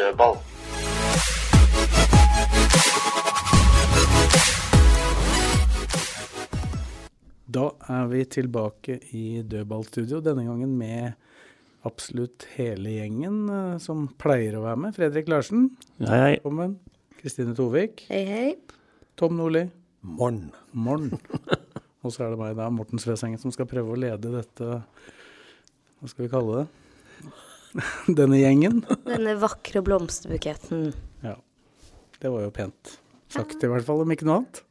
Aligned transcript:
Dødball. 0.00 0.36
Da 7.50 7.64
er 7.90 8.06
vi 8.12 8.22
tilbake 8.30 8.98
i 9.16 9.42
dødballstudio, 9.42 10.20
denne 10.22 10.44
gangen 10.46 10.76
med 10.78 11.16
absolutt 11.88 12.44
hele 12.54 12.92
gjengen 12.94 13.40
eh, 13.50 13.76
som 13.82 14.04
pleier 14.20 14.58
å 14.58 14.62
være 14.66 14.78
med. 14.84 14.94
Fredrik 14.94 15.30
Larsen, 15.32 15.70
Hei, 15.98 16.10
hei. 16.12 16.34
velkommen. 16.36 16.76
Kristine 17.20 17.56
Tovik, 17.58 18.04
Hei, 18.08 18.22
hei. 18.28 18.50
Tom 19.18 19.34
Nordli, 19.36 19.66
Morn. 20.06 20.44
morgen. 20.72 21.10
Og 22.04 22.14
så 22.14 22.24
er 22.24 22.32
det 22.32 22.38
meg, 22.40 22.54
da, 22.56 22.70
Morten 22.72 23.02
Svesengen, 23.02 23.40
som 23.42 23.52
skal 23.52 23.68
prøve 23.68 23.92
å 23.92 23.98
lede 24.00 24.30
dette 24.32 24.68
Hva 26.00 26.08
skal 26.08 26.24
vi 26.24 26.30
kalle 26.32 26.62
det? 26.62 26.79
Denne 28.18 28.40
gjengen. 28.40 28.82
Denne 29.06 29.36
vakre 29.40 29.82
blomsterbuketten. 29.86 30.90
Ja. 31.24 31.36
Det 32.20 32.32
var 32.32 32.44
jo 32.44 32.52
pent 32.54 32.96
sagt, 33.30 33.62
i 33.62 33.70
hvert 33.70 33.86
fall, 33.86 34.02
om 34.02 34.12
ikke 34.12 34.26
noe 34.28 34.40
annet. 34.40 34.62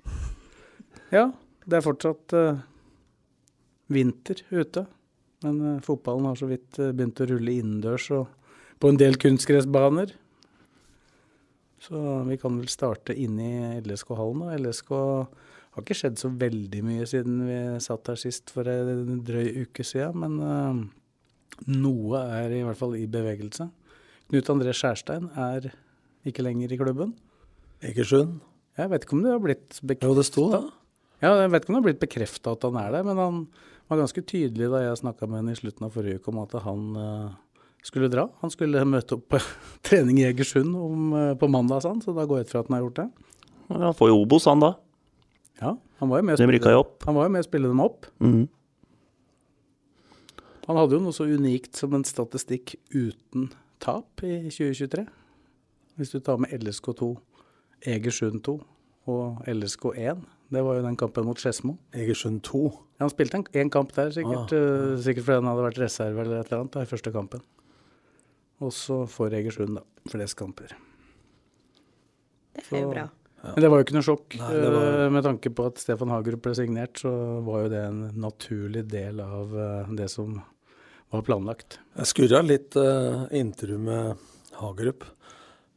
Ja, 1.14 1.30
det 1.66 1.80
er 1.80 1.86
fortsatt 1.86 2.36
uh, 2.38 2.60
vinter 3.92 4.42
ute. 4.52 4.86
Men 5.46 5.62
uh, 5.64 5.84
fotballen 5.86 6.28
har 6.30 6.40
så 6.40 6.50
vidt 6.50 6.80
uh, 6.82 6.92
begynt 6.92 7.22
å 7.24 7.30
rulle 7.30 7.56
innendørs 7.56 8.10
og 8.18 8.28
på 8.80 8.92
en 8.92 9.00
del 9.00 9.18
kunstgressbaner. 9.20 10.12
Så 11.80 12.00
vi 12.28 12.36
kan 12.40 12.60
vel 12.60 12.68
starte 12.72 13.16
inne 13.16 13.48
i 13.48 13.82
LSK-hallen. 13.86 14.44
Og 14.46 14.68
LSK 14.68 14.92
har 14.92 15.84
ikke 15.84 15.98
skjedd 15.98 16.20
så 16.20 16.32
veldig 16.36 16.84
mye 16.84 17.08
siden 17.08 17.44
vi 17.48 17.60
satt 17.84 18.12
her 18.12 18.20
sist 18.20 18.52
for 18.52 18.68
en 18.68 19.22
drøy 19.24 19.64
uke 19.64 19.86
siden, 19.88 20.20
men 20.20 20.82
noe 21.68 22.22
er 22.40 22.54
i 22.56 22.64
hvert 22.66 22.80
fall 22.80 22.96
i 23.00 23.06
bevegelse. 23.10 23.70
Knut 24.30 24.52
André 24.54 24.74
Skjærstein 24.78 25.30
er 25.40 25.72
ikke 26.28 26.44
lenger 26.46 26.72
i 26.72 26.78
klubben. 26.80 27.16
Egersund. 27.86 28.40
Jeg 28.80 28.92
vet 28.92 29.04
ikke 29.06 29.18
om 29.18 29.24
det 29.26 29.34
har 29.34 29.42
blitt 29.44 29.80
bekrefta. 29.82 30.08
Jo, 30.08 30.16
det 30.18 30.26
sto 30.28 30.46
det. 30.54 30.62
Ja, 31.20 31.34
jeg 31.42 31.52
vet 31.52 31.64
ikke 31.64 31.72
om 31.72 31.76
det 31.76 31.82
har 31.82 31.88
blitt 31.90 32.04
bekrefta 32.04 32.54
at 32.56 32.66
han 32.68 32.78
er 32.80 32.94
der, 32.96 33.06
men 33.08 33.20
han 33.20 33.40
var 33.92 34.00
ganske 34.04 34.24
tydelig 34.24 34.70
da 34.72 34.84
jeg 34.86 35.00
snakka 35.02 35.28
med 35.28 35.42
han 35.42 35.52
i 35.52 35.58
slutten 35.58 35.88
av 35.88 35.96
forrige 35.96 36.22
uke 36.22 36.32
om 36.32 36.40
at 36.44 36.54
han 36.64 36.84
uh, 36.96 37.66
skulle 37.84 38.08
dra. 38.12 38.28
Han 38.44 38.54
skulle 38.54 38.86
møte 38.88 39.18
opp 39.18 39.26
på 39.34 39.42
trening 39.88 40.22
i 40.22 40.28
Egersund 40.30 40.78
om, 40.78 41.10
uh, 41.16 41.34
på 41.40 41.50
mandag, 41.52 41.84
sånn, 41.84 42.00
så 42.06 42.16
da 42.16 42.28
går 42.30 42.44
jeg 42.44 42.48
ut 42.48 42.54
fra 42.54 42.64
at 42.64 42.70
han 42.70 42.78
har 42.78 42.86
gjort 42.86 43.02
det. 43.02 43.10
Han 43.74 43.98
får 43.98 44.12
jo 44.14 44.22
Obos, 44.24 44.48
han 44.50 44.64
da. 44.64 44.72
Ja, 45.60 45.74
han 46.00 46.12
var 46.14 46.22
jo 46.22 46.30
med 46.30 46.38
å 46.38 46.40
De 46.40 46.54
rykka 46.56 46.78
opp. 46.80 46.96
han 47.06 47.18
var 47.18 47.28
jo 47.28 47.34
med 47.36 47.44
å 47.44 47.50
spille 47.50 47.68
dem 47.72 47.84
opp. 47.84 48.08
Mhm. 48.24 48.48
Han 50.70 50.78
hadde 50.78 50.98
jo 51.00 51.02
noe 51.02 51.16
så 51.16 51.26
unikt 51.26 51.76
som 51.80 51.96
en 51.98 52.06
statistikk 52.06 52.76
uten 52.94 53.48
tap 53.82 54.22
i 54.24 54.36
2023. 54.54 55.06
Hvis 56.00 56.12
du 56.14 56.20
tar 56.24 56.38
med 56.40 56.52
LSK2, 56.62 57.08
Egersund 57.90 58.44
2 58.46 58.54
og 59.10 59.40
LSK1. 59.50 60.22
Det 60.54 60.62
var 60.66 60.78
jo 60.80 60.84
den 60.86 60.98
kampen 61.00 61.26
mot 61.26 61.40
Skedsmo. 61.42 61.76
Egersund 61.94 62.42
2. 62.46 62.62
Ja, 63.00 63.06
Han 63.06 63.12
spilte 63.14 63.40
en, 63.40 63.46
en 63.64 63.70
kamp 63.74 63.92
der, 63.96 64.12
sikkert, 64.14 64.54
eh, 64.54 64.96
sikkert 65.02 65.26
fordi 65.28 65.40
han 65.42 65.50
hadde 65.50 65.66
vært 65.66 65.82
reserve 65.82 66.22
eller 66.24 66.40
et 66.44 66.50
eller 66.52 66.64
annet 66.64 66.76
da, 66.78 66.84
i 66.86 66.90
første 66.90 67.14
kampen. 67.16 67.42
Og 68.62 68.74
så 68.76 69.02
får 69.10 69.36
Egersund 69.40 69.78
da, 69.80 69.84
flest 70.12 70.38
kamper. 70.40 70.74
Det 72.60 72.66
er 72.76 72.84
jo 72.84 72.92
bra. 72.92 73.08
bra. 73.08 73.54
Men 73.56 73.64
det 73.64 73.70
var 73.72 73.80
jo 73.82 73.86
ikke 73.88 73.96
noe 73.96 74.06
sjokk. 74.06 74.36
Nei, 74.42 74.54
var- 74.68 74.88
eh, 75.06 75.10
Med 75.16 75.24
tanke 75.24 75.50
på 75.56 75.66
at 75.70 75.78
Stefan 75.80 76.10
Hagerup 76.12 76.42
ble 76.44 76.54
signert, 76.58 77.00
så 77.00 77.12
var 77.46 77.64
jo 77.64 77.70
det 77.74 77.84
en 77.88 78.02
naturlig 78.20 78.86
del 78.92 79.22
av 79.24 79.54
eh, 79.56 79.94
det 79.96 80.10
som 80.12 80.42
var 81.10 81.26
planlagt. 81.26 81.80
Jeg 81.98 82.12
skurra 82.12 82.42
litt 82.46 82.78
uh, 82.78 83.26
intervju 83.36 83.80
med 83.82 84.28
Hagerup. 84.60 85.06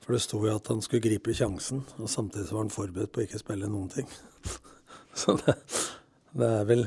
For 0.03 0.17
det 0.17 0.25
sto 0.25 0.41
jo 0.43 0.57
at 0.57 0.67
han 0.73 0.83
skulle 0.83 1.05
gripe 1.05 1.35
sjansen, 1.37 1.85
og 2.03 2.11
samtidig 2.11 2.49
så 2.49 2.57
var 2.57 2.65
han 2.65 2.75
forberedt 2.75 3.13
på 3.15 3.23
å 3.23 3.27
ikke 3.27 3.39
spille 3.39 3.71
noen 3.71 3.91
ting. 3.93 4.09
så 5.21 5.37
det, 5.39 5.55
det 6.35 6.49
er 6.59 6.67
vel 6.67 6.83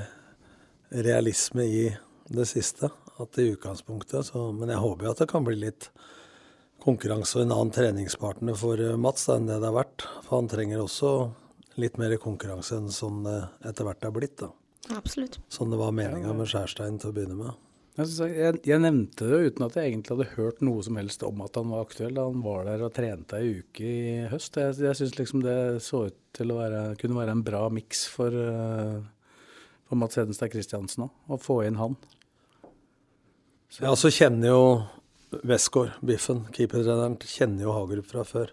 realisme 1.05 1.63
i 1.63 1.85
det 2.27 2.47
siste. 2.49 2.91
At 3.15 3.39
i 3.39 3.47
utgangspunktet 3.53 4.27
så 4.27 4.49
Men 4.51 4.73
jeg 4.73 4.81
håper 4.83 5.07
jo 5.07 5.11
at 5.13 5.21
det 5.23 5.29
kan 5.31 5.45
bli 5.47 5.55
litt 5.55 5.87
konkurranse 6.83 7.39
og 7.39 7.45
en 7.45 7.53
annen 7.55 7.71
treningspartner 7.71 8.57
for 8.59 8.81
eh, 8.81 8.97
Mats 8.99 9.29
da, 9.29 9.37
enn 9.39 9.47
det 9.47 9.61
det 9.61 9.69
har 9.69 9.77
vært. 9.77 10.05
For 10.25 10.41
han 10.41 10.49
trenger 10.51 10.83
også 10.83 11.13
litt 11.79 11.95
mer 12.01 12.17
konkurranse 12.21 12.81
enn 12.81 12.91
sånn 12.93 13.23
det 13.25 13.37
etter 13.71 13.87
hvert 13.87 14.03
er 14.03 14.13
blitt. 14.15 14.35
da. 14.43 14.51
Absolutt. 14.99 15.39
Sånn 15.49 15.71
det 15.71 15.79
var 15.79 15.95
meninga 15.95 16.35
med 16.35 16.51
Skjærstein 16.51 16.99
til 16.99 17.13
å 17.13 17.15
begynne 17.15 17.39
med. 17.39 17.64
Jeg, 17.95 18.57
jeg, 18.67 18.79
nevnte 18.83 19.27
det 19.29 19.37
uten 19.45 19.63
at 19.69 19.77
jeg 19.79 19.87
egentlig 19.87 20.11
hadde 20.17 20.33
hørt 20.33 20.57
noe 20.67 20.81
som 20.83 20.97
helst 20.99 21.21
om 21.23 21.39
at 21.45 21.55
han 21.55 21.69
var 21.71 21.85
aktuell 21.85 22.17
han 22.19 22.41
var 22.43 22.65
der 22.67 22.81
og 22.83 22.91
trente 22.95 23.39
ei 23.39 23.61
uke 23.61 23.85
i 23.87 24.15
høst. 24.27 24.57
Jeg, 24.59 24.75
jeg 24.83 24.99
syns 24.99 25.15
liksom 25.15 25.45
det 25.45 25.55
så 25.85 26.09
ut 26.09 26.17
til 26.35 26.51
å 26.51 26.57
være, 26.59 26.81
kunne 26.99 27.21
være 27.21 27.37
en 27.37 27.45
bra 27.47 27.61
miks 27.71 28.03
for, 28.11 28.35
eh, 28.35 28.99
for 29.87 30.01
Mats 30.01 30.19
Hedenstad 30.19 30.51
Christiansen 30.51 31.07
òg, 31.07 31.15
å 31.31 31.39
få 31.39 31.61
inn 31.63 31.79
han. 31.79 31.95
Ja, 33.79 33.95
så 33.95 34.11
kjenner 34.11 34.51
jo 34.51 34.67
Westgård, 35.47 35.95
Biffen, 36.03 36.45
keepertreneren, 36.51 37.15
kjenner 37.23 37.69
jo 37.69 37.77
Hagerup 37.79 38.11
fra 38.11 38.27
før. 38.27 38.51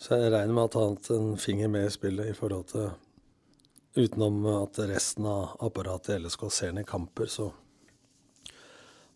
Så 0.00 0.16
jeg 0.16 0.32
regner 0.32 0.56
med 0.56 0.70
at 0.70 0.80
han 0.80 0.96
har 0.96 1.20
en 1.20 1.38
finger 1.40 1.68
med 1.76 1.90
i 1.90 1.92
spillet 1.92 2.32
i 2.32 2.36
forhold 2.36 2.72
til 2.72 2.88
Utenom 3.98 4.44
at 4.46 4.78
resten 4.86 5.26
av 5.26 5.56
apparatet 5.64 6.14
i 6.14 6.18
LSK 6.22 6.44
ser 6.54 6.74
ned 6.76 6.86
kamper, 6.86 7.26
så 7.26 7.48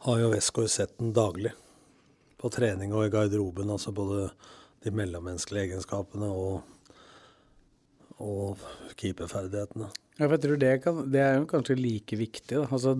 har 0.03 0.19
jo 0.19 0.31
Westgård 0.33 0.71
sett 0.71 0.97
den 0.99 1.13
daglig. 1.15 1.53
På 2.43 2.51
trening 2.51 2.91
og 2.91 3.07
i 3.07 3.11
garderoben, 3.13 3.71
altså 3.71 3.93
både 3.95 4.33
de 4.83 4.91
mellommenneskelige 4.91 5.69
egenskapene 5.69 6.27
og, 6.27 6.65
og 8.19 8.65
keeperferdighetene. 8.99 9.93
Ja, 10.19 10.27
for 10.27 10.35
jeg 10.35 10.43
tror 10.43 10.59
det, 10.61 10.73
kan, 10.83 10.99
det 11.15 11.23
er 11.23 11.37
jo 11.39 11.47
kanskje 11.51 11.79
like 11.79 12.19
viktig. 12.19 12.57
Da. 12.57 12.67
Altså, 12.67 12.97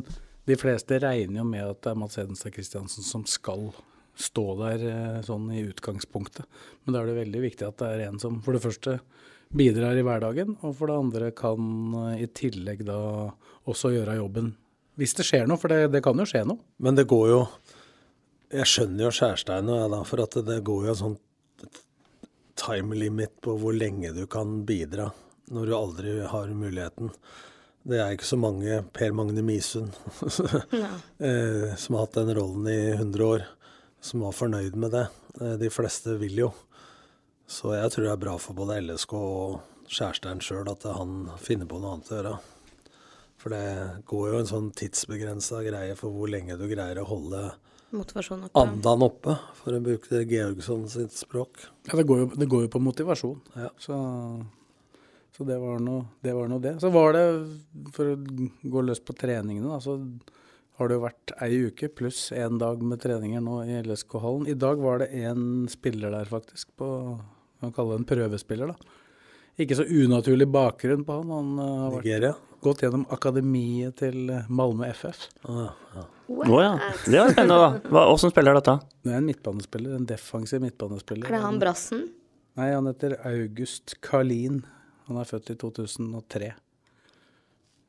de 0.47 0.59
fleste 0.59 1.01
regner 1.03 1.43
jo 1.43 1.49
med 1.49 1.67
at 1.67 1.83
det 1.83 1.91
er 1.91 1.99
Mats 1.99 2.21
Hedenstad 2.21 2.55
Christiansen 2.55 3.07
som 3.07 3.27
skal 3.27 3.73
stå 4.19 4.47
der 4.61 4.87
eh, 4.87 5.21
sånn 5.27 5.51
i 5.55 5.65
utgangspunktet. 5.67 6.47
Men 6.85 6.95
da 6.95 7.03
er 7.03 7.11
det 7.11 7.19
veldig 7.19 7.45
viktig 7.49 7.67
at 7.67 7.83
det 7.83 7.91
er 7.91 8.07
en 8.07 8.23
som 8.23 8.39
for 8.45 8.55
det 8.55 8.63
første 8.63 8.99
bidrar 9.53 9.99
i 9.99 10.05
hverdagen, 10.07 10.55
og 10.63 10.77
for 10.79 10.89
det 10.89 10.99
andre 11.03 11.31
kan 11.37 11.95
eh, 12.07 12.25
i 12.25 12.31
tillegg 12.31 12.87
da 12.89 12.99
også 13.69 13.93
gjøre 13.97 14.21
jobben. 14.21 14.55
Hvis 15.01 15.15
det 15.17 15.25
skjer 15.25 15.47
noe, 15.49 15.61
for 15.61 15.73
det, 15.73 15.93
det 15.95 16.03
kan 16.05 16.19
jo 16.19 16.27
skje 16.29 16.45
noe. 16.49 16.61
Men 16.83 16.99
det 16.99 17.09
går 17.11 17.29
jo 17.31 17.39
Jeg 18.53 18.69
skjønner 18.69 19.07
jo 19.07 19.13
Skjærstein 19.17 19.71
og 19.73 19.79
jeg 19.81 19.93
da, 19.95 20.01
for 20.05 20.25
at 20.27 20.35
det, 20.45 20.59
går 20.67 20.87
jo 20.87 20.93
en 20.93 21.01
sånn 21.01 21.21
time 22.61 22.99
limit 22.99 23.39
på 23.41 23.55
hvor 23.57 23.73
lenge 23.73 24.11
du 24.13 24.27
kan 24.31 24.61
bidra 24.69 25.09
når 25.53 25.67
du 25.67 25.73
aldri 25.77 26.13
har 26.29 26.53
muligheten. 26.53 27.09
Det 27.89 27.99
er 27.99 28.13
ikke 28.15 28.29
så 28.29 28.39
mange 28.39 28.83
Per 28.95 29.17
Magne 29.17 29.43
Misund 29.43 29.97
eh, 31.19 31.73
som 31.81 31.97
har 31.97 32.05
hatt 32.05 32.21
den 32.21 32.35
rollen 32.37 32.69
i 32.71 32.93
100 32.93 33.25
år, 33.25 33.49
som 34.05 34.23
var 34.23 34.37
fornøyd 34.37 34.77
med 34.79 34.95
det. 34.95 35.07
Eh, 35.41 35.57
de 35.65 35.73
fleste 35.73 36.15
vil 36.21 36.45
jo. 36.45 36.53
Så 37.49 37.73
jeg 37.75 37.91
tror 37.93 38.07
det 38.07 38.13
er 38.15 38.23
bra 38.23 38.37
for 38.41 38.57
både 38.57 38.79
LSK 38.85 39.17
og 39.19 39.89
Skjærstein 39.93 40.45
sjøl 40.45 40.71
at 40.71 40.87
han 40.89 41.27
finner 41.43 41.69
på 41.69 41.81
noe 41.81 41.97
annet 41.97 42.13
å 42.13 42.19
gjøre. 42.21 42.37
For 43.43 43.51
det 43.51 44.07
går 44.07 44.27
jo 44.31 44.39
en 44.39 44.49
sånn 44.49 44.71
tidsbegrensa 44.79 45.65
greie 45.67 45.97
for 45.99 46.15
hvor 46.15 46.31
lenge 46.31 46.55
du 46.61 46.69
greier 46.71 47.01
å 47.03 47.09
holde 47.09 47.41
Motivasjon 47.93 48.47
oppe. 48.47 48.61
andan 48.61 49.03
oppe, 49.05 49.35
for 49.59 49.77
å 49.77 49.81
bruke 49.85 50.23
Georgsson 50.31 50.87
sitt 50.89 51.17
språk. 51.17 51.65
Ja, 51.89 51.99
det 51.99 52.07
går 52.09 52.23
jo, 52.23 52.29
det 52.39 52.49
går 52.49 52.63
jo 52.65 52.71
på 52.73 52.81
motivasjon. 52.81 53.41
Ja. 53.59 53.69
Så, 53.83 53.99
så 55.35 55.49
det 55.49 55.59
var 55.61 55.83
nå 55.83 55.99
det, 56.25 56.33
det. 56.63 56.77
Så 56.81 56.93
var 56.95 57.19
det, 57.19 57.27
for 57.93 58.15
å 58.15 58.17
gå 58.63 58.85
løs 58.87 59.03
på 59.03 59.17
treningene, 59.19 59.75
da, 59.75 59.83
så 59.83 59.99
har 60.79 60.89
det 60.89 60.97
jo 60.97 61.05
vært 61.05 61.35
ei 61.45 61.61
uke 61.67 61.91
pluss 61.93 62.31
én 62.33 62.63
dag 62.63 62.81
med 62.81 63.03
treninger 63.03 63.45
nå 63.45 63.59
i 63.67 63.83
LSK-hallen. 63.83 64.49
I 64.49 64.57
dag 64.57 64.81
var 64.81 65.03
det 65.03 65.13
én 65.19 65.69
spiller 65.71 66.15
der, 66.15 66.31
faktisk, 66.31 66.71
på 66.81 66.89
man 67.63 67.75
kaller 67.75 67.99
det 67.99 68.03
en 68.07 68.11
prøvespiller, 68.15 68.73
da. 68.73 69.02
Ikke 69.61 69.77
så 69.77 69.85
unaturlig 69.85 70.49
bakgrunn 70.49 71.05
på 71.05 71.19
han. 71.21 71.33
Han 71.37 71.53
eh, 71.61 71.77
har 71.83 71.95
vært, 71.99 72.49
gått 72.65 72.85
gjennom 72.85 73.05
akademiet 73.13 73.99
til 74.01 74.33
eh, 74.33 74.49
Malmö 74.49 74.89
FF. 74.95 75.27
Ah, 75.45 75.75
ja. 75.97 76.07
Å 76.33 76.61
ja. 76.63 76.73
Det 77.05 77.19
var 77.19 77.35
spennende. 77.35 77.69
Hva, 77.91 78.07
hvordan 78.09 78.33
spiller 78.33 78.57
dette? 78.57 78.77
Det 79.05 79.13
er 79.13 79.21
en 79.21 79.29
midtbanespiller, 79.29 79.97
en 79.99 80.09
defensiv 80.09 80.63
midtbanespiller. 80.65 81.29
Er 81.29 81.37
det 81.37 81.43
han 81.45 81.61
brassen? 81.61 82.07
Nei, 82.57 82.71
han 82.73 82.89
heter 82.89 83.19
August 83.29 83.97
Karlin. 84.05 84.63
Han 85.09 85.21
er 85.21 85.29
født 85.29 85.53
i 85.53 85.59
2003. 85.61 86.53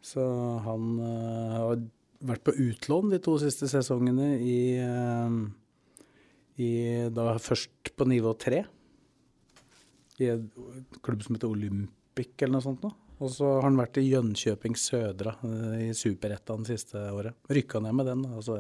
Så 0.04 0.24
han 0.66 0.88
uh, 1.00 1.56
har 1.56 1.84
vært 2.28 2.44
på 2.44 2.56
utlån 2.60 3.12
de 3.14 3.20
to 3.24 3.38
siste 3.40 3.70
sesongene 3.72 4.34
i, 4.44 4.60
uh, 4.84 6.08
i 6.60 6.72
da 7.16 7.34
først 7.40 7.94
på 7.96 8.08
nivå 8.12 8.36
tre. 8.40 8.66
I 10.22 10.30
en 10.34 10.46
klubb 11.02 11.24
som 11.26 11.38
heter 11.38 11.50
Olympic 11.50 12.36
eller 12.40 12.58
noe 12.58 12.66
sånt. 12.66 12.84
Nå. 12.86 12.92
Og 13.24 13.32
så 13.32 13.48
har 13.56 13.68
han 13.68 13.80
vært 13.80 14.00
i 14.02 14.08
Jönköping 14.10 14.76
Södra 14.78 15.36
eh, 15.48 15.88
i 15.88 15.92
Superettan 15.98 16.66
siste 16.68 17.02
året. 17.14 17.38
Rykka 17.50 17.82
ned 17.84 17.96
med 18.00 18.10
den. 18.12 18.26
da, 18.26 18.34
Altså, 18.40 18.60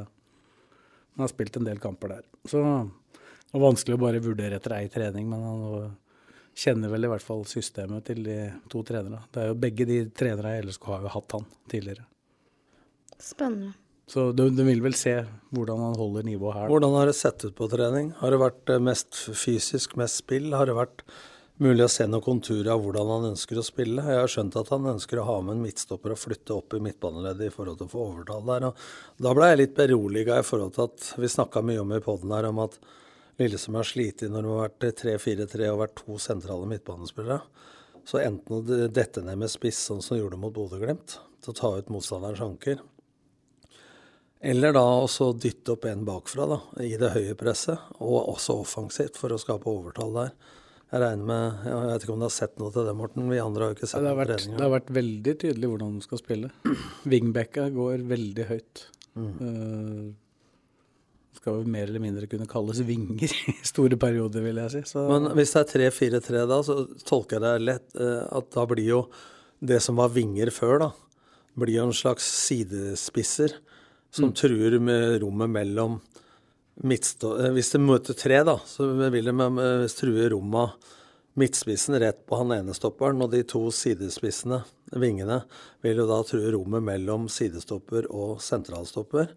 han 1.13 1.25
har 1.25 1.31
spilt 1.31 1.57
en 1.59 1.67
del 1.67 1.81
kamper 1.83 2.15
der. 2.15 2.23
Så 2.45 2.61
det 2.63 3.59
var 3.59 3.67
vanskelig 3.67 3.97
å 3.97 4.01
bare 4.01 4.23
vurdere 4.23 4.57
etter 4.57 4.77
ei 4.79 4.87
trening, 4.89 5.27
men 5.29 5.43
han 5.45 5.91
kjenner 6.57 6.91
vel 6.93 7.05
i 7.05 7.11
hvert 7.11 7.25
fall 7.25 7.43
systemet 7.49 8.05
til 8.07 8.23
de 8.25 8.37
to 8.71 8.81
trenerne. 8.85 9.23
Det 9.33 9.41
er 9.41 9.51
jo 9.51 9.59
Begge 9.61 9.87
de 9.89 9.99
trenerne 10.15 10.57
i 10.57 10.65
LSK 10.65 10.89
har 10.91 11.05
jo 11.05 11.13
hatt 11.15 11.35
han 11.37 11.47
tidligere. 11.71 12.05
Spennende. 13.21 13.73
Så 14.09 14.31
du, 14.35 14.49
du 14.51 14.63
vil 14.67 14.81
vel 14.83 14.95
se 14.99 15.13
hvordan 15.55 15.79
han 15.79 15.95
holder 15.97 16.25
nivået 16.27 16.57
her. 16.57 16.71
Hvordan 16.71 16.97
har 16.97 17.09
det 17.09 17.15
sett 17.17 17.45
ut 17.45 17.55
på 17.55 17.69
trening? 17.71 18.11
Har 18.19 18.33
det 18.33 18.41
vært 18.41 18.73
eh, 18.73 18.81
mest 18.83 19.21
fysisk, 19.39 19.95
mest 19.99 20.19
spill? 20.21 20.51
Har 20.53 20.69
det 20.69 20.75
vært 20.77 21.05
mulig 21.61 21.85
å 21.85 21.91
se 21.91 22.07
noen 22.09 22.23
konturer 22.23 22.71
av 22.73 22.81
hvordan 22.83 23.11
han 23.11 23.27
ønsker 23.33 23.59
å 23.59 23.65
spille? 23.65 24.01
Jeg 24.01 24.21
har 24.21 24.31
skjønt 24.31 24.57
at 24.59 24.71
han 24.73 24.89
ønsker 24.93 25.19
å 25.21 25.27
ha 25.27 25.35
med 25.45 25.57
en 25.57 25.63
midtstopper 25.65 26.15
og 26.15 26.21
flytte 26.21 26.55
opp 26.55 26.73
i 26.73 26.81
midtbaneleddet 26.83 27.49
i 27.49 27.53
forhold 27.53 27.79
til 27.81 27.89
å 27.89 27.93
få 27.93 28.05
overtall 28.07 28.47
der. 28.49 28.67
Og 28.69 29.25
da 29.27 29.33
ble 29.37 29.51
jeg 29.51 29.61
litt 29.61 29.75
beroliga 29.77 30.39
i 30.39 30.47
forhold 30.47 30.75
til 30.77 30.87
at 30.87 31.09
vi 31.21 31.31
snakka 31.35 31.63
mye 31.65 31.83
om 31.83 31.93
i 31.93 32.01
poden 32.03 32.33
her 32.35 32.49
om 32.49 32.63
at 32.65 32.79
Lillesund 33.41 33.79
har 33.79 33.89
slitt 33.89 34.21
når 34.29 34.45
det 34.45 34.53
har 34.53 34.63
vært 34.63 35.03
3-4-3 35.03 35.69
og 35.73 35.83
vært 35.83 35.99
to 36.03 36.17
sentrale 36.21 36.69
midtbanespillere. 36.69 37.41
Så 38.05 38.19
enten 38.19 38.57
å 38.57 38.87
dette 38.91 39.23
ned 39.23 39.39
med 39.39 39.51
spiss, 39.51 39.79
sånn 39.87 40.03
som 40.03 40.17
de 40.17 40.23
gjorde 40.23 40.39
mot 40.41 40.53
Bodø-Glimt, 40.53 41.17
til 41.43 41.53
å 41.53 41.57
ta 41.57 41.71
ut 41.79 41.93
motstanderens 41.93 42.43
anker, 42.43 42.81
eller 44.43 44.73
da 44.75 44.81
også 44.83 45.29
dytte 45.39 45.77
opp 45.77 45.85
en 45.87 46.01
bakfra 46.03 46.45
da, 46.51 46.57
i 46.83 46.97
det 46.99 47.13
høye 47.13 47.35
presset, 47.39 47.79
og 48.03 48.33
også 48.33 48.57
offensivt 48.59 49.15
for 49.15 49.31
å 49.31 49.39
skape 49.39 49.71
overtall 49.71 50.11
der. 50.17 50.33
Jeg 50.93 51.01
regner 51.01 51.25
med, 51.25 51.61
jeg 51.65 51.85
vet 51.89 52.03
ikke 52.05 52.13
om 52.13 52.19
du 52.21 52.27
har 52.27 52.33
sett 52.35 52.59
noe 52.61 52.69
til 52.69 52.85
det, 52.85 52.91
Morten. 52.93 53.29
Vi 53.31 53.39
andre 53.41 53.65
har 53.65 53.71
jo 53.71 53.77
ikke 53.79 53.87
Ja, 53.87 53.91
sett 53.95 54.03
det, 54.03 54.09
har 54.11 54.17
vært, 54.19 54.43
det 54.45 54.61
har 54.61 54.73
vært 54.75 54.91
veldig 54.93 55.33
tydelig 55.41 55.69
hvordan 55.71 55.95
de 55.95 56.05
skal 56.05 56.19
spille. 56.21 56.51
Wingbacka 57.09 57.63
går 57.73 58.03
veldig 58.11 58.45
høyt. 58.51 58.83
Uh, 59.17 60.11
skal 61.39 61.57
vel 61.57 61.71
mer 61.73 61.89
eller 61.89 62.03
mindre 62.03 62.29
kunne 62.29 62.45
kalles 62.49 62.83
vinger 62.85 63.33
i 63.55 63.57
store 63.65 63.97
perioder, 63.97 64.45
vil 64.45 64.61
jeg 64.61 64.75
si. 64.75 64.83
Så, 64.93 65.07
Men 65.09 65.31
hvis 65.33 65.55
det 65.57 65.63
er 65.63 65.89
3-4-3 65.89 66.45
da, 66.53 66.61
så 66.69 66.77
tolker 67.09 67.39
jeg 67.39 67.45
det 67.47 67.67
lett 67.71 67.97
uh, 67.97 68.21
at 68.37 68.53
da 68.53 68.69
blir 68.69 68.91
jo 68.91 69.01
det 69.65 69.81
som 69.81 69.97
var 69.97 70.13
vinger 70.13 70.53
før, 70.53 70.77
da, 70.85 70.91
blir 71.57 71.79
jo 71.79 71.89
en 71.89 71.97
slags 71.97 72.29
sidespisser 72.45 73.57
som 74.13 74.29
truer 74.37 74.77
med 74.77 75.23
rommet 75.25 75.49
mellom 75.49 75.97
Hvis 76.81 77.71
de 77.73 77.81
møter 77.81 78.17
tre, 78.17 78.41
da, 78.47 78.57
så 78.65 78.87
vil 79.13 79.29
de 79.29 79.33
eh, 79.33 79.87
true 79.93 80.29
rommet 80.33 80.91
midtspissen 81.33 81.97
rett 81.99 82.25
på 82.29 82.37
han 82.37 82.53
ene 82.53 82.73
stopperen, 82.77 83.21
og 83.21 83.31
de 83.33 83.41
to 83.49 83.65
sidespissene, 83.73 84.61
vingene, 84.93 85.41
vil 85.81 86.03
jo 86.03 86.07
da 86.09 86.21
true 86.27 86.53
rommet 86.53 86.85
mellom 86.85 87.27
sidestopper 87.31 88.09
og 88.13 88.41
sentralstopper. 88.43 89.33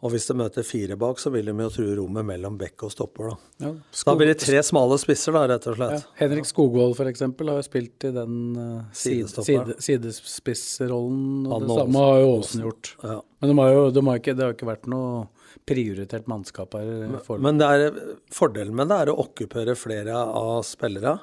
Og 0.00 0.14
hvis 0.14 0.24
det 0.30 0.36
møter 0.38 0.64
fire 0.64 0.96
bak, 0.96 1.18
så 1.20 1.28
vil 1.34 1.50
de 1.50 1.52
jo 1.52 1.72
true 1.74 1.96
rommet 1.98 2.24
mellom 2.24 2.54
bekk 2.60 2.86
og 2.86 2.92
stopper, 2.94 3.32
da. 3.32 3.66
ja, 3.66 3.72
Da 4.06 4.14
blir 4.16 4.30
det 4.30 4.38
tre 4.40 4.62
smale 4.64 4.96
spisser, 5.02 5.34
da, 5.36 5.42
rett 5.50 5.66
og 5.68 5.74
ja, 5.74 5.90
slett. 5.90 6.06
Henrik 6.22 6.48
Skogvold 6.48 6.94
f.eks. 6.96 7.26
har 7.26 7.50
jo 7.58 7.66
spilt 7.66 8.06
i 8.08 8.12
den 8.14 8.38
uh, 8.56 8.86
side, 8.96 9.28
side, 9.44 9.76
sidespissrollen, 9.76 11.44
og 11.44 11.52
Han 11.58 11.66
det 11.66 11.76
samme 11.82 12.06
har 12.06 12.22
jo 12.22 12.32
Åsen 12.38 12.64
gjort. 12.64 12.94
Ja. 13.02 13.18
Men 13.42 13.52
de 13.52 13.58
har 13.60 13.74
jo, 13.74 13.84
de 13.98 14.06
har 14.08 14.22
ikke, 14.22 14.36
det 14.38 14.46
har 14.46 14.56
ikke 14.56 14.70
vært 14.70 14.88
noe 14.94 15.26
prioritert 15.68 16.28
mannskap 16.30 16.74
her. 16.78 16.88
foreløpig. 17.26 17.44
Men 17.46 17.60
det 17.60 17.68
er, 17.68 18.00
fordelen 18.34 18.76
med 18.76 18.90
det 18.90 18.98
er 19.02 19.12
å 19.12 19.18
okkupere 19.24 19.76
flere 19.78 20.16
av 20.16 20.62
spillere 20.68 21.18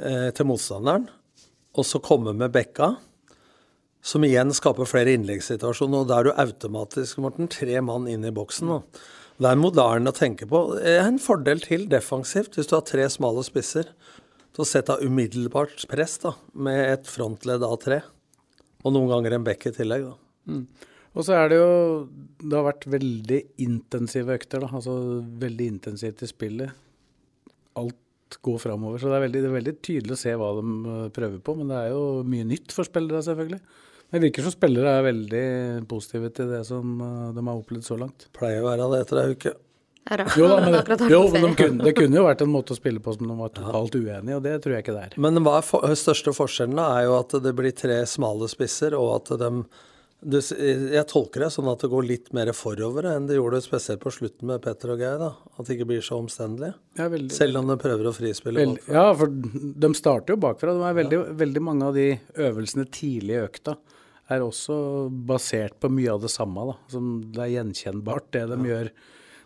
eh, 0.00 0.30
til 0.36 0.48
motstanderen, 0.50 1.08
og 1.76 1.86
så 1.86 2.00
komme 2.04 2.32
med 2.36 2.54
bekka, 2.54 2.94
som 4.06 4.24
igjen 4.24 4.52
skaper 4.54 4.88
flere 4.88 5.16
innleggssituasjoner. 5.16 6.04
Og 6.04 6.10
da 6.10 6.20
er 6.20 6.28
du 6.28 6.34
automatisk, 6.38 7.18
Morten, 7.24 7.50
tre 7.50 7.80
mann 7.84 8.06
inn 8.10 8.24
i 8.24 8.34
boksen. 8.34 8.70
Og. 8.78 9.00
Det 9.36 9.50
er 9.50 9.58
moderne 9.60 10.12
å 10.12 10.16
tenke 10.16 10.46
på. 10.48 10.62
Det 10.78 10.94
er 10.94 11.08
en 11.08 11.20
fordel 11.20 11.60
til 11.64 11.88
defensivt 11.92 12.56
hvis 12.56 12.70
du 12.70 12.76
har 12.78 12.86
tre 12.88 13.08
smale 13.12 13.42
spisser. 13.44 13.90
Så 14.56 14.64
sett 14.64 14.88
av 14.88 15.02
umiddelbart 15.04 15.82
press 15.90 16.16
da, 16.22 16.32
med 16.56 16.78
et 16.94 17.10
frontledd 17.10 17.64
av 17.66 17.74
tre. 17.82 18.00
Og 18.86 18.94
noen 18.94 19.10
ganger 19.10 19.36
en 19.36 19.44
bekk 19.44 19.68
i 19.68 19.74
tillegg. 19.76 20.06
da. 20.06 20.62
Og 21.16 21.24
så 21.24 21.36
er 21.38 21.48
det 21.52 21.60
jo 21.60 21.70
Det 22.42 22.52
har 22.52 22.66
vært 22.66 22.88
veldig 22.92 23.40
intensive 23.64 24.36
økter, 24.36 24.64
da. 24.64 24.70
Altså 24.76 24.96
veldig 25.40 25.70
intensivt 25.72 26.22
i 26.22 26.28
spillet. 26.30 26.84
Alt 27.80 28.38
går 28.44 28.60
framover. 28.60 29.00
Så 29.00 29.08
det 29.10 29.16
er, 29.16 29.24
veldig, 29.24 29.42
det 29.42 29.50
er 29.50 29.56
veldig 29.56 29.76
tydelig 29.80 30.16
å 30.16 30.20
se 30.20 30.36
hva 30.36 30.52
de 30.58 30.64
eh, 30.92 31.02
prøver 31.16 31.42
på. 31.42 31.56
Men 31.58 31.72
det 31.72 31.82
er 31.82 31.92
jo 31.94 32.06
mye 32.28 32.46
nytt 32.52 32.74
for 32.74 32.88
spillere, 32.88 33.24
selvfølgelig. 33.24 33.60
Men 34.06 34.20
det 34.20 34.28
virker 34.28 34.46
som 34.46 34.54
spillere 34.54 34.92
er 34.98 35.06
veldig 35.06 35.46
positive 35.90 36.30
til 36.36 36.52
det 36.52 36.62
som 36.68 36.98
eh, 37.00 37.30
de 37.34 37.46
har 37.48 37.62
opplevd 37.62 37.86
så 37.88 37.98
langt. 37.98 38.28
Pleier 38.36 38.62
å 38.62 38.68
være 38.68 38.90
det 38.92 39.00
etter 39.06 39.22
ei 39.22 39.30
uke. 39.32 39.54
Jo 40.38 40.46
da, 40.46 40.60
men, 40.62 40.76
det, 40.86 41.08
jo, 41.10 41.24
men 41.32 41.48
de 41.48 41.52
kunne, 41.58 41.82
det 41.82 41.96
kunne 41.96 42.20
jo 42.20 42.28
vært 42.28 42.44
en 42.44 42.52
måte 42.52 42.76
å 42.76 42.78
spille 42.78 43.02
på 43.02 43.16
som 43.16 43.26
de 43.26 43.34
var 43.40 43.50
totalt 43.56 43.96
uenige, 43.96 44.36
og 44.36 44.44
det 44.44 44.52
tror 44.62 44.76
jeg 44.76 44.84
ikke 44.84 44.94
det 44.94 45.02
er. 45.08 45.16
Men 45.18 45.42
hva 45.42 45.56
er 45.58 45.66
for, 45.66 45.96
største 45.98 46.34
forskjellen 46.36 46.78
da, 46.78 46.86
er 47.00 47.08
jo 47.08 47.16
at 47.18 47.34
det 47.42 47.54
blir 47.58 47.74
tre 47.74 47.98
smale 48.06 48.46
spisser, 48.52 48.94
og 48.94 49.16
at 49.16 49.32
de 49.40 49.50
det, 50.24 50.40
Jeg 50.50 51.06
tolker 51.10 51.44
det 51.44 51.50
sånn 51.52 51.68
at 51.70 51.82
det 51.84 51.90
går 51.92 52.06
litt 52.08 52.30
mer 52.36 52.48
forover 52.56 53.04
enn 53.12 53.26
det 53.28 53.36
gjorde 53.36 53.60
spesielt 53.64 54.00
på 54.02 54.12
slutten 54.14 54.48
med 54.48 54.62
Petter 54.64 54.94
og 54.94 55.02
Geir. 55.02 55.18
da, 55.20 55.32
At 55.58 55.66
det 55.66 55.76
ikke 55.76 55.88
blir 55.92 56.00
så 56.04 56.18
omstendelig. 56.22 56.72
Ja, 56.98 57.08
veldig, 57.12 57.32
Selv 57.36 57.60
om 57.60 57.66
de 57.68 57.76
prøver 57.76 58.08
å 58.08 58.14
frispille. 58.16 58.58
veldig, 58.62 58.80
bakfra. 58.86 58.94
ja, 58.94 59.14
for 59.14 59.26
de 59.84 59.92
starter 59.94 60.34
jo 60.34 60.40
bakfra. 60.46 60.72
De 60.72 60.88
er 60.88 60.98
veldig, 61.02 61.20
veldig 61.36 61.62
mange 61.62 61.90
av 61.90 61.94
de 61.94 62.08
øvelsene 62.34 62.88
tidlig 62.90 63.36
i 63.36 63.44
økta 63.44 63.76
er 64.28 64.42
også 64.42 64.76
basert 65.28 65.76
på 65.78 65.90
mye 65.92 66.10
av 66.16 66.24
det 66.24 66.32
samme. 66.32 66.64
Da. 66.72 66.74
Som 66.90 67.10
det 67.30 67.42
er 67.44 67.52
gjenkjennbart, 67.62 68.30
det 68.34 68.46
de 68.50 68.56
gjør. 68.72 68.90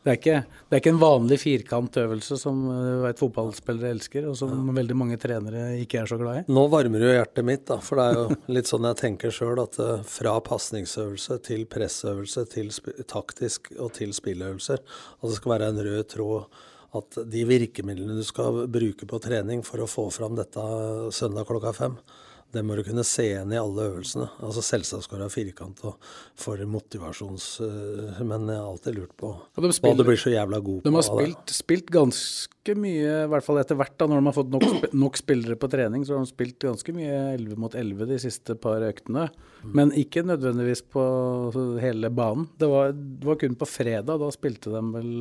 Det 0.01 0.09
er, 0.09 0.17
ikke, 0.17 0.37
det 0.65 0.77
er 0.77 0.81
ikke 0.81 0.93
en 0.95 1.01
vanlig 1.03 1.37
firkantøvelse 1.43 2.39
som 2.41 2.61
uh, 2.71 3.03
vet, 3.03 3.19
fotballspillere 3.21 3.91
elsker, 3.93 4.31
og 4.31 4.39
som 4.39 4.71
veldig 4.73 4.95
mange 4.97 5.19
trenere 5.21 5.75
ikke 5.83 5.99
er 6.01 6.09
så 6.09 6.17
glad 6.17 6.39
i. 6.39 6.45
Nå 6.49 6.63
varmer 6.73 7.05
jo 7.05 7.11
hjertet 7.13 7.45
mitt, 7.45 7.67
da, 7.69 7.77
for 7.85 8.01
det 8.01 8.07
er 8.07 8.17
jo 8.17 8.39
litt 8.57 8.71
sånn 8.71 8.89
jeg 8.89 8.99
tenker 9.03 9.35
sjøl, 9.37 9.61
at 9.61 9.77
eh, 9.85 10.01
fra 10.09 10.39
pasningsøvelse 10.47 11.37
til 11.45 11.67
pressøvelse 11.69 12.47
til 12.49 12.73
taktisk 13.13 13.69
og 13.77 13.93
til 13.99 14.17
spilløvelser, 14.17 14.81
at 15.21 15.29
det 15.29 15.37
skal 15.37 15.55
være 15.59 15.69
en 15.75 15.83
rød 15.91 16.09
tråd. 16.15 16.65
At 16.97 17.21
de 17.31 17.45
virkemidlene 17.47 18.17
du 18.19 18.25
skal 18.27 18.65
bruke 18.73 19.07
på 19.07 19.21
trening 19.23 19.61
for 19.63 19.85
å 19.85 19.91
få 19.91 20.09
fram 20.17 20.33
dette 20.41 20.65
søndag 21.15 21.45
klokka 21.47 21.77
fem, 21.77 22.01
det 22.53 22.63
må 22.67 22.77
du 22.79 22.83
kunne 22.87 23.05
se 23.07 23.25
igjen 23.29 23.53
i 23.55 23.59
alle 23.61 23.87
øvelsene. 23.91 24.27
Altså 24.43 24.63
Selvsagt 24.65 25.07
skal 25.07 25.21
du 25.21 25.25
ha 25.27 25.31
firkant 25.33 25.83
og 25.87 26.11
for 26.39 26.61
motivasjons... 26.67 27.47
eh, 27.67 28.23
Men 28.27 28.49
jeg 28.51 28.59
har 28.59 28.67
alltid 28.67 28.97
lurt 28.97 29.13
på 29.21 29.31
Og 29.31 29.69
spiller, 29.75 29.95
hva 29.95 29.99
du 30.01 30.09
blir 30.09 30.21
så 30.21 30.33
jævla 30.35 30.61
god 30.65 30.81
på. 30.81 30.89
De 30.89 30.95
har 30.97 31.07
spilt, 31.07 31.55
spilt 31.55 31.93
ganske 31.95 32.75
mye, 32.77 33.13
i 33.25 33.31
hvert 33.33 33.47
fall 33.47 33.61
etter 33.63 33.79
hvert, 33.79 33.95
da, 33.99 34.09
når 34.11 34.21
de 34.21 34.31
har 34.31 34.37
fått 34.37 34.51
nok, 34.57 34.67
nok 35.05 35.21
spillere 35.21 35.59
på 35.61 35.71
trening, 35.73 36.07
så 36.07 36.17
har 36.17 36.27
de 36.27 36.33
spilt 36.33 36.59
ganske 36.67 36.97
mye 36.97 37.21
11 37.37 37.61
mot 37.63 37.77
11 37.79 38.11
de 38.11 38.19
siste 38.27 38.59
par 38.61 38.85
øktene. 38.89 39.29
Men 39.65 39.95
ikke 39.97 40.25
nødvendigvis 40.27 40.83
på 40.91 41.05
hele 41.83 42.11
banen. 42.11 42.49
Det 42.59 42.69
var, 42.71 42.93
det 42.97 43.31
var 43.31 43.39
kun 43.41 43.57
på 43.61 43.69
fredag, 43.69 44.19
da 44.21 44.35
spilte 44.35 44.75
de 44.75 44.85
vel 44.97 45.15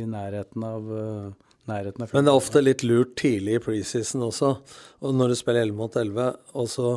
i 0.00 0.08
nærheten 0.08 0.64
av, 0.66 0.90
uh, 0.90 1.49
nærheten 1.68 2.04
av 2.04 2.14
Men 2.14 2.26
det 2.26 2.32
er 2.32 2.40
ofte 2.40 2.62
litt 2.62 2.84
lurt 2.86 3.16
tidlig 3.20 3.58
i 3.58 3.62
preseason 3.64 4.24
også, 4.28 4.52
og 5.00 5.16
når 5.16 5.32
du 5.32 5.38
spiller 5.40 5.66
11 5.66 5.78
mot 5.78 5.96
11, 5.96 6.28
og 6.56 6.68
så 6.70 6.92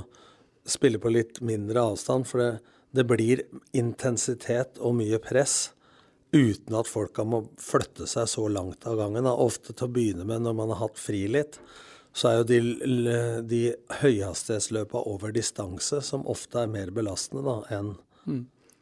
spiller 0.70 1.02
på 1.04 1.12
litt 1.12 1.42
mindre 1.44 1.84
avstand, 1.92 2.28
for 2.30 2.44
det, 2.44 2.52
det 2.96 3.08
blir 3.10 3.44
intensitet 3.76 4.80
og 4.80 4.96
mye 5.00 5.20
press 5.24 5.74
uten 6.34 6.76
at 6.80 6.90
folka 6.90 7.26
må 7.28 7.44
flytte 7.62 8.08
seg 8.10 8.30
så 8.30 8.48
langt 8.50 8.88
av 8.90 8.98
gangen. 8.98 9.28
Da. 9.28 9.36
Ofte 9.38 9.74
til 9.74 9.86
å 9.86 9.94
begynne 9.94 10.26
med, 10.26 10.42
når 10.46 10.56
man 10.58 10.74
har 10.74 10.88
hatt 10.88 10.98
fri 10.98 11.28
litt, 11.30 11.60
så 12.14 12.30
er 12.30 12.40
jo 12.40 12.48
de, 12.50 12.60
de 13.50 13.62
høyhastighetsløpa 14.02 15.02
over 15.10 15.34
distanse 15.34 16.02
som 16.06 16.26
ofte 16.30 16.62
er 16.62 16.74
mer 16.74 16.94
belastende 16.94 17.46
da, 17.46 17.56
enn 17.74 17.96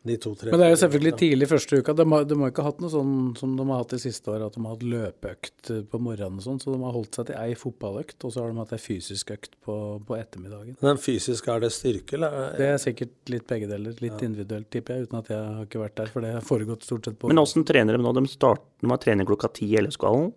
De 0.01 0.15
to-tre 0.17 0.49
Men 0.49 0.57
det 0.57 0.65
er 0.65 0.71
jo 0.73 0.79
selvfølgelig 0.81 1.11
tidlig 1.19 1.47
første 1.51 1.77
uka. 1.77 1.93
De 1.93 2.05
har, 2.09 2.23
de 2.25 2.37
har 2.39 2.49
ikke 2.49 2.63
hatt 2.65 2.79
noe 2.81 2.89
sånn 2.89 3.11
som 3.37 3.51
de 3.57 3.65
har 3.69 3.83
hatt 3.83 3.93
de 3.93 3.99
siste 4.01 4.31
åra, 4.33 4.47
at 4.49 4.55
de 4.57 4.63
har 4.65 4.73
hatt 4.73 4.85
løpeøkt 4.93 5.69
eh, 5.75 5.83
på 5.91 5.99
morgenen 6.01 6.39
og 6.41 6.45
sånn. 6.47 6.57
Så 6.63 6.73
de 6.73 6.79
har 6.81 6.95
holdt 6.95 7.19
seg 7.19 7.27
til 7.29 7.37
ei 7.37 7.53
fotballøkt, 7.59 8.17
og 8.25 8.33
så 8.33 8.41
har 8.41 8.49
de 8.49 8.63
hatt 8.63 8.73
ei 8.73 8.81
fysisk 8.81 9.35
økt 9.35 9.59
på, 9.61 9.75
på 10.07 10.17
ettermiddagen. 10.17 10.79
Men 10.81 11.01
fysisk, 11.01 11.51
er 11.53 11.61
det 11.61 11.69
styrke, 11.75 12.17
eller? 12.17 12.57
Det 12.57 12.71
er 12.71 12.81
sikkert 12.81 13.33
litt 13.35 13.45
begge 13.51 13.69
deler. 13.69 13.93
Litt 14.01 14.25
individuelt, 14.25 14.71
tipper 14.73 14.97
jeg, 14.97 15.09
uten 15.11 15.21
at 15.21 15.29
jeg 15.35 15.45
har 15.59 15.69
ikke 15.69 15.83
vært 15.83 15.97
der. 16.01 16.13
For 16.15 16.25
det 16.25 16.33
har 16.39 16.49
foregått 16.49 16.87
stort 16.89 17.05
sett 17.05 17.21
på 17.21 17.29
Men 17.29 17.43
åssen 17.43 17.67
trener 17.67 17.97
de 17.97 18.01
nå? 18.01 18.15
De 18.17 18.25
starter 18.31 18.71
de 18.81 18.89
har 18.89 18.97
trening 18.97 19.27
klokka 19.29 19.51
ti 19.53 19.67
i 19.75 19.77
LSK-hallen. 19.77 20.31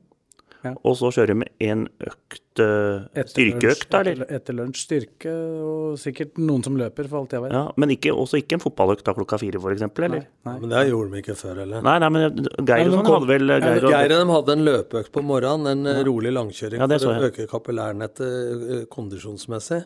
Ja. 0.64 0.72
Og 0.80 0.94
så 0.96 1.10
kjører 1.12 1.34
vi 1.34 1.36
med 1.42 1.64
en 1.66 1.82
økt, 2.00 2.62
uh, 2.62 3.04
styrkeøkt, 3.28 3.86
da, 3.92 4.00
eller? 4.00 4.22
Etter, 4.24 4.38
etter 4.38 4.56
lunsj 4.56 4.80
styrke, 4.80 5.34
og 5.68 5.98
sikkert 6.00 6.40
noen 6.40 6.64
som 6.64 6.78
løper, 6.80 7.08
for 7.10 7.20
alt 7.20 7.36
jeg 7.36 7.44
vet. 7.44 7.52
Ja, 7.52 7.64
men 7.80 7.92
ikke, 7.92 8.14
også 8.16 8.40
ikke 8.40 8.56
en 8.56 8.64
fotballøkt 8.64 9.04
da 9.04 9.14
klokka 9.18 9.38
fire, 9.42 9.60
f.eks., 9.60 9.84
eller? 9.84 10.24
Nei, 10.24 10.24
nei. 10.48 10.56
Men 10.62 10.72
det 10.72 10.82
gjorde 10.88 11.12
de 11.12 11.22
ikke 11.22 11.36
før, 11.38 11.62
eller? 11.66 11.84
Nei, 11.84 11.96
nei, 12.00 12.10
men 12.16 12.26
Geir 12.64 12.88
og 12.88 12.96
sånn 12.96 13.04
kom- 13.04 13.18
hadde 13.18 13.30
vel 13.34 13.54
Geir 13.54 13.88
og 13.90 13.94
Geir 13.94 14.16
og 14.16 14.18
dem 14.24 14.34
hadde 14.38 14.58
en 14.58 14.66
løpeøkt 14.70 15.14
på 15.14 15.24
morgenen, 15.28 15.70
en 15.74 15.92
ja. 15.92 16.04
rolig 16.08 16.34
langkjøring 16.34 16.84
Ja, 16.84 16.90
for 16.96 17.12
å 17.12 17.30
øke 17.30 17.48
kapillærnettet 17.50 18.28
eh, 18.80 18.84
kondisjonsmessig. 18.92 19.84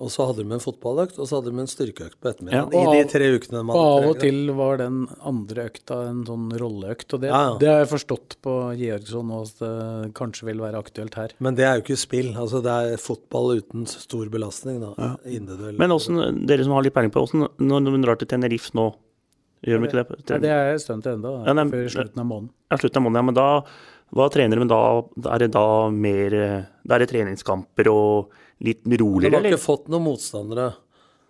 Og 0.00 0.08
så 0.08 0.24
hadde 0.24 0.40
de 0.46 0.54
en 0.56 0.62
fotballøkt, 0.62 1.18
og 1.20 1.26
så 1.28 1.36
hadde 1.38 1.50
de 1.52 1.60
en 1.60 1.68
styrkeøkt 1.68 2.16
på 2.24 2.30
ettermiddagen. 2.30 2.72
Ja, 2.72 2.92
I 2.96 3.02
de 3.02 3.08
tre 3.12 3.26
ukene 3.36 3.60
man 3.68 3.76
Og 3.76 3.88
av 3.98 4.06
og 4.08 4.20
til 4.22 4.38
var 4.56 4.78
den 4.80 5.02
andre 5.28 5.66
økta 5.68 5.98
en 6.08 6.22
sånn 6.24 6.46
rolleøkt, 6.56 7.12
og 7.12 7.20
det, 7.20 7.28
Ja, 7.28 7.40
ja. 7.50 7.58
det 7.60 7.68
har 7.68 7.82
jeg 7.82 7.90
forstått 7.92 8.38
på 8.40 8.54
Georgsson 8.80 9.28
nå 9.28 9.42
at 9.44 9.60
det 9.60 10.14
kanskje 10.16 10.48
vil 10.48 10.62
være 10.64 10.80
aktuelt 10.80 11.18
her. 11.20 11.36
Men 11.44 11.58
det 11.58 11.68
er 11.68 11.76
jo 11.76 11.84
ikke 11.84 11.98
spill. 12.00 12.32
Altså 12.32 12.62
det 12.64 12.72
er 12.94 12.96
fotball 13.04 13.58
uten 13.60 13.84
stor 13.92 14.32
belastning, 14.32 14.80
da. 14.80 15.12
Individuell. 15.28 15.76
Men 15.76 15.92
åssen, 15.92 16.46
dere 16.48 16.64
som 16.64 16.72
har 16.78 16.88
litt 16.88 16.96
peiling 16.96 17.12
på 17.12 17.26
åssen, 17.28 17.44
når 17.60 17.92
de 17.92 18.02
drar 18.08 18.16
til 18.24 18.32
Tenerife 18.32 18.72
nå, 18.80 18.88
gjør 19.68 19.84
de 19.84 19.90
ikke 19.92 20.00
det? 20.00 20.20
Nei, 20.32 20.42
det 20.48 20.56
er 20.56 20.72
en 20.72 20.84
stund 20.88 21.04
til 21.04 21.18
ennå, 21.20 21.36
Ja, 21.44 21.52
før 21.76 21.88
slutten 21.92 22.24
av 22.24 22.30
måneden. 22.32 22.52
Ja, 22.72 22.80
slutten 22.80 23.02
av 23.02 23.10
måneden, 23.10 23.20
ja. 23.20 23.28
Men 23.28 23.36
da, 23.36 23.48
hva 24.16 24.32
trener 24.32 24.64
de 24.64 24.70
da? 24.72 24.82
Er 25.36 25.44
det 25.44 25.52
da 25.52 25.66
mer 25.92 26.34
eh, 26.34 26.62
Da 26.88 26.96
er 26.96 27.04
det 27.04 27.10
treningskamper 27.12 27.90
og 27.92 28.32
litt 28.60 28.84
roligere. 28.86 29.30
de 29.30 29.36
har 29.36 29.50
ikke 29.54 29.62
fått 29.64 29.88
noen 29.88 30.04
motstandere. 30.08 30.74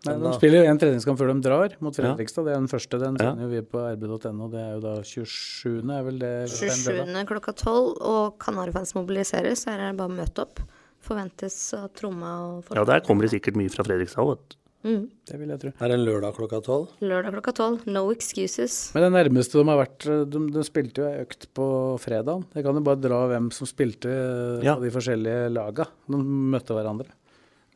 Nei, 0.07 0.15
de 0.17 0.31
spiller 0.33 0.65
jo 0.65 0.71
en 0.71 0.79
treningskamp 0.81 1.19
før 1.21 1.29
de 1.35 1.41
drar, 1.45 1.75
mot 1.85 1.93
Fredrikstad. 1.95 2.47
Det 2.47 2.55
er 2.55 2.61
den 2.63 2.69
første. 2.73 2.99
Den 2.99 3.17
Ja. 3.21 3.33
sender 3.35 3.43
jo 3.45 3.49
vi 3.53 3.61
på 3.69 3.83
rb.no. 3.85 4.49
Det 4.49 4.61
er 4.61 4.71
jo 4.75 4.81
da 4.81 4.95
27. 5.03 5.91
er 5.93 6.03
vel 6.07 6.19
det? 6.19 6.49
27. 6.49 7.27
klokka 7.29 7.53
12, 7.55 7.99
og 8.01 8.39
Kanarifans 8.39 8.95
mobiliseres. 8.95 9.67
Her 9.67 9.79
er 9.79 9.91
det 9.93 9.99
bare 9.99 10.09
å 10.09 10.17
møte 10.17 10.41
opp. 10.41 10.61
Forventes 11.03 11.55
å 11.77 11.89
tromme 11.93 12.25
og 12.25 12.65
Ja, 12.75 12.85
der 12.85 13.01
kommer 13.01 13.23
det 13.29 13.31
sikkert 13.33 13.57
mye 13.57 13.69
fra 13.71 13.85
Fredrikstad 13.85 14.25
òg. 14.25 14.39
Mm. 14.83 15.11
Det 15.29 15.37
vil 15.39 15.49
jeg 15.53 15.61
tro. 15.61 15.69
Er 15.79 15.89
det 15.89 15.97
en 15.99 16.07
lørdag 16.07 16.35
klokka 16.35 16.63
tolv? 16.65 16.89
Lørdag 17.03 17.35
klokka 17.35 17.53
12. 17.53 17.87
No 17.93 18.11
excuses. 18.11 18.95
Men 18.95 19.03
det 19.13 19.13
nærmeste 19.13 19.53
de 19.61 19.65
har 19.69 19.77
vært 19.87 20.31
De, 20.31 20.39
de 20.57 20.63
spilte 20.65 21.03
jo 21.03 21.05
ei 21.11 21.21
økt 21.27 21.45
på 21.53 21.67
fredag. 22.01 22.47
Jeg 22.55 22.65
kan 22.65 22.75
jo 22.75 22.81
bare 22.81 22.97
dra 23.01 23.27
hvem 23.29 23.51
som 23.53 23.67
spilte 23.69 24.09
eh, 24.09 24.65
Ja. 24.65 24.77
på 24.77 24.81
de 24.87 24.91
forskjellige 24.97 25.53
laga. 25.53 25.85
De 26.09 26.17
møtte 26.17 26.73
hverandre. 26.73 27.09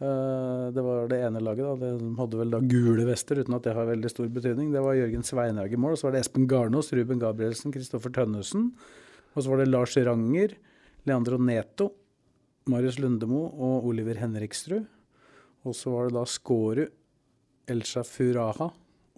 Eh, 0.00 0.70
Det 0.74 0.82
var 0.82 1.08
det 1.08 1.20
ene 1.22 1.40
laget, 1.40 1.64
da. 1.64 1.74
De 1.76 2.14
hadde 2.18 2.38
vel 2.40 2.50
da 2.50 2.60
gule 2.60 3.04
vester, 3.06 3.38
uten 3.38 3.54
at 3.54 3.62
det 3.62 3.74
har 3.74 3.86
veldig 3.86 4.10
stor 4.10 4.28
betydning. 4.28 4.72
Det 4.72 4.82
var 4.82 4.94
Jørgen 4.98 5.22
Sveinhaug 5.22 5.72
i 5.72 5.76
mål. 5.76 5.96
Så 5.96 6.08
var 6.08 6.12
det 6.12 6.24
Espen 6.24 6.48
Garnås, 6.48 6.92
Ruben 6.92 7.18
Gabrielsen, 7.22 7.72
Kristoffer 7.72 8.10
Tønnesen. 8.10 8.72
Og 9.34 9.42
så 9.42 9.50
var 9.50 9.58
det 9.62 9.68
Lars 9.70 9.96
Ranger, 9.96 10.54
Leandro 11.06 11.38
Neto, 11.38 11.92
Marius 12.66 12.98
Lundemo 12.98 13.44
og 13.52 13.86
Oliver 13.86 14.14
Henriksrud. 14.18 14.86
Og 15.64 15.74
så 15.74 15.90
var 15.92 16.08
det 16.08 16.14
da 16.16 16.24
Skårud, 16.28 16.90
Elsha 17.68 18.02
Furaha 18.04 18.70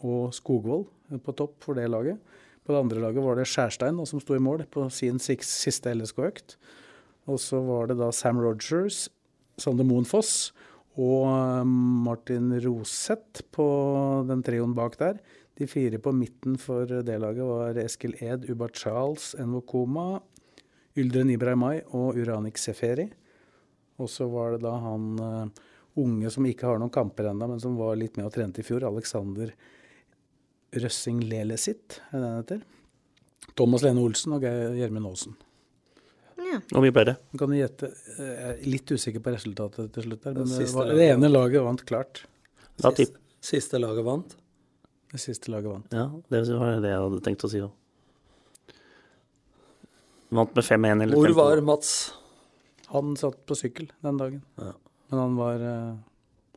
og 0.06 0.34
Skogvold 0.34 0.86
på 1.24 1.34
topp 1.36 1.62
for 1.64 1.74
det 1.74 1.88
laget. 1.90 2.18
På 2.66 2.74
det 2.74 2.82
andre 2.82 3.00
laget 3.00 3.22
var 3.22 3.38
det 3.38 3.46
Skjærstein 3.46 3.98
som 4.06 4.20
sto 4.22 4.34
i 4.34 4.42
mål 4.42 4.64
på 4.70 4.88
sin 4.90 5.18
siste 5.22 5.92
LSK-økt. 5.94 6.56
Og 7.26 7.38
så 7.42 7.58
var 7.62 7.88
det 7.90 7.98
da 7.98 8.10
Sam 8.14 8.38
Rogers, 8.42 9.08
Sander 9.60 9.86
Moen 9.88 10.06
Foss 10.08 10.52
og 10.96 11.26
eh, 11.28 11.64
Martin 12.06 12.54
Roseth 12.64 13.44
på 13.52 13.66
den 14.28 14.44
trioen 14.46 14.74
bak 14.76 14.98
der. 15.00 15.20
De 15.56 15.68
fire 15.68 16.00
på 16.02 16.12
midten 16.12 16.58
for 16.60 16.88
det 16.88 17.20
laget 17.20 17.48
var 17.48 17.78
Eskil 17.80 18.16
Ed, 18.20 18.48
Uba 18.50 18.68
Charles, 18.72 19.34
Envo 19.40 19.62
Koma, 19.64 20.20
Yldren 20.96 21.32
Ibrahimai 21.32 21.80
og 21.96 22.18
Uranik 22.20 22.60
Seferi. 22.60 23.08
Og 24.00 24.10
så 24.12 24.28
var 24.28 24.54
det 24.54 24.64
da 24.64 24.74
han 24.84 25.08
eh, 25.16 25.64
unge 26.00 26.32
som 26.32 26.48
ikke 26.48 26.68
har 26.68 26.80
noen 26.80 26.92
kamper 26.92 27.30
ennå, 27.30 27.48
men 27.48 27.62
som 27.62 27.76
var 27.80 27.96
litt 27.96 28.18
med 28.20 28.28
og 28.28 28.34
trente 28.36 28.60
i 28.60 28.66
fjor, 28.66 28.84
Alexander 28.88 29.52
Røssing 30.76 31.22
Lelesit, 31.24 32.00
er 32.10 32.20
det 32.20 32.26
han 32.26 32.40
heter? 32.42 32.64
Thomas 33.56 33.84
Lene 33.86 34.02
Olsen 34.04 34.36
og 34.36 34.44
Gjermund 34.44 35.08
Aasen. 35.08 35.36
Ja. 36.56 36.62
Hvor 36.72 36.84
mye 36.84 36.94
ble 36.94 37.04
det? 37.10 37.14
Du 37.36 37.44
gjette 37.56 37.90
Jeg 38.16 38.36
er 38.48 38.60
litt 38.64 38.92
usikker 38.92 39.22
på 39.22 39.34
resultatet 39.34 39.92
til 39.94 40.06
slutt, 40.08 40.22
der, 40.24 40.38
men 40.40 40.50
Det 40.50 40.68
var, 40.72 40.92
det 40.96 41.08
ene 41.12 41.30
laget 41.30 41.64
vant 41.66 41.84
klart. 41.88 42.24
Da 42.80 42.92
siste, 42.96 43.20
Siste 43.46 43.78
laget 43.78 44.04
vant. 44.06 44.32
Det 45.12 45.20
siste 45.22 45.52
laget 45.52 45.70
vant. 45.70 45.92
Ja, 45.94 46.08
det 46.32 46.40
var 46.50 46.80
det 46.82 46.90
jeg 46.90 47.02
hadde 47.04 47.20
tenkt 47.24 47.44
å 47.46 47.50
si 47.52 47.60
òg. 47.62 47.74
Vant 50.36 50.56
med 50.56 50.66
5-1 50.66 51.04
eller 51.04 51.14
5-2. 51.16 51.20
Hvor 51.22 51.36
var 51.38 51.62
Mats? 51.68 51.92
Han 52.90 53.14
satt 53.18 53.38
på 53.46 53.56
sykkel 53.58 53.88
den 54.02 54.18
dagen, 54.18 54.42
Ja. 54.58 54.72
men 55.10 55.20
han 55.20 55.36
var, 55.36 55.54
eh, 55.54 55.94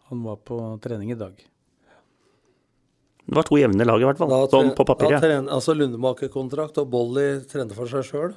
han 0.10 0.24
var 0.24 0.38
på 0.38 0.58
trening 0.82 1.12
i 1.12 1.18
dag. 1.20 1.38
Det 3.30 3.36
var 3.36 3.44
to 3.46 3.58
jevne 3.62 3.86
lag, 3.86 4.02
i 4.02 4.06
hvert 4.06 4.18
fall. 4.18 4.32
Sånn 4.50 4.74
på 4.76 4.86
papiret. 4.86 5.22
tren, 5.22 5.48
altså 5.54 5.76
Lundemakerkontrakt, 5.78 6.80
og 6.82 6.90
Bolly 6.90 7.42
trente 7.46 7.76
for 7.78 7.86
seg 7.86 8.02
sjøl. 8.08 8.34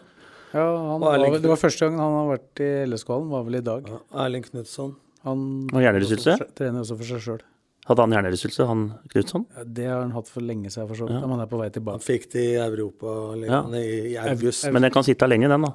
Ja, 0.53 0.67
han 0.93 1.01
var, 1.01 1.19
det 1.41 1.49
var 1.49 1.61
første 1.61 1.87
gangen 1.87 2.03
han 2.03 2.19
har 2.21 2.29
vært 2.35 2.61
i 2.65 2.71
LSK-hallen, 2.91 3.31
var 3.33 3.47
vel 3.49 3.61
i 3.61 3.65
dag. 3.65 3.89
Ja, 3.89 4.03
Erling 4.27 4.45
Knutson. 4.49 4.97
Han 5.25 5.47
Og 5.73 5.81
hjernerystelse? 5.81 6.37
trener 6.59 6.83
også 6.85 6.97
for 6.99 7.09
seg 7.15 7.21
sjøl. 7.25 7.43
Hadde 7.83 7.99
han 8.05 8.13
hjernerystelse, 8.15 8.63
han 8.69 8.83
Knutson? 9.11 9.43
Ja, 9.57 9.63
det 9.67 9.87
har 9.91 10.03
han 10.05 10.13
hatt 10.15 10.29
for 10.31 10.45
lenge 10.47 10.71
siden, 10.71 10.87
for 10.87 10.95
så 11.01 11.07
vidt. 11.09 11.17
Ja. 11.17 11.23
men 11.27 11.33
Han 11.35 11.41
er 11.43 11.49
på 11.51 11.59
vei 11.59 11.67
tilbake. 11.75 11.97
Han 11.99 12.05
fikk 12.05 12.29
det 12.31 12.45
i 12.53 12.55
Europa 12.63 13.15
Ja. 13.43 13.59
i, 13.75 14.13
i 14.13 14.17
august. 14.23 14.69
Men 14.71 14.83
den 14.87 14.93
kan 14.95 15.03
sitte 15.03 15.27
lenge, 15.27 15.49
den, 15.51 15.65
da. 15.67 15.73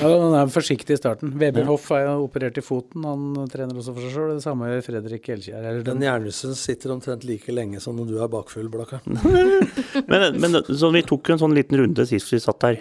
Ja, 0.00 0.08
han 0.22 0.36
er 0.38 0.48
forsiktig 0.54 0.96
i 0.96 1.00
starten. 1.02 1.34
Vebjørn 1.36 1.68
Hoff 1.68 1.90
er 1.92 2.08
operert 2.16 2.56
i 2.56 2.64
foten, 2.64 3.04
han 3.04 3.48
trener 3.52 3.76
også 3.76 3.92
for 3.92 4.06
seg 4.06 4.16
sjøl. 4.16 4.32
Det 4.38 4.46
samme 4.46 4.70
gjør 4.72 4.86
Fredrik 4.88 5.28
Elkjær. 5.36 5.60
Eller 5.60 5.82
Den 5.84 5.98
den, 6.00 6.06
hjernerystelsen 6.08 6.56
sitter 6.56 6.94
omtrent 6.96 7.24
like 7.28 7.52
lenge 7.52 7.80
som 7.84 7.96
når 8.00 8.08
du 8.14 8.16
er 8.24 8.32
bakfull, 8.32 8.70
Blakka. 8.72 9.02
Men, 10.08 10.40
men 10.40 10.56
så 10.64 10.88
vi 10.92 11.02
tok 11.06 11.28
en 11.34 11.38
sånn 11.44 11.54
liten 11.56 11.76
runde 11.78 12.04
sist 12.08 12.32
vi 12.32 12.40
satt 12.42 12.64
her. 12.66 12.80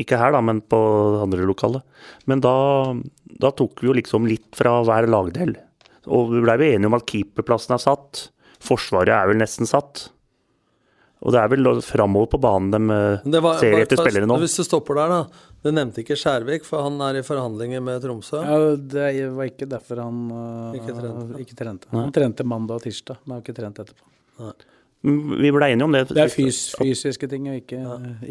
Ikke 0.00 0.16
her, 0.16 0.32
da, 0.32 0.40
men 0.40 0.62
på 0.64 0.78
andre 1.22 1.44
lokalet. 1.44 1.82
Men 2.30 2.40
da, 2.40 2.52
da 3.42 3.50
tok 3.52 3.82
vi 3.82 3.90
jo 3.90 3.96
liksom 3.98 4.24
litt 4.30 4.48
fra 4.56 4.78
hver 4.86 5.08
lagdel. 5.12 5.56
Og 6.08 6.32
vi 6.32 6.40
blei 6.42 6.56
enige 6.72 6.88
om 6.88 6.96
at 6.96 7.04
keeperplassen 7.10 7.74
er 7.76 7.82
satt. 7.82 8.28
Forsvaret 8.62 9.12
er 9.12 9.28
vel 9.28 9.40
nesten 9.42 9.68
satt. 9.68 10.08
Og 11.22 11.30
det 11.30 11.38
er 11.38 11.50
vel 11.52 11.68
framover 11.86 12.26
på 12.32 12.40
banen 12.42 12.72
de 12.72 13.36
eh, 13.36 13.40
var- 13.44 13.60
ser 13.60 13.76
etter 13.84 14.00
spillere 14.00 14.26
nå. 14.26 14.40
Hvis 14.42 14.56
du 14.58 14.64
stopper 14.66 14.98
der, 14.98 15.12
da. 15.12 15.20
Du 15.62 15.68
nevnte 15.70 16.02
ikke 16.02 16.16
Skjærvik, 16.18 16.64
for 16.66 16.82
han 16.82 16.96
er 17.06 17.20
i 17.20 17.22
forhandlinger 17.22 17.84
med 17.86 18.00
Tromsø. 18.02 18.40
ja, 18.42 18.56
det 18.74 19.28
var 19.36 19.46
ikke 19.46 19.68
derfor 19.70 20.00
han 20.02 20.16
uh, 20.34 20.74
Ikke 20.74 20.96
trente. 20.96 21.38
ikke 21.44 21.54
trente. 21.60 21.86
Han 21.94 22.10
trente 22.16 22.42
mandag 22.48 22.80
og 22.80 22.82
tirsdag, 22.88 23.20
men 23.22 23.36
har 23.36 23.44
ikke 23.44 23.54
trent 23.60 23.78
etterpå. 23.84 24.08
Nei. 24.42 24.52
Vi 25.44 25.52
blei 25.54 25.68
enige 25.76 25.86
om 25.86 25.94
det. 25.94 26.08
Det 26.10 26.24
er 26.24 26.32
fys 26.34 26.64
fysiske 26.80 27.28
ting, 27.30 27.46
og 27.52 27.60
ikke, 27.60 27.78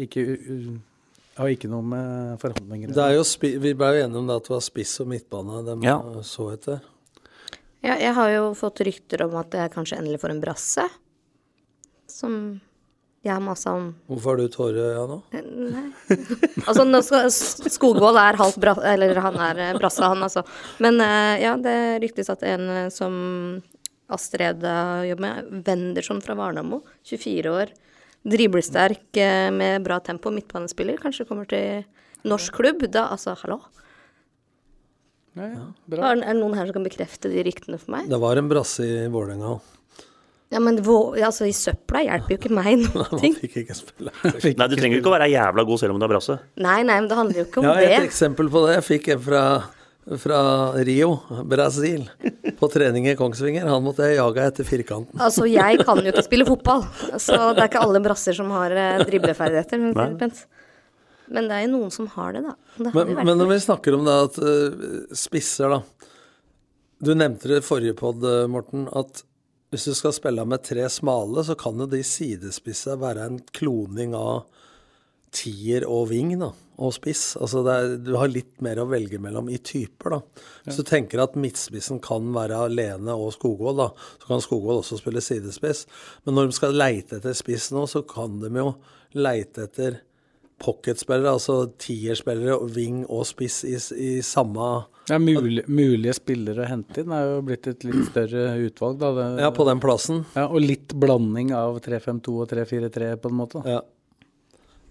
ikke 0.04 0.26
u- 0.26 0.42
u- 0.58 0.80
har 1.42 1.52
ikke 1.52 1.70
noe 1.72 1.84
med 1.86 2.40
forhandlinger 2.42 2.92
å 2.92 3.08
gjøre. 3.12 3.52
vi 3.66 3.74
ble 3.78 3.92
jo 3.92 4.02
enige 4.06 4.22
om 4.22 4.30
det 4.30 4.40
at 4.40 4.48
det 4.48 4.54
var 4.56 4.64
spiss 4.64 4.96
og 5.04 5.12
midtbane 5.12 5.62
de 5.68 5.78
Ja. 5.86 5.98
så 6.26 6.48
etter. 6.54 6.82
Ja, 7.82 7.96
jeg 7.98 8.14
har 8.14 8.28
jo 8.30 8.50
fått 8.54 8.80
rykter 8.86 9.24
om 9.26 9.34
at 9.40 9.54
jeg 9.58 9.72
kanskje 9.74 9.98
endelig 9.98 10.20
får 10.22 10.36
en 10.36 10.42
brasse. 10.42 10.84
Som 12.06 12.60
jeg 13.22 13.32
har 13.36 13.42
masa 13.42 13.70
om 13.78 13.84
Hvorfor 14.10 14.32
har 14.34 14.40
du 14.42 14.48
tårer 14.50 14.78
i 14.78 14.86
øya 14.92 15.02
nå? 15.06 15.18
Nei. 15.72 15.84
Altså, 16.68 16.82
nå 16.86 17.00
skal, 17.06 17.28
Skogvold 17.30 18.18
er 18.18 18.38
halvt 18.40 18.58
bra... 18.62 18.74
Eller 18.92 19.18
han 19.22 19.38
er 19.50 19.60
eh, 19.68 19.76
brasse, 19.78 20.02
han, 20.02 20.22
altså. 20.26 20.42
Men 20.82 20.98
eh, 21.02 21.42
ja, 21.44 21.54
det 21.58 21.76
ryktes 22.02 22.30
at 22.34 22.42
en 22.46 22.66
eh, 22.70 22.88
som 22.94 23.14
Astrid 24.12 24.60
jobber 25.06 25.22
med, 25.22 25.52
Wendersson 25.66 26.18
fra 26.20 26.34
Varnamo, 26.36 26.82
24 27.08 27.54
år, 27.54 27.70
driblesterk 28.28 29.16
eh, 29.18 29.50
med 29.54 29.82
bra 29.86 29.98
tempo, 30.04 30.30
midtbanespiller, 30.34 30.98
kanskje 31.02 31.26
kommer 31.28 31.48
til 31.50 31.84
norsk 32.28 32.54
klubb. 32.60 32.84
Da, 32.92 33.08
altså, 33.14 33.34
hallo? 33.42 33.60
Ja, 35.36 35.46
ja, 35.48 35.66
bra. 35.88 36.10
Er 36.12 36.20
det 36.20 36.34
noen 36.38 36.54
her 36.58 36.68
som 36.68 36.76
kan 36.76 36.84
bekrefte 36.84 37.30
de 37.32 37.42
ryktene 37.46 37.78
for 37.80 37.94
meg? 37.94 38.08
Det 38.12 38.18
var 38.20 38.36
en 38.36 38.50
brasse 38.52 38.84
i 38.84 39.06
Vålerenga 39.12 39.54
òg. 39.54 39.68
Ja, 40.52 40.60
men 40.60 40.76
vå- 40.84 41.14
altså, 41.24 41.46
i 41.48 41.54
søpla 41.56 42.02
hjelper 42.04 42.34
jo 42.34 42.36
ikke 42.36 42.50
meg 42.52 42.82
noen 42.84 43.20
ting. 43.22 43.32
fikk 43.40 43.54
ikke 43.62 43.76
spille. 43.78 44.12
Nei, 44.28 44.66
du 44.68 44.74
trenger 44.76 44.98
jo 44.98 45.00
ikke 45.00 45.08
å 45.08 45.14
være 45.16 45.30
jævla 45.32 45.64
god 45.70 45.80
selv 45.80 45.94
om 45.94 46.02
du 46.02 46.04
er 46.04 46.12
brasse. 46.12 46.36
Nei, 46.60 46.82
nei, 46.84 46.98
men 47.00 47.08
det 47.08 47.16
handler 47.16 47.40
jo 47.40 47.46
ikke 47.48 47.62
om 47.62 47.70
Ja, 47.70 47.78
et 47.80 47.94
det. 47.94 48.02
eksempel 48.10 48.50
på 48.52 48.66
det. 48.66 48.74
Jeg 48.76 48.84
fikk 48.90 49.08
en 49.16 49.22
fra 49.24 49.44
fra 50.18 50.72
Rio, 50.82 51.18
Brasil, 51.44 52.10
på 52.58 52.68
trening 52.68 53.06
i 53.08 53.16
Kongsvinger. 53.16 53.66
Han 53.70 53.84
måtte 53.84 54.08
jeg 54.08 54.18
jage 54.18 54.46
etter 54.50 54.66
firkanten. 54.66 55.20
Altså, 55.22 55.46
jeg 55.46 55.82
kan 55.86 56.00
jo 56.02 56.10
ikke 56.10 56.24
spille 56.26 56.46
fotball, 56.48 56.84
så 57.22 57.38
det 57.54 57.62
er 57.62 57.70
ikke 57.70 57.82
alle 57.86 58.02
brasser 58.02 58.36
som 58.36 58.50
har 58.54 58.74
eh, 58.74 59.04
dribleferdigheter. 59.06 59.82
Men, 61.32 61.48
det 61.48 61.56
er 61.56 61.64
jo 61.64 61.74
noen 61.76 61.92
som 61.94 62.08
har 62.16 62.34
det, 62.34 62.42
da. 62.48 62.56
Det 62.76 62.94
Men, 62.96 63.12
men 63.22 63.38
når 63.38 63.52
vi 63.54 63.60
snakker 63.62 63.96
om 63.96 64.08
det 64.08 64.16
at 64.26 64.40
uh, 64.42 65.14
spisser, 65.16 65.76
da. 65.76 66.08
Du 67.02 67.14
nevnte 67.14 67.50
det 67.50 67.62
i 67.62 67.66
forrige 67.66 67.94
pod, 67.98 68.22
eh, 68.26 68.48
Morten, 68.50 68.88
at 68.98 69.22
hvis 69.72 69.86
du 69.88 69.94
skal 69.96 70.12
spille 70.14 70.42
med 70.44 70.66
tre 70.66 70.84
smale, 70.92 71.46
så 71.46 71.56
kan 71.58 71.78
jo 71.80 71.86
de 71.88 72.02
sidespissa 72.04 72.98
være 73.00 73.24
en 73.30 73.38
kloning 73.54 74.12
av 74.18 74.44
tier 75.32 75.86
og 75.88 76.10
ving, 76.10 76.34
da. 76.42 76.50
Og 76.80 76.94
spiss. 76.96 77.34
Altså 77.36 77.60
er, 77.68 77.96
du 78.00 78.14
har 78.16 78.30
litt 78.32 78.62
mer 78.64 78.80
å 78.80 78.86
velge 78.90 79.20
mellom 79.22 79.50
i 79.52 79.58
typer, 79.60 80.16
da. 80.16 80.44
Hvis 80.64 80.78
du 80.80 80.86
tenker 80.88 81.20
at 81.22 81.36
midtspissen 81.38 82.00
kan 82.02 82.30
være 82.34 82.62
alene 82.68 83.12
og 83.12 83.34
Skogvold, 83.36 83.82
da, 83.82 83.90
så 84.22 84.30
kan 84.30 84.44
Skogvold 84.44 84.80
også 84.80 85.00
spille 85.02 85.22
sidespiss. 85.24 85.84
Men 86.24 86.38
når 86.38 86.48
de 86.48 86.56
skal 86.56 86.78
leite 86.78 87.20
etter 87.20 87.36
spiss 87.36 87.68
nå, 87.74 87.84
så 87.90 88.02
kan 88.08 88.40
de 88.42 88.50
jo 88.56 88.72
leite 89.18 89.68
etter 89.68 90.00
pocketspillere, 90.62 91.32
altså 91.34 91.56
tierspillere, 91.80 92.56
wing 92.74 93.02
og 93.10 93.24
spiss 93.26 93.62
i, 93.66 93.76
i 93.98 94.10
samme 94.22 94.68
Ja, 95.10 95.18
mulig, 95.18 95.64
mulige 95.66 96.14
spillere 96.14 96.62
å 96.62 96.68
hente 96.70 97.02
inn 97.02 97.14
er 97.14 97.24
jo 97.26 97.40
blitt 97.46 97.66
et 97.66 97.82
litt 97.86 98.04
større 98.12 98.52
utvalg, 98.62 99.00
da. 99.00 99.10
Det, 99.16 99.24
Ja, 99.42 99.50
på 99.54 99.66
den 99.66 99.82
plassen. 99.82 100.22
Ja, 100.38 100.46
og 100.46 100.62
litt 100.62 100.94
blanding 100.94 101.50
av 101.58 101.80
3-5-2 101.82 102.36
og 102.44 102.52
3-4-3, 102.52 103.10
på 103.18 103.32
en 103.32 103.40
måte. 103.40 103.64
Ja. 103.66 103.80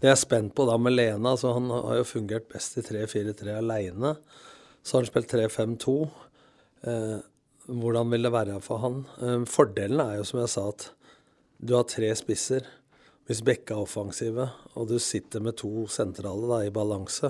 Det 0.01 0.09
jeg 0.09 0.15
er 0.15 0.17
spent 0.17 0.55
på 0.57 0.65
da 0.65 0.79
med 0.81 0.95
Lena, 0.95 1.35
så 1.37 1.51
han 1.53 1.67
har 1.69 1.99
jo 1.99 2.07
fungert 2.09 2.47
best 2.49 2.79
i 2.81 2.81
3-4-3 2.81 3.53
aleine. 3.59 4.15
Så 4.81 4.97
har 4.97 5.03
han 5.03 5.11
spilt 5.11 5.29
3-5-2. 5.29 5.93
Eh, 6.89 7.19
hvordan 7.69 8.09
vil 8.09 8.25
det 8.25 8.31
være 8.33 8.55
for 8.65 8.81
han? 8.81 9.03
Eh, 9.21 9.43
fordelen 9.45 10.01
er 10.01 10.15
jo, 10.17 10.25
som 10.25 10.41
jeg 10.41 10.49
sa, 10.55 10.63
at 10.73 10.87
du 11.61 11.75
har 11.77 11.85
tre 11.85 12.09
spisser. 12.17 12.65
Hvis 13.29 13.43
Bekka 13.45 13.77
er 13.77 13.85
offensive, 13.85 14.47
og 14.73 14.89
du 14.89 14.97
sitter 14.97 15.45
med 15.45 15.59
to 15.61 15.85
sentrale 15.85 16.49
da, 16.49 16.63
i 16.65 16.73
balanse, 16.73 17.29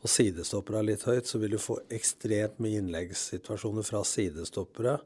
og 0.00 0.08
sidestoppere 0.08 0.80
er 0.80 0.90
litt 0.94 1.04
høyt, 1.04 1.28
så 1.28 1.36
vil 1.42 1.58
du 1.58 1.60
få 1.60 1.82
ekstremt 1.92 2.56
mye 2.64 2.80
innleggssituasjoner 2.80 3.84
fra 3.84 4.00
sidestoppere. 4.08 4.96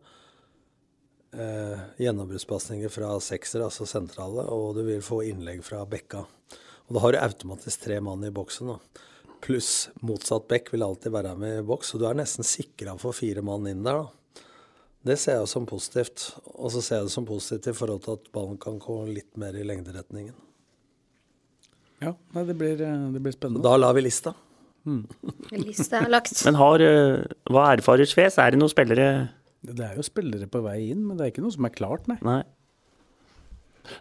Eh, 1.34 1.86
Gjennombruddspasninger 2.06 2.94
fra 2.94 3.16
seksere, 3.18 3.66
altså 3.66 3.90
sentrale, 3.90 4.46
og 4.46 4.78
du 4.78 4.84
vil 4.86 5.02
få 5.02 5.24
innlegg 5.26 5.66
fra 5.66 5.82
Bekka. 5.90 6.22
Og 6.90 6.96
da 6.96 7.02
har 7.04 7.14
du 7.14 7.20
automatisk 7.22 7.84
tre 7.86 8.00
mann 8.02 8.24
i 8.26 8.32
boksen. 8.34 8.66
da. 8.74 9.04
Pluss 9.40 9.88
motsatt 10.02 10.48
bekk 10.50 10.72
vil 10.74 10.82
alltid 10.84 11.14
være 11.14 11.36
med 11.38 11.60
i 11.60 11.66
boks, 11.66 11.92
så 11.92 12.00
du 12.00 12.08
er 12.08 12.18
nesten 12.18 12.44
sikra 12.44 12.96
for 12.98 13.14
fire 13.16 13.44
mann 13.46 13.68
inn 13.70 13.86
der. 13.86 14.02
da. 14.02 14.44
Det 15.06 15.16
ser 15.16 15.38
jeg 15.38 15.48
som 15.48 15.64
positivt. 15.70 16.26
Og 16.58 16.74
så 16.74 16.82
ser 16.82 17.00
jeg 17.00 17.08
det 17.08 17.14
som 17.14 17.28
positivt 17.28 17.70
i 17.70 17.76
forhold 17.78 18.02
til 18.04 18.18
at 18.18 18.28
ballen 18.34 18.58
kan 18.60 18.82
gå 18.82 18.98
litt 19.08 19.38
mer 19.40 19.54
i 19.56 19.64
lengderetningen. 19.64 20.34
Ja, 22.02 22.14
nei, 22.34 22.44
det 22.48 22.56
blir, 22.58 22.80
eh, 22.82 23.08
det 23.14 23.22
blir 23.22 23.32
spennende. 23.32 23.62
Da 23.64 23.76
lar 23.78 23.94
vi 23.94 24.04
lista. 24.04 24.34
Lista 25.52 26.00
er 26.00 26.08
lagt. 26.10 26.32
Men 26.46 26.56
har 26.56 26.80
eh, 26.80 27.22
Hva 27.52 27.66
erfarer 27.76 28.08
Sves? 28.08 28.38
Er 28.40 28.54
det 28.54 28.60
noen 28.62 28.72
spillere 28.72 29.08
Det 29.60 29.84
er 29.84 29.98
jo 29.98 30.04
spillere 30.06 30.48
på 30.48 30.62
vei 30.64 30.78
inn, 30.88 31.02
men 31.04 31.18
det 31.18 31.26
er 31.26 31.32
ikke 31.34 31.44
noe 31.44 31.52
som 31.52 31.68
er 31.68 31.74
klart, 31.74 32.08
nei. 32.08 32.16
Nei. 32.24 32.40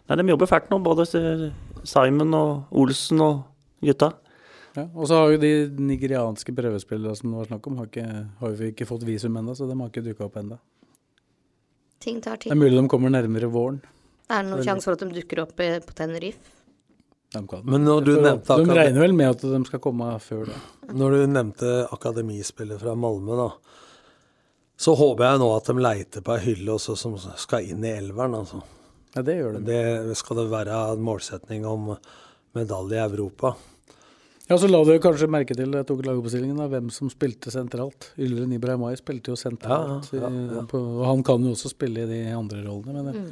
Nei, 0.08 0.16
de 0.20 0.26
jobber 0.32 0.50
fælt 0.50 0.68
nå, 0.72 0.80
både 0.84 1.06
eh, 1.18 1.46
Simon 1.88 2.34
og 2.36 2.74
Olsen 2.82 3.22
og 3.24 3.40
gutta. 3.84 4.12
Ja, 4.76 4.84
og 4.94 5.08
så 5.10 5.18
har 5.18 5.32
jo 5.32 5.40
de 5.42 5.52
nigerianske 5.82 6.54
prøvespillerne 6.54 7.16
som 7.18 7.32
det 7.32 7.40
var 7.40 7.48
snakk 7.48 7.66
om, 7.66 7.80
har, 7.80 7.88
ikke, 7.90 8.26
har 8.42 8.52
jo 8.54 8.68
ikke 8.70 8.86
fått 8.86 9.06
visum 9.08 9.38
ennå, 9.40 9.56
så 9.58 9.66
de 9.66 9.78
har 9.78 9.90
ikke 9.90 10.04
dukka 10.06 10.28
opp 10.28 10.38
ennå. 10.42 10.60
Ting 12.00 12.20
tar 12.24 12.38
tid. 12.38 12.52
Det 12.52 12.56
er 12.56 12.60
mulig 12.60 12.78
de 12.78 12.86
kommer 12.88 13.12
nærmere 13.12 13.50
våren. 13.50 13.82
Er 14.30 14.44
det 14.44 14.52
noen 14.52 14.64
sjanse 14.64 14.86
for 14.86 14.94
at 14.94 15.02
de 15.02 15.10
dukker 15.18 15.42
opp 15.42 15.56
på 15.58 15.96
Tenerife? 15.98 16.56
Men 17.30 17.84
når 17.86 18.06
du 18.06 18.12
nevnte 18.18 18.56
de 18.58 18.74
regner 18.74 19.04
vel 19.04 19.12
med 19.14 19.36
at 19.36 19.42
de 19.42 19.58
skal 19.68 19.82
komme 19.82 20.06
før 20.22 20.48
det. 20.50 20.56
Når 20.98 21.14
du 21.14 21.20
nevnte 21.30 21.74
akademispillet 21.94 22.80
fra 22.80 22.96
Malmö, 22.98 23.36
da, 23.38 23.50
så 24.80 24.96
håper 24.98 25.28
jeg 25.28 25.42
nå 25.42 25.50
at 25.54 25.70
de 25.70 25.84
leiter 25.84 26.24
på 26.26 26.34
ei 26.34 26.42
hylle 26.48 26.74
også 26.74 26.96
som 26.98 27.14
skal 27.38 27.68
inn 27.70 27.84
i 27.86 27.92
elveren. 27.92 28.34
altså. 28.40 28.62
Ja, 29.16 29.24
det 29.26 29.36
gjør 29.40 29.58
det. 29.58 29.82
Det 30.10 30.16
skal 30.18 30.42
det 30.42 30.48
være 30.52 30.78
en 30.94 31.04
målsetning 31.04 31.66
om 31.66 31.92
medalje 32.56 32.98
i 32.98 33.04
Europa. 33.04 33.54
Ja, 34.50 34.56
så 34.58 34.66
la 34.66 34.80
du 34.82 34.96
kanskje 34.98 35.28
merke 35.30 35.54
til, 35.54 35.70
jeg 35.78 35.86
tok 35.86 36.00
lagoppstillingen, 36.02 36.58
da, 36.58 36.66
hvem 36.72 36.88
som 36.90 37.10
spilte 37.12 37.52
sentralt. 37.54 38.08
Ylve 38.18 38.48
Ibrahimai 38.56 38.96
spilte 38.98 39.30
jo 39.30 39.38
sentralt, 39.38 40.08
Ja, 40.10 40.26
ja, 40.26 40.30
ja. 40.56 40.64
På, 40.66 40.80
og 40.98 41.04
han 41.06 41.22
kan 41.26 41.44
jo 41.46 41.52
også 41.54 41.70
spille 41.70 42.02
i 42.02 42.08
de 42.10 42.18
andre 42.34 42.64
rollene. 42.64 43.04
Men 43.06 43.14
mm. 43.14 43.28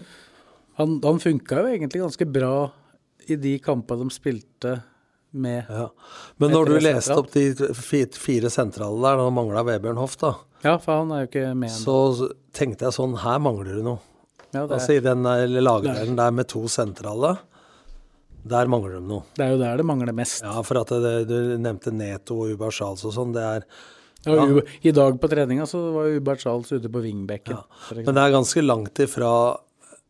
han, 0.79 0.95
han 1.03 1.19
funka 1.19 1.65
jo 1.65 1.73
egentlig 1.73 2.05
ganske 2.05 2.29
bra 2.31 2.53
i 3.27 3.35
de 3.35 3.57
kampene 3.59 4.07
de 4.07 4.15
spilte 4.15 4.77
med 5.31 5.67
Ja. 5.67 5.89
Men 6.39 6.55
når 6.55 6.71
du 6.71 6.77
leste 6.79 7.11
sentralt. 7.11 7.35
opp 7.67 7.75
de 7.75 8.15
fire 8.23 8.53
sentrale 8.55 9.03
der, 9.03 9.19
da 9.19 9.33
mangla 9.35 9.67
Vebjørn 9.67 9.99
Hoff, 9.99 10.15
da, 10.23 10.37
Ja, 10.63 10.77
for 10.79 11.03
han 11.03 11.11
er 11.15 11.25
jo 11.25 11.33
ikke 11.33 11.51
med 11.55 11.75
så 11.75 12.31
tenkte 12.57 12.89
jeg 12.89 12.97
sånn 12.97 13.19
Her 13.23 13.43
mangler 13.43 13.77
det 13.79 13.85
noe. 13.87 14.01
Ja, 14.55 14.65
det, 14.67 14.79
Altså 14.79 14.97
I 14.97 15.05
den 15.05 15.23
der 15.27 15.47
lagdelen 15.61 16.17
der 16.17 16.33
med 16.33 16.49
to 16.49 16.65
sentrale, 16.73 17.35
der 18.49 18.71
mangler 18.71 18.97
de 18.97 19.05
noe. 19.05 19.27
det 19.37 19.45
er 19.45 19.53
jo 19.53 19.61
der 19.61 19.77
det 19.77 19.87
mangler 19.87 20.15
mest. 20.17 20.43
Ja, 20.47 20.63
for 20.65 20.81
at 20.81 20.93
det, 21.05 21.15
du 21.29 21.57
nevnte 21.61 21.93
Neto 21.93 22.41
og 22.45 22.55
Ubar 22.57 22.73
Charles 22.73 23.05
og 23.05 23.13
sånn, 23.17 23.35
det 23.37 23.45
er 23.45 23.65
Ja, 24.27 24.35
Ja. 24.35 24.63
I 24.83 24.91
dag 24.91 25.21
på 25.21 25.29
treninga 25.31 25.67
så 25.69 25.79
var 25.95 26.09
jo 26.09 26.19
Hubert 26.19 26.41
Charles 26.43 26.73
ute 26.73 26.89
på 26.91 27.01
vingbekken. 27.05 27.61
Men 27.95 28.15
det 28.15 28.23
er 28.25 28.35
ganske 28.35 28.65
langt 28.65 28.99
ifra 28.99 29.31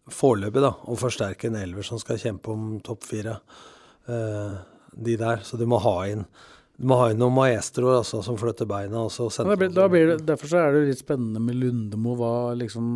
foreløpig 0.09 0.62
da, 0.64 0.72
å 0.88 0.96
forsterke 0.96 1.51
en 1.51 1.59
elver 1.61 1.85
som 1.85 2.01
skal 2.01 2.16
kjempe 2.16 2.48
om 2.55 2.81
topp 2.81 3.05
fire. 3.05 3.37
Uh, 4.09 4.57
de 4.96 5.16
der. 5.20 5.42
Så 5.44 5.59
du 5.61 5.66
må 5.68 5.79
ha 5.85 5.96
inn 6.09 6.24
du 6.79 6.87
må 6.87 6.95
ha 7.01 7.09
inn 7.11 7.19
noen 7.19 7.35
maestroer 7.35 7.97
altså, 8.05 8.21
som 8.23 8.37
flytter 8.38 8.69
beina. 8.71 9.03
Og 9.09 9.11
så 9.11 9.27
Ja, 9.43 9.57
blir, 9.59 9.73
da 9.75 9.88
blir 9.91 10.12
det, 10.12 10.21
derfor 10.29 10.51
så 10.51 10.61
er 10.62 10.77
det 10.77 10.85
litt 10.93 11.03
spennende 11.03 11.43
med 11.43 11.59
Lundemo, 11.59 12.14
hva 12.21 12.55
liksom 12.55 12.87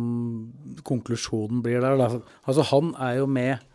konklusjonen 0.87 1.59
blir 1.65 1.83
der. 1.83 1.99
Da. 1.99 2.07
Altså 2.47 2.63
Han 2.71 2.95
er 2.95 3.19
jo 3.19 3.27
med 3.27 3.69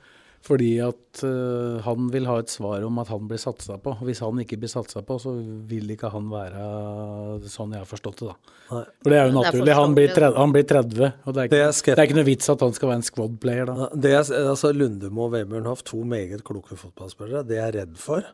fordi 0.48 0.76
at 0.80 1.20
uh, 1.26 1.80
han 1.82 2.06
vil 2.14 2.28
ha 2.30 2.36
et 2.40 2.48
svar 2.48 2.84
om 2.86 3.00
at 3.02 3.10
han 3.10 3.26
blir 3.28 3.40
satsa 3.42 3.74
på. 3.82 3.92
Hvis 4.06 4.22
han 4.22 4.38
ikke 4.40 4.56
blir 4.62 4.70
satsa 4.70 5.02
på, 5.04 5.18
så 5.20 5.34
vil 5.68 5.90
ikke 5.92 6.12
han 6.14 6.28
være 6.30 7.48
sånn 7.50 7.74
jeg 7.74 7.82
har 7.82 7.88
forstått 7.90 8.22
det, 8.22 8.28
da. 8.30 8.54
Nei. 8.70 8.84
For 9.02 9.12
det 9.12 9.18
er 9.18 9.26
jo 9.26 9.34
naturlig. 9.34 9.74
Han 9.76 9.96
blir, 9.98 10.12
30, 10.14 10.38
han 10.38 10.54
blir 10.54 10.68
30, 10.70 11.10
og 11.24 11.34
det 11.34 11.42
er, 11.42 11.50
Det 11.52 11.60
er 11.64 11.72
ikke, 11.74 11.90
det 11.90 11.98
er 11.98 12.08
ikke 12.08 12.20
noe 12.20 12.28
vits 12.30 12.52
at 12.54 12.64
han 12.64 12.76
skal 12.78 12.92
være 12.92 13.00
en 13.02 13.08
squad-player 13.10 13.68
da. 13.68 13.90
Det 14.06 14.14
er, 14.14 14.30
altså 14.54 14.70
Lundemo 14.72 15.26
og 15.26 15.34
Vebjørn 15.34 15.68
Hoff, 15.68 15.82
to 15.90 16.04
meget 16.06 16.46
kloke 16.46 16.78
fotballspillere. 16.78 17.44
Det 17.48 17.58
jeg 17.58 17.66
er 17.66 17.78
redd 17.82 17.98
for, 18.00 18.30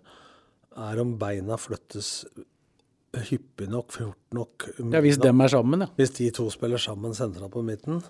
er 0.77 1.01
om 1.03 1.15
beina 1.21 1.57
flyttes 1.61 2.25
hyppig 3.29 3.69
nok, 3.71 3.93
fort 3.95 4.35
nok. 4.35 4.69
Ja, 4.91 5.01
Hvis 5.05 5.21
dem 5.23 5.41
er 5.45 5.53
sammen, 5.53 5.85
ja. 5.87 5.91
Hvis 5.99 6.15
de 6.17 6.31
to 6.35 6.49
spiller 6.51 6.81
sammen 6.83 7.15
sentralt 7.15 7.53
på 7.53 7.63
midten. 7.63 8.03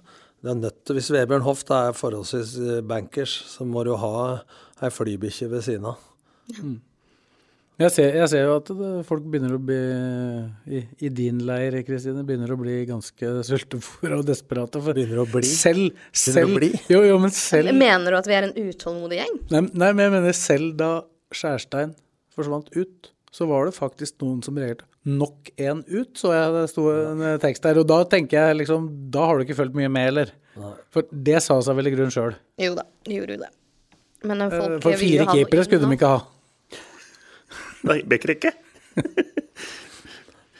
Det 0.44 0.52
er 0.52 0.58
nødt 0.60 0.80
til, 0.84 0.96
Hvis 0.96 1.10
Vebjørn 1.12 1.44
Hoff 1.44 1.64
er 1.70 1.92
forholdsvis 1.96 2.56
eh, 2.60 2.80
bankers, 2.84 3.32
så 3.52 3.64
må 3.68 3.84
du 3.84 3.94
ha 4.00 4.40
ei 4.82 4.90
flybikkje 4.92 5.50
ved 5.52 5.62
siden 5.64 5.86
av. 5.92 6.00
Jeg 7.74 7.90
ser, 7.90 8.14
jeg 8.14 8.28
ser 8.30 8.44
jo 8.44 8.56
at 8.60 8.68
det, 8.78 8.88
folk 9.08 9.24
begynner 9.26 9.56
å 9.56 9.58
bli 9.58 9.78
i, 10.78 10.82
I 11.08 11.08
din 11.10 11.40
leir, 11.48 11.74
Kristine, 11.82 12.22
begynner 12.26 12.52
å 12.54 12.58
bli 12.60 12.76
ganske 12.86 13.32
sultefòra 13.48 14.20
og 14.20 14.28
desperate. 14.28 14.78
For 14.84 14.94
Begynner 14.94 15.24
å 15.24 15.26
bli? 15.26 15.48
Selv, 15.48 15.96
selv 16.14 16.52
å 16.52 16.60
bli? 16.60 16.70
Jo, 16.92 17.00
jo, 17.08 17.18
men 17.22 17.34
selv 17.34 17.74
Mener 17.74 18.14
du 18.14 18.20
at 18.20 18.30
vi 18.30 18.36
er 18.36 18.46
en 18.46 18.54
utålmodig 18.70 19.18
gjeng? 19.24 19.40
nei, 19.50 19.64
nei, 19.72 19.90
men 19.90 20.04
jeg 20.06 20.14
mener 20.18 20.38
selv 20.38 20.76
da 20.78 20.92
Skjærstein 21.34 21.96
forsvant 22.36 22.70
ut, 22.76 23.10
så 23.34 23.48
var 23.50 23.66
det 23.66 23.74
faktisk 23.76 24.20
noen 24.22 24.42
som 24.46 24.58
reagerte. 24.58 24.86
Nok 25.04 25.50
en 25.60 25.82
ut, 25.88 26.12
så 26.16 26.32
jeg 26.32 26.52
det 26.54 26.64
sto 26.70 26.86
en 26.92 27.22
eh, 27.24 27.36
tekst 27.42 27.66
der. 27.66 27.80
Og 27.82 27.88
da 27.90 27.98
tenker 28.08 28.38
jeg 28.38 28.60
liksom 28.62 28.86
Da 29.12 29.26
har 29.28 29.36
du 29.36 29.44
ikke 29.44 29.58
fulgt 29.58 29.76
mye 29.76 29.90
med, 29.92 30.08
eller? 30.12 30.32
For 30.94 31.08
det 31.10 31.42
sa 31.44 31.58
seg 31.66 31.76
vel 31.76 31.90
i 31.90 31.92
grunnen 31.92 32.14
sjøl. 32.14 32.36
Jo 32.62 32.76
da, 32.78 32.86
gjorde 33.10 33.36
jo 33.36 33.42
det. 33.42 33.50
Men 34.24 34.46
eh, 34.46 34.54
folk 34.54 34.86
For 34.86 35.00
fire 35.02 35.26
keepere 35.28 35.66
skulle 35.66 35.84
de 35.84 35.98
ikke 35.98 36.12
ha. 36.14 36.22
Nei, 37.84 37.98
Bekkerekke. 38.08 38.54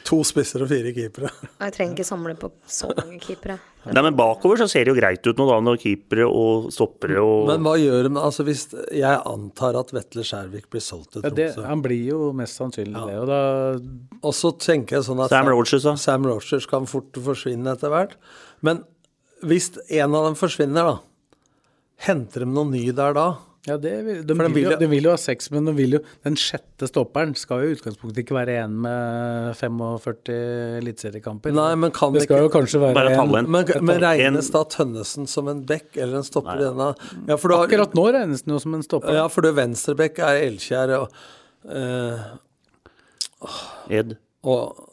To 0.05 0.19
spisser 0.27 0.61
og 0.61 0.69
fire 0.69 0.91
keepere. 0.93 1.31
Jeg 1.59 1.73
trenger 1.73 1.95
ikke 1.95 2.05
samle 2.05 2.35
på 2.37 2.51
så 2.69 2.91
mange 2.93 3.17
keepere. 3.23 3.55
Nei, 3.85 4.01
men 4.01 4.15
bakover 4.17 4.57
så 4.57 4.65
ser 4.69 4.85
det 4.85 4.93
jo 4.93 4.97
greit 4.97 5.25
ut 5.25 5.37
nå, 5.37 5.45
da, 5.49 5.57
når 5.61 5.77
keepere 5.81 6.25
og 6.25 6.67
stoppere 6.73 7.21
og 7.21 7.49
Men 7.51 7.65
hva 7.65 7.75
gjør 7.77 8.07
de 8.07 8.11
altså 8.17 8.45
hvis 8.47 8.63
Jeg 8.97 9.19
antar 9.29 9.77
at 9.77 9.93
Vetle 9.93 10.25
Skjærvik 10.25 10.65
blir 10.73 10.81
solgt 10.81 11.13
til 11.13 11.41
Ja, 11.41 11.51
han 11.69 11.83
blir 11.85 12.01
jo 12.09 12.31
mest 12.37 12.57
sannsynlig 12.61 12.97
det. 12.97 13.17
Og 13.21 13.29
da 13.29 13.41
Og 14.25 14.33
så 14.37 14.53
tenker 14.57 14.97
jeg 14.99 15.07
sånn 15.09 15.21
at 15.25 15.33
Sam 15.33 15.49
Rogers, 15.53 15.85
da. 15.85 15.95
Sam 16.01 16.25
Rogers 16.25 16.69
kan 16.69 16.89
fort 16.89 17.21
forsvinne 17.27 17.75
etter 17.77 17.93
hvert. 17.93 18.17
Men 18.65 18.81
hvis 19.45 19.71
en 19.89 20.15
av 20.17 20.29
dem 20.29 20.37
forsvinner, 20.39 20.89
da, 20.95 20.97
henter 22.07 22.45
de 22.45 22.49
noen 22.49 22.73
ny 22.73 22.87
der 22.95 23.13
da? 23.17 23.27
Ja, 23.65 23.77
det 23.81 23.91
vil, 24.05 24.17
de, 24.27 24.35
For 24.37 24.45
vil 24.45 24.53
vil 24.53 24.67
jo, 24.67 24.73
de 24.77 24.87
vil 24.91 25.07
jo 25.07 25.11
ha 25.15 25.17
seks, 25.17 25.47
men 25.49 25.65
de 25.65 25.73
vil 25.73 25.95
jo, 25.97 25.99
den 26.27 26.35
sjette 26.37 26.85
stopperen 26.89 27.31
skal 27.39 27.63
jo 27.63 27.71
i 27.71 27.75
utgangspunktet 27.77 28.21
ikke 28.21 28.35
være 28.37 28.59
en 28.61 28.75
med 28.83 29.55
45 29.57 30.35
eliteseriekamper. 30.83 31.55
Nei, 31.55 31.71
men 31.81 31.93
kan 31.95 32.13
det 32.13 32.27
skal 32.27 32.43
jo 32.45 32.51
kanskje 32.53 32.83
være 32.83 32.93
Bare 32.99 33.15
et 33.15 33.21
en. 33.23 33.49
Men, 33.55 33.71
men 33.89 34.01
regnes 34.03 34.51
da 34.53 34.61
Tønnesen 34.69 35.25
som 35.31 35.49
en 35.49 35.63
bekk 35.65 35.97
eller 35.97 36.21
en 36.21 36.27
stopper 36.27 36.61
i 36.61 36.67
denne? 36.67 36.91
Ja, 37.25 37.39
for 37.41 37.49
du 37.49 37.57
har, 37.57 37.65
Akkurat 37.65 37.97
nå 37.97 38.05
regnes 38.13 38.45
den 38.45 38.53
jo 38.53 38.61
som 38.61 38.77
en 38.77 38.85
stopper. 38.85 39.17
ja, 39.17 39.25
for 39.33 39.45
du 39.45 39.49
venstrebekk 39.57 40.21
er 40.27 40.43
Elkjær 40.45 40.93
og, 40.99 41.17
eh, 41.65 42.27
Ed. 44.01 44.17
og 44.45 44.91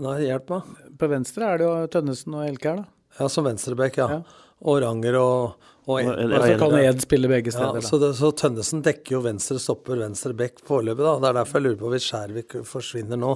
Nei, 0.00 0.22
hjelp 0.24 0.48
meg. 0.54 0.68
På 0.96 1.08
venstre 1.12 1.44
er 1.44 1.60
det 1.60 1.66
jo 1.66 1.72
Tønnesen 1.92 2.32
og 2.38 2.46
Elkjær, 2.48 2.78
da. 2.80 2.84
Ja, 3.18 3.26
som 3.28 3.44
venstrebekk, 3.44 3.98
ja. 4.00 4.06
Ja. 4.16 4.46
Og 4.70 4.78
Ranger 4.80 5.16
og, 5.20 5.66
og 5.88 6.00
så 6.04 6.58
kan 6.60 6.74
Ed 6.80 7.00
spille 7.02 7.28
begge 7.30 7.50
Ja, 7.52 7.56
steder. 7.56 7.80
så, 7.80 7.98
da. 7.98 8.06
det, 8.10 8.16
så 8.20 8.30
Tønnesen 8.36 8.82
dekker 8.84 9.16
jo 9.16 9.20
venstre 9.24 9.58
stopper, 9.58 9.96
venstre 10.02 10.34
bekk 10.36 10.60
foreløpig. 10.66 11.02
da. 11.06 11.14
Det 11.22 11.28
er 11.30 11.38
derfor 11.40 11.58
jeg 11.60 11.66
lurer 11.68 11.80
på 11.80 11.92
hvis 11.94 12.08
Skjærvik 12.10 12.56
forsvinner 12.68 13.16
nå. 13.20 13.32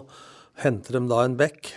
Henter 0.63 0.99
de 1.01 1.09
da 1.11 1.23
en 1.25 1.37
bekk 1.41 1.73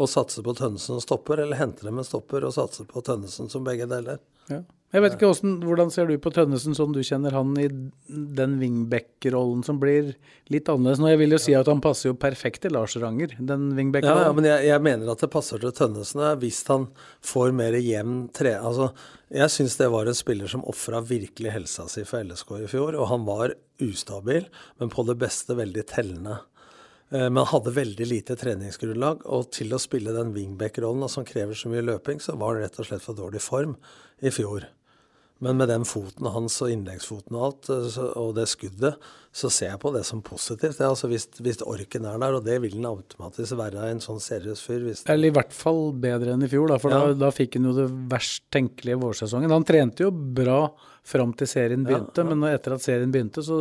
og 0.00 0.08
satser 0.08 0.42
på 0.46 0.54
Tønnesen 0.56 0.96
og 0.96 1.02
stopper, 1.04 1.42
eller 1.44 1.58
henter 1.60 1.88
de 1.90 1.92
en 1.98 2.04
stopper 2.06 2.46
og 2.48 2.54
satser 2.56 2.86
på 2.88 3.02
Tønnesen 3.04 3.50
som 3.52 3.64
begge 3.66 3.84
deler? 3.90 4.18
Ja. 4.48 4.62
Jeg 4.92 5.00
vet 5.00 5.14
ikke 5.16 5.28
hvordan, 5.30 5.52
hvordan 5.64 5.90
ser 5.94 6.10
du 6.10 6.18
på 6.20 6.30
Tønnesen 6.36 6.74
sånn 6.76 6.92
du 6.92 6.98
kjenner 7.00 7.32
han 7.32 7.54
i 7.56 7.64
den 8.36 8.58
wingback-rollen 8.60 9.62
som 9.64 9.78
blir 9.80 10.10
litt 10.52 10.68
annerledes 10.68 11.00
nå? 11.00 11.08
Jeg 11.08 11.20
vil 11.22 11.32
jo 11.32 11.38
si 11.40 11.54
at 11.56 11.70
han 11.70 11.80
passer 11.80 12.10
jo 12.10 12.18
perfekt 12.20 12.60
til 12.66 12.74
Lars 12.76 12.98
Ranger, 13.00 13.32
den 13.38 13.70
wingback-rollen. 13.78 14.26
ja, 14.28 14.34
men 14.36 14.48
jeg, 14.50 14.66
jeg 14.68 14.84
mener 14.84 15.14
at 15.14 15.24
det 15.24 15.30
passer 15.32 15.62
til 15.62 15.72
Tønnesen 15.78 16.20
hvis 16.42 16.60
han 16.68 16.90
får 17.24 17.56
mer 17.56 17.78
jevn 17.80 18.26
tre... 18.36 18.52
Altså, 18.60 18.90
jeg 19.32 19.48
syns 19.54 19.78
det 19.80 19.88
var 19.94 20.10
en 20.12 20.18
spiller 20.18 20.50
som 20.52 20.64
ofra 20.68 21.00
virkelig 21.08 21.54
helsa 21.54 21.86
si 21.88 22.04
for 22.04 22.20
LSK 22.28 22.52
i 22.60 22.68
fjor, 22.68 22.98
og 23.00 23.08
han 23.08 23.24
var 23.24 23.56
ustabil, 23.80 24.44
men 24.76 24.92
på 24.92 25.06
det 25.08 25.16
beste 25.24 25.56
veldig 25.56 25.86
tellende. 25.88 26.36
Eh, 27.08 27.30
Men 27.32 27.48
hadde 27.48 27.72
veldig 27.76 28.06
lite 28.12 28.36
treningsgrunnlag, 28.36 29.24
og 29.24 29.48
til 29.56 29.72
å 29.72 29.80
spille 29.80 30.12
den 30.12 30.36
wingback-rollen 30.36 31.08
som 31.08 31.24
krever 31.24 31.56
så 31.56 31.72
mye 31.72 31.84
løping, 31.84 32.20
så 32.20 32.36
var 32.36 32.54
han 32.58 32.66
rett 32.66 32.78
og 32.80 32.88
slett 32.88 33.04
for 33.04 33.16
dårlig 33.16 33.40
form 33.40 33.74
i 34.20 34.28
fjor. 34.32 34.68
Men 35.42 35.58
med 35.58 35.72
den 35.72 35.82
foten 35.88 36.28
hans 36.30 36.60
og 36.62 36.70
innleggsfoten 36.70 37.34
og 37.34 37.44
alt, 37.48 37.70
eh, 37.74 37.88
så, 37.90 38.06
og 38.20 38.36
det 38.36 38.44
skuddet, 38.50 38.94
så 39.34 39.48
ser 39.50 39.72
jeg 39.72 39.80
på 39.82 39.90
det 39.94 40.04
som 40.06 40.20
positivt. 40.22 40.76
Det, 40.76 40.84
er 40.84 40.90
altså 40.92 41.08
hvis, 41.10 41.24
hvis 41.42 41.62
orken 41.66 42.04
er 42.06 42.20
der, 42.20 42.36
og 42.36 42.44
det 42.46 42.58
vil 42.62 42.76
den 42.76 42.86
automatisk 42.86 43.56
være 43.58 43.88
en 43.90 44.02
sånn 44.04 44.20
seriøs 44.22 44.62
fyr. 44.62 44.84
Eller 45.10 45.30
i 45.30 45.34
hvert 45.34 45.54
fall 45.56 45.88
bedre 45.98 46.36
enn 46.36 46.44
i 46.46 46.50
fjor, 46.52 46.68
da, 46.70 46.78
for 46.82 46.94
Ja. 46.94 47.00
da, 47.10 47.16
da 47.24 47.30
fikk 47.34 47.56
han 47.58 47.70
jo 47.70 47.72
det 47.80 47.88
verst 48.12 48.44
tenkelige 48.54 49.00
vårsesongen. 49.02 49.50
Han 49.50 49.66
trente 49.66 50.04
jo 50.04 50.12
bra 50.12 50.60
fram 51.02 51.32
til 51.34 51.48
serien 51.50 51.82
begynte, 51.88 52.22
men 52.28 52.44
etter 52.52 52.76
at 52.76 52.84
serien 52.84 53.10
begynte, 53.10 53.42
så 53.42 53.56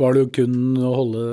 var 0.00 0.14
det 0.14 0.22
jo 0.24 0.30
kun 0.38 0.56
å 0.80 0.94
holde, 0.96 1.26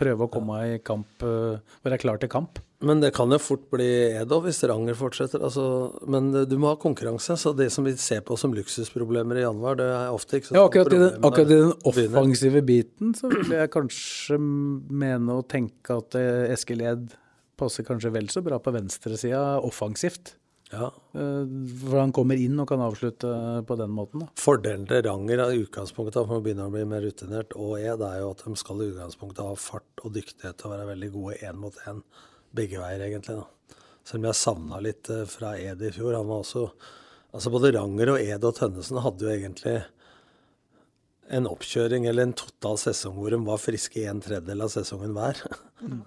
prøve 0.00 0.26
å 0.26 0.32
komme 0.32 0.58
i 0.72 0.80
kamp, 0.82 1.22
eh, 1.22 1.60
være 1.86 2.00
klar 2.02 2.18
til 2.18 2.32
kamp. 2.32 2.58
Men 2.80 3.02
det 3.02 3.10
kan 3.12 3.28
jo 3.28 3.36
fort 3.42 3.66
bli 3.72 3.86
Edo 4.16 4.38
hvis 4.40 4.62
Ranger 4.68 4.96
fortsetter. 4.96 5.42
Altså, 5.44 5.64
men 6.08 6.30
eh, 6.32 6.46
du 6.48 6.56
må 6.60 6.70
ha 6.72 6.78
konkurranse, 6.80 7.36
så 7.36 7.52
det 7.56 7.68
som 7.74 7.84
vi 7.84 7.92
ser 8.00 8.22
på 8.24 8.38
som 8.40 8.54
luksusproblemer 8.56 9.42
i 9.42 9.44
januar, 9.44 9.76
det 9.76 9.88
er 9.92 10.14
ofte 10.16 10.40
ikke 10.40 10.48
så 10.48 10.56
Ja, 10.56 10.64
akkurat 10.64 10.96
i, 10.96 11.00
den, 11.02 11.18
akkurat 11.28 11.52
i 11.52 11.58
den 11.60 11.74
offensive 11.90 12.62
biten 12.64 13.12
så 13.18 13.28
vil 13.32 13.52
jeg 13.52 13.72
kanskje 13.74 14.40
mene 14.40 15.36
og 15.42 15.48
tenke 15.52 15.98
at 16.00 16.16
eh, 16.16 16.54
Eskil 16.54 16.80
Ed 16.88 17.10
passer 17.60 17.84
kanskje 17.84 18.14
vel 18.14 18.30
så 18.32 18.40
bra 18.44 18.56
på 18.64 18.72
venstresida 18.72 19.42
offensivt. 19.60 20.38
Ja. 20.72 20.88
Eh, 21.12 21.44
For 21.82 21.98
han 22.00 22.16
kommer 22.16 22.40
inn 22.40 22.56
og 22.62 22.70
kan 22.70 22.80
avslutte 22.86 23.28
på 23.68 23.76
den 23.76 23.92
måten. 23.92 24.24
da. 24.24 24.30
Fordelen 24.40 24.88
til 24.88 25.04
Ranger 25.04 25.44
er 25.44 25.52
i 25.52 25.60
utgangspunktet, 25.66 26.24
for 26.24 26.38
å 26.40 26.44
begynne 26.44 26.70
å 26.70 26.72
bli 26.72 26.86
mer 26.88 27.04
rutinert, 27.04 27.52
og 27.60 27.76
Ed 27.82 28.00
er 28.08 28.22
jo 28.22 28.32
at 28.32 28.44
de 28.46 28.56
skal 28.56 28.80
i 28.80 28.88
utgangspunktet 28.94 29.44
ha 29.44 29.52
fart 29.68 30.04
og 30.04 30.16
dyktighet 30.16 30.56
til 30.56 30.70
å 30.70 30.74
være 30.78 30.88
veldig 30.94 31.12
gode 31.18 31.40
én 31.44 31.60
mot 31.60 31.76
én 31.90 32.00
begge 32.56 32.80
veier, 32.82 33.00
egentlig. 33.06 33.36
da. 33.40 33.76
Selv 34.04 34.20
om 34.22 34.28
jeg 34.30 34.38
savna 34.40 34.80
litt 34.82 35.10
eh, 35.12 35.24
fra 35.30 35.54
Ed 35.60 35.82
i 35.86 35.90
fjor. 35.94 36.16
Han 36.18 36.26
var 36.30 36.42
også 36.44 36.70
Altså 37.30 37.50
både 37.54 37.68
Ranger 37.76 38.10
og 38.10 38.18
Ed 38.18 38.42
og 38.42 38.56
Tønnesen 38.56 38.98
hadde 39.04 39.22
jo 39.22 39.30
egentlig 39.30 39.76
en 41.30 41.44
oppkjøring 41.46 42.08
eller 42.10 42.26
en 42.26 42.32
total 42.34 42.74
sesong 42.82 43.14
hvor 43.20 43.30
de 43.30 43.38
var 43.46 43.60
friske 43.62 44.00
i 44.02 44.08
en 44.10 44.18
tredjedel 44.24 44.64
av 44.64 44.72
sesongen 44.74 45.12
hver. 45.14 45.38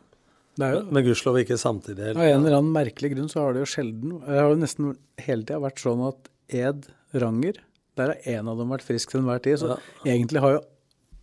Det 0.54 0.66
er 0.68 0.76
jo, 0.76 0.82
Men 0.94 1.06
gudskjelov 1.08 1.40
ikke 1.42 1.56
samtidig. 1.58 2.12
Av 2.12 2.20
en 2.28 2.44
eller 2.44 2.60
annen 2.60 2.74
merkelig 2.76 3.14
grunn 3.16 3.30
så 3.32 3.40
har 3.42 3.56
det 3.56 3.64
jo 3.64 3.70
sjelden 3.72 4.20
Det 4.22 4.36
har 4.38 4.52
jo 4.52 4.60
nesten 4.62 4.92
hele 5.26 5.48
tida 5.48 5.58
vært 5.64 5.80
sånn 5.82 6.04
at 6.12 6.28
Ed 6.54 6.84
Ranger, 7.24 7.58
der 7.98 8.12
har 8.12 8.28
en 8.36 8.52
av 8.52 8.60
dem 8.60 8.70
vært 8.76 8.86
frisk 8.86 9.10
til 9.16 9.24
enhver 9.24 9.42
tid. 9.48 9.58
Så 9.64 9.72
Ja. 9.72 9.80
egentlig 10.06 10.44
har 10.44 10.58
jo 10.58 10.62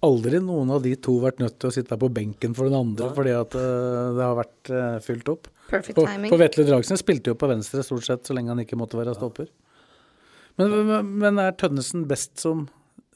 aldri 0.06 0.40
noen 0.42 0.70
av 0.72 0.82
de 0.84 0.94
to 0.96 1.16
vært 1.20 1.40
nødt 1.42 1.58
til 1.60 1.70
å 1.70 1.74
sitte 1.74 1.98
på 2.00 2.08
benken 2.12 2.54
for 2.56 2.70
den 2.70 2.78
andre 2.78 3.10
fordi 3.16 3.34
at 3.36 3.56
eh, 3.58 4.10
det 4.16 4.24
har 4.24 4.36
vært 4.38 4.72
eh, 4.72 4.98
fylt 5.04 5.32
opp. 5.32 5.48
Perfect 5.70 5.98
For, 5.98 6.08
timing. 6.08 6.32
for 6.32 6.42
Vetle 6.42 6.66
Dragsen 6.66 7.00
spilte 7.00 7.32
jo 7.32 7.38
på 7.38 7.50
venstre 7.50 7.84
stort 7.86 8.06
sett 8.06 8.26
så 8.26 8.36
lenge 8.36 8.54
han 8.54 8.62
ikke 8.64 8.78
måtte 8.80 8.98
være 8.98 9.14
stopper. 9.18 9.50
Men, 10.58 10.72
men, 10.88 11.10
men 11.22 11.40
er 11.42 11.54
Tønnesen 11.56 12.06
best 12.10 12.40
som 12.42 12.66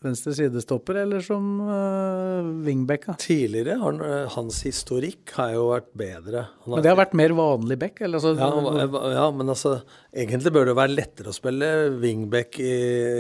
venstre 0.05 0.35
sidestopper 0.37 0.99
eller 1.03 1.23
som 1.25 1.47
uh, 1.65 2.47
wingback? 2.65 3.09
Tidligere 3.21 3.79
har 3.81 3.93
han, 3.93 4.01
eh, 4.05 4.29
hans 4.35 4.61
historikk 4.67 5.35
har 5.39 5.55
jo 5.57 5.67
vært 5.71 5.91
bedre. 5.97 6.47
Han 6.65 6.77
Men 6.77 6.85
det 6.85 6.93
har 6.93 7.01
vært 7.01 7.17
mer 7.19 7.35
vanlig 7.37 7.79
back? 7.81 8.01
Eller, 8.01 8.21
altså, 8.21 8.35
Ja, 8.39 9.11
ja, 9.15 9.27
men 9.35 9.53
altså 9.53 9.75
Egentlig 10.15 10.53
bør 10.55 10.69
det 10.71 10.77
være 10.79 10.95
lettere 10.95 11.33
å 11.33 11.35
spille 11.35 11.71
wingback 11.99 12.61
i 12.63 12.75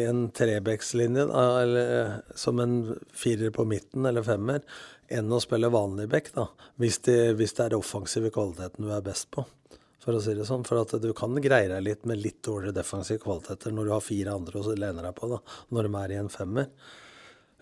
en 0.07 0.29
trebackslinje, 0.31 1.27
eh, 1.27 2.13
som 2.39 2.61
en 2.63 2.77
firer 3.11 3.51
på 3.55 3.67
midten 3.67 4.07
eller 4.07 4.23
femmer, 4.23 4.63
enn 5.11 5.33
å 5.33 5.41
spille 5.43 5.73
vanlig 5.75 6.07
back, 6.13 6.31
da. 6.37 6.47
Hvis 6.79 7.01
det, 7.09 7.19
hvis 7.41 7.57
det 7.59 7.67
er 7.67 7.79
offensive 7.81 8.31
kvaliteten 8.35 8.87
du 8.87 8.95
er 8.95 9.03
best 9.05 9.31
på, 9.35 9.43
for 10.05 10.17
å 10.17 10.21
si 10.23 10.35
det 10.37 10.47
sånn. 10.49 10.67
For 10.69 10.83
at 10.83 10.93
du 11.01 11.11
kan 11.17 11.35
greie 11.43 11.71
deg 11.71 11.87
litt 11.87 12.05
med 12.09 12.21
litt 12.21 12.43
dårligere 12.45 12.77
defensive 12.77 13.23
kvaliteter 13.25 13.73
når 13.75 13.89
du 13.89 13.95
har 13.95 14.05
fire 14.05 14.37
andre 14.37 14.61
å 14.61 14.77
lene 14.77 15.05
deg 15.05 15.17
på, 15.17 15.31
da, 15.33 15.41
når 15.75 15.89
de 15.89 15.99
er 16.03 16.15
i 16.15 16.21
en 16.21 16.33
femmer. 16.33 16.69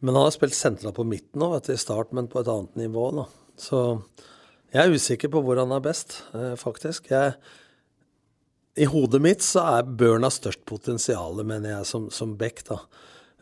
Men 0.02 0.16
han 0.18 0.26
har 0.26 0.34
spilt 0.34 0.58
sentralt 0.58 0.98
på 0.98 1.06
midten 1.06 1.42
nå, 1.42 1.54
i 1.62 1.78
start, 1.78 2.10
men 2.16 2.30
på 2.30 2.40
et 2.42 2.50
annet 2.50 2.80
nivå. 2.80 3.06
da. 3.20 3.28
Så 3.60 3.82
jeg 4.72 4.82
er 4.82 4.96
usikker 4.96 5.30
på 5.30 5.42
hvor 5.46 5.60
han 5.60 5.74
er 5.74 5.84
best, 5.84 6.22
eh, 6.34 6.56
faktisk. 6.58 7.10
Jeg, 7.12 7.36
I 8.82 8.88
hodet 8.90 9.20
mitt 9.22 9.46
så 9.46 9.62
er 9.76 9.86
Børn 9.86 10.26
har 10.26 10.34
størst 10.34 10.64
potensial, 10.66 11.38
mener 11.46 11.76
jeg, 11.76 11.88
som, 11.92 12.10
som 12.10 12.34
back. 12.40 12.64
Da. 12.66 12.80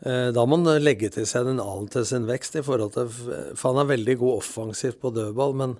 Eh, 0.05 0.27
da 0.35 0.45
må 0.45 0.59
han 0.61 0.83
legge 0.83 1.09
til 1.15 1.25
seg 1.29 1.49
en 1.49 1.63
annen 1.63 1.89
til 1.89 2.05
sin 2.05 2.29
vekst, 2.29 2.59
i 2.59 2.65
forhold 2.67 2.93
til, 2.93 3.09
for 3.09 3.71
han 3.71 3.81
er 3.81 3.93
veldig 3.95 4.17
god 4.21 4.43
offensivt 4.43 5.01
på 5.01 5.13
dødball. 5.17 5.57
Men 5.57 5.77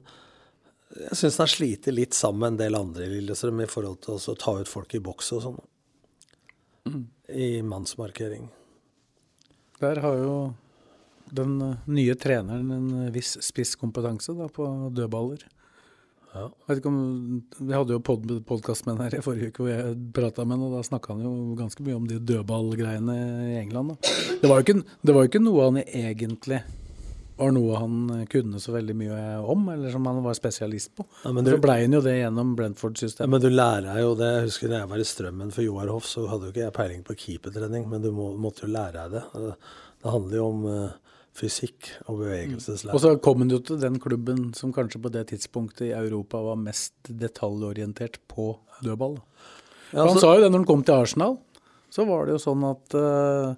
jeg 0.95 1.17
syns 1.17 1.37
han 1.41 1.49
sliter 1.51 1.95
litt 1.95 2.15
sammen 2.17 2.41
med 2.41 2.53
en 2.53 2.61
del 2.61 2.79
andre 2.79 3.05
i 3.05 3.13
Lillestrøm 3.13 3.61
i 3.63 3.69
forhold 3.69 4.01
til 4.05 4.17
å 4.17 4.35
ta 4.39 4.57
ut 4.59 4.71
folk 4.71 4.95
i 4.97 5.03
boks 5.03 5.31
og 5.37 5.45
sånn. 5.45 5.61
I 7.31 7.61
mannsmarkering. 7.63 8.49
Der 9.81 10.01
har 10.03 10.17
jo 10.19 10.35
den 11.31 11.55
eh, 11.63 11.79
nye 11.89 12.15
treneren 12.19 12.71
en 12.75 13.05
eh, 13.05 13.11
viss 13.15 13.37
spisskompetanse 13.45 14.35
da, 14.37 14.49
på 14.51 14.67
dødballer. 14.93 15.45
Ja. 16.31 16.45
Om, 16.87 16.97
vi 17.57 17.73
hadde 17.75 17.97
jo 17.97 18.03
pod 18.03 18.29
podkast 18.47 18.85
med 18.85 18.95
han 18.95 19.03
her 19.03 19.17
i 19.17 19.23
forrige 19.23 19.51
uke 19.51 19.65
hvor 19.65 19.71
jeg 19.71 19.95
prata 20.15 20.45
med 20.45 20.55
han, 20.57 20.67
og 20.67 20.77
da 20.77 20.83
snakka 20.87 21.15
han 21.15 21.25
jo 21.25 21.31
ganske 21.59 21.83
mye 21.83 21.97
om 21.97 22.05
de 22.07 22.19
dødballgreiene 22.23 23.17
i 23.49 23.57
England. 23.59 23.95
Da. 23.95 24.13
Det, 24.39 24.47
var 24.47 24.61
jo 24.61 24.67
ikke, 24.67 24.77
det 25.01 25.15
var 25.15 25.25
jo 25.25 25.31
ikke 25.31 25.43
noe 25.43 25.65
han 25.67 25.81
egentlig 25.83 26.61
var 27.41 27.51
noe 27.55 27.75
han 27.81 28.25
kunne 28.31 28.59
så 28.61 28.71
veldig 28.75 28.95
mye 28.95 29.19
om, 29.51 29.67
eller 29.73 29.91
som 29.93 30.05
han 30.07 30.21
var 30.23 30.37
spesialist 30.37 30.93
på. 30.97 31.05
Ja, 31.25 31.31
men 31.35 31.43
du- 31.47 31.51
så 31.55 31.59
blei 31.61 31.81
han 31.81 31.91
jo 31.97 32.01
det 32.05 32.15
gjennom 32.21 32.53
Ja, 32.53 32.57
Brentford-systemet. 32.61 33.29
men 33.29 33.41
du 33.41 33.49
lærer 33.49 33.99
jo 34.01 34.15
det. 34.15 34.31
Jeg 34.37 34.47
husker 34.49 34.69
da 34.69 34.79
jeg 34.83 34.89
var 34.89 34.97
i 35.03 35.09
Strømmen 35.11 35.51
for 35.51 35.61
Joar 35.65 35.87
Hoff, 35.91 36.05
så 36.05 36.27
hadde 36.29 36.47
jo 36.47 36.51
ikke 36.53 36.65
jeg 36.67 36.73
peiling 36.73 37.03
på 37.03 37.17
keepertrening, 37.17 37.89
men 37.89 38.01
du 38.01 38.11
må, 38.11 38.31
måtte 38.37 38.65
jo 38.67 38.71
lære 38.73 38.93
deg 38.93 39.11
det. 39.17 39.55
Det 40.01 40.11
handler 40.11 40.37
jo 40.37 40.45
om 40.47 40.65
uh, 40.65 40.89
fysikk 41.33 41.91
og 42.07 42.19
bevegelseslære. 42.19 42.93
Og 42.93 42.99
så 43.03 43.13
kom 43.21 43.39
han 43.39 43.49
jo 43.49 43.59
til 43.59 43.77
den 43.79 43.99
klubben 43.99 44.53
som 44.57 44.73
kanskje 44.73 45.01
på 45.01 45.11
det 45.11 45.27
tidspunktet 45.29 45.87
i 45.89 45.93
Europa 45.95 46.41
var 46.43 46.55
mest 46.59 46.93
detaljorientert 47.07 48.17
på 48.27 48.57
dødball. 48.83 49.17
Ja, 49.93 50.03
altså, 50.05 50.11
han 50.13 50.19
sa 50.23 50.33
jo 50.35 50.41
det 50.43 50.51
når 50.51 50.59
han 50.63 50.65
kom 50.69 50.83
til 50.83 50.95
Arsenal. 50.95 51.37
Så 51.91 52.05
var 52.07 52.25
det 52.25 52.37
jo 52.37 52.41
sånn 52.43 52.63
at, 52.69 52.93
eh, 52.95 53.55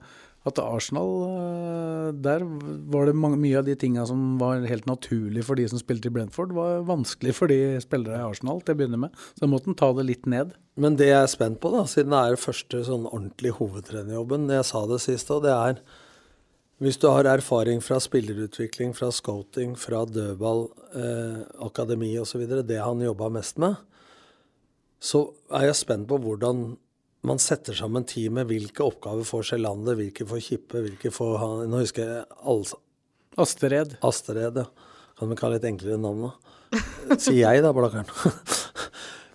at 0.49 0.59
Arsenal 0.59 1.11
eh, 1.29 2.09
Der 2.25 2.43
var 2.91 3.07
det 3.07 3.15
mange, 3.15 3.39
mye 3.39 3.61
av 3.61 3.67
de 3.67 3.75
tinga 3.79 4.05
som 4.09 4.37
var 4.41 4.65
helt 4.67 4.87
naturlig 4.89 5.45
for 5.47 5.59
de 5.59 5.67
som 5.71 5.79
spilte 5.79 6.11
i 6.11 6.13
Brentford, 6.13 6.51
var 6.55 6.83
vanskelig 6.87 7.35
for 7.37 7.51
de 7.51 7.79
spillere 7.83 8.19
i 8.19 8.27
Arsenal 8.27 8.61
til 8.61 8.75
å 8.75 8.81
begynne 8.81 8.99
med. 9.05 9.19
Så 9.33 9.45
da 9.45 9.51
måtte 9.51 9.71
en 9.71 9.79
ta 9.79 9.91
det 9.95 10.07
litt 10.09 10.27
ned. 10.29 10.55
Men 10.75 10.97
det 10.99 11.11
jeg 11.11 11.21
er 11.21 11.31
spent 11.31 11.61
på, 11.63 11.71
da, 11.73 11.85
siden 11.89 12.15
det 12.15 12.23
er 12.23 12.41
første 12.41 12.83
sånn 12.87 13.07
ordentlig 13.11 13.53
hovedtrenerjobben, 13.59 14.49
jeg 14.51 14.67
sa 14.67 14.83
det 14.89 14.99
sist 15.03 15.31
òg, 15.31 15.45
det 15.45 15.53
er 15.53 15.83
hvis 16.83 16.97
du 16.99 17.05
har 17.07 17.27
erfaring 17.29 17.79
fra 17.85 17.95
spillerutvikling, 18.01 18.91
fra 18.97 19.07
scouting, 19.13 19.75
fra 19.79 20.01
dødball, 20.09 20.65
eh, 20.99 21.37
akademi 21.63 22.09
osv., 22.19 22.43
det 22.67 22.79
han 22.81 23.03
jobba 23.05 23.29
mest 23.31 23.61
med, 23.61 23.77
så 24.99 25.29
er 25.53 25.69
jeg 25.69 25.79
spent 25.79 26.07
på 26.09 26.17
hvordan 26.19 26.73
man 27.27 27.39
setter 27.41 27.75
sammen 27.77 28.05
teamet. 28.07 28.47
Hvilke 28.49 28.85
oppgaver 28.85 29.27
får 29.27 29.51
Sjelander, 29.51 29.97
hvilke 29.99 30.27
får 30.29 30.41
Kippe, 30.43 30.83
hvilke 30.85 31.11
får 31.13 31.37
han 31.41 31.69
Nå 31.71 31.83
husker 31.83 32.03
jeg 32.03 32.41
alle 32.43 32.81
Astered. 33.43 33.95
Astered, 34.05 34.59
ja. 34.61 34.91
Kan 35.17 35.31
vi 35.31 35.37
kalle 35.39 35.57
litt 35.57 35.65
enklere 35.65 35.97
navn, 36.01 36.27
da? 36.27 37.17
Sier 37.17 37.43
jeg, 37.47 37.63
da, 37.65 37.73
Blakkaren. 37.75 38.09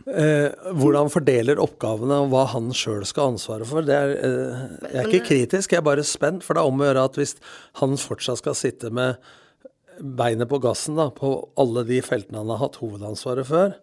Eh, 0.09 0.55
hvordan 0.73 1.05
han 1.05 1.13
fordeler 1.13 1.59
oppgavene 1.61 2.17
og 2.23 2.31
hva 2.33 2.47
han 2.55 2.71
sjøl 2.73 3.03
skal 3.05 3.27
ha 3.27 3.33
ansvaret 3.35 3.69
for. 3.69 3.85
Det 3.85 3.93
er, 3.93 4.13
eh, 4.25 4.63
jeg 4.87 5.01
er 5.03 5.11
ikke 5.11 5.27
kritisk, 5.27 5.75
jeg 5.75 5.83
er 5.83 5.85
bare 5.85 6.05
spent. 6.07 6.47
For 6.47 6.57
det 6.57 6.63
er 6.63 6.71
om 6.71 6.81
å 6.81 6.87
gjøre 6.87 7.03
at 7.11 7.19
hvis 7.21 7.35
han 7.83 7.99
fortsatt 8.01 8.41
skal 8.41 8.57
sitte 8.57 8.89
med 8.95 9.19
beinet 10.01 10.49
på 10.49 10.63
gassen 10.65 10.97
da, 10.97 11.11
på 11.13 11.35
alle 11.61 11.85
de 11.85 12.01
feltene 12.01 12.41
han 12.41 12.55
har 12.55 12.63
hatt 12.63 12.81
hovedansvaret 12.81 13.51
før, 13.51 13.77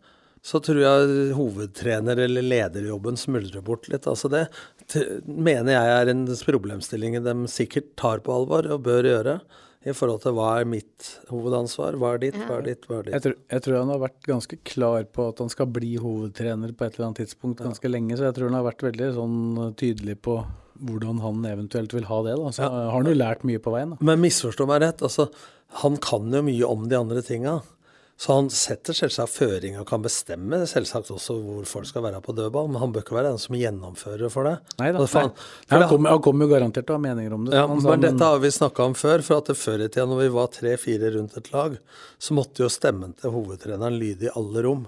så 0.45 0.59
tror 0.61 0.77
jeg 0.83 1.33
hovedtrener- 1.33 2.19
eller 2.27 2.45
lederjobben 2.45 3.17
smuldrer 3.17 3.63
bort 3.65 3.87
litt. 3.89 4.05
Altså 4.05 4.29
det 4.29 4.43
mener 5.25 5.73
jeg 5.73 5.93
er 5.95 6.11
en 6.11 6.25
problemstilling 6.45 7.17
de 7.25 7.33
sikkert 7.49 7.95
tar 7.97 8.21
på 8.25 8.33
alvor 8.35 8.67
og 8.69 8.83
bør 8.85 9.07
gjøre. 9.09 9.39
I 9.85 9.93
forhold 9.93 10.23
til 10.23 10.33
hva 10.33 10.47
er 10.59 10.65
mitt 10.65 11.07
hovedansvar, 11.29 11.93
hva 12.01 12.15
er 12.15 12.21
ditt, 12.23 12.37
hva 12.47 12.55
er 12.57 12.63
ditt, 12.65 12.85
hva 12.89 12.99
er 12.99 13.09
Jeg 13.11 13.13
ditt. 13.13 13.25
tror, 13.25 13.35
jeg 13.53 13.61
tror 13.65 13.75
han 13.77 13.91
har 13.93 13.99
vært 14.01 14.23
ganske 14.25 14.57
klar 14.65 15.03
på 15.13 15.27
at 15.29 15.41
han 15.43 15.51
skal 15.53 15.67
bli 15.69 15.91
hovedtrener 16.01 16.73
på 16.73 16.87
et 16.87 16.95
eller 16.97 17.11
annet 17.11 17.21
tidspunkt 17.21 17.61
ganske 17.61 17.91
lenge, 17.91 18.17
så 18.17 18.25
jeg 18.25 18.37
tror 18.37 18.49
han 18.49 18.57
har 18.57 18.65
vært 18.65 18.81
veldig 18.87 19.11
sånn 19.13 19.75
tydelig 19.77 20.17
på 20.25 20.39
hvordan 20.81 21.21
han 21.21 21.45
eventuelt 21.45 21.93
vil 21.93 22.09
ha 22.09 22.17
det. 22.25 22.33
Da. 22.41 22.49
Så 22.57 22.65
har 22.65 22.89
han 22.97 23.05
jo 23.05 23.13
lært 23.13 23.45
mye 23.45 23.61
på 23.61 23.71
veien. 23.77 23.93
Da. 23.93 23.97
Men 24.01 24.25
misforstå 24.25 24.65
meg 24.67 24.81
rett, 24.81 25.05
altså, 25.05 25.29
han 25.85 26.01
kan 26.01 26.33
jo 26.33 26.41
mye 26.49 26.65
om 26.65 26.89
de 26.89 26.97
andre 26.97 27.21
tinga. 27.25 27.59
Så 28.17 28.31
han 28.31 28.45
setter 28.53 28.95
selvsagt 28.95 29.33
føringer 29.35 29.81
og 29.81 29.89
kan 29.89 30.03
bestemme 30.03 30.61
selvsagt 30.71 31.09
også 31.11 31.35
hvor 31.35 31.65
folk 31.67 31.89
skal 31.89 32.05
være 32.05 32.21
på 32.23 32.31
dødball, 32.37 32.69
men 32.71 32.79
han 32.79 32.93
bør 32.95 33.03
ikke 33.03 33.17
være 33.17 33.33
den 33.33 33.41
som 33.43 33.57
gjennomfører 33.59 34.31
for 34.31 34.47
det. 34.47 34.53
Neida, 34.79 35.01
for 35.03 35.25
han, 35.25 35.33
for 35.35 35.75
Han 35.75 35.89
kommer 35.89 36.21
kom 36.23 36.45
jo 36.45 36.47
garantert 36.53 36.87
til 36.87 36.95
å 36.95 36.99
ha 36.99 37.03
meninger 37.03 37.35
om 37.35 37.49
det. 37.49 37.57
Ja, 37.59 37.65
sa, 37.67 37.89
men 37.89 38.05
dette 38.05 38.29
har 38.31 38.39
vi 38.39 38.53
snakka 38.55 38.87
om 38.87 38.95
før. 38.95 39.25
For 39.25 39.43
at 39.43 39.51
det 39.51 39.57
før 39.59 39.83
i 39.83 39.89
tida, 39.89 40.07
når 40.07 40.23
vi 40.23 40.29
var 40.37 40.47
tre-fire 40.55 41.11
rundt 41.17 41.35
et 41.41 41.51
lag, 41.51 41.75
så 42.15 42.39
måtte 42.39 42.63
jo 42.63 42.71
stemmen 42.71 43.17
til 43.19 43.35
hovedtreneren 43.35 43.99
lyde 43.99 44.29
i 44.29 44.33
alle 44.39 44.63
rom. 44.63 44.87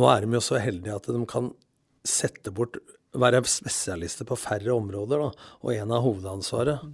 Nå 0.00 0.08
er 0.08 0.24
de 0.24 0.40
jo 0.40 0.44
så 0.48 0.62
heldige 0.62 0.96
at 0.96 1.12
de 1.12 1.22
kan 1.28 1.52
sette 2.08 2.54
bort 2.56 2.80
Være 3.12 3.42
spesialister 3.44 4.24
på 4.24 4.38
færre 4.40 4.72
områder, 4.72 5.20
da, 5.20 5.48
og 5.60 5.74
en 5.74 5.90
av 5.92 6.00
hovedansvaret. 6.00 6.86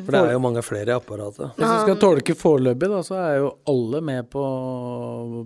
For 0.00 0.14
det 0.14 0.22
er 0.22 0.34
jo 0.34 0.42
mange 0.42 0.64
flere 0.64 0.92
i 0.92 0.96
apparatet. 0.96 1.52
Hvis 1.58 1.68
vi 1.68 1.84
skal 1.84 2.00
tolke 2.02 2.36
foreløpig, 2.38 2.88
da, 2.92 3.02
så 3.06 3.18
er 3.20 3.36
jo 3.42 3.52
alle 3.70 4.02
med 4.04 4.30
på, 4.32 4.42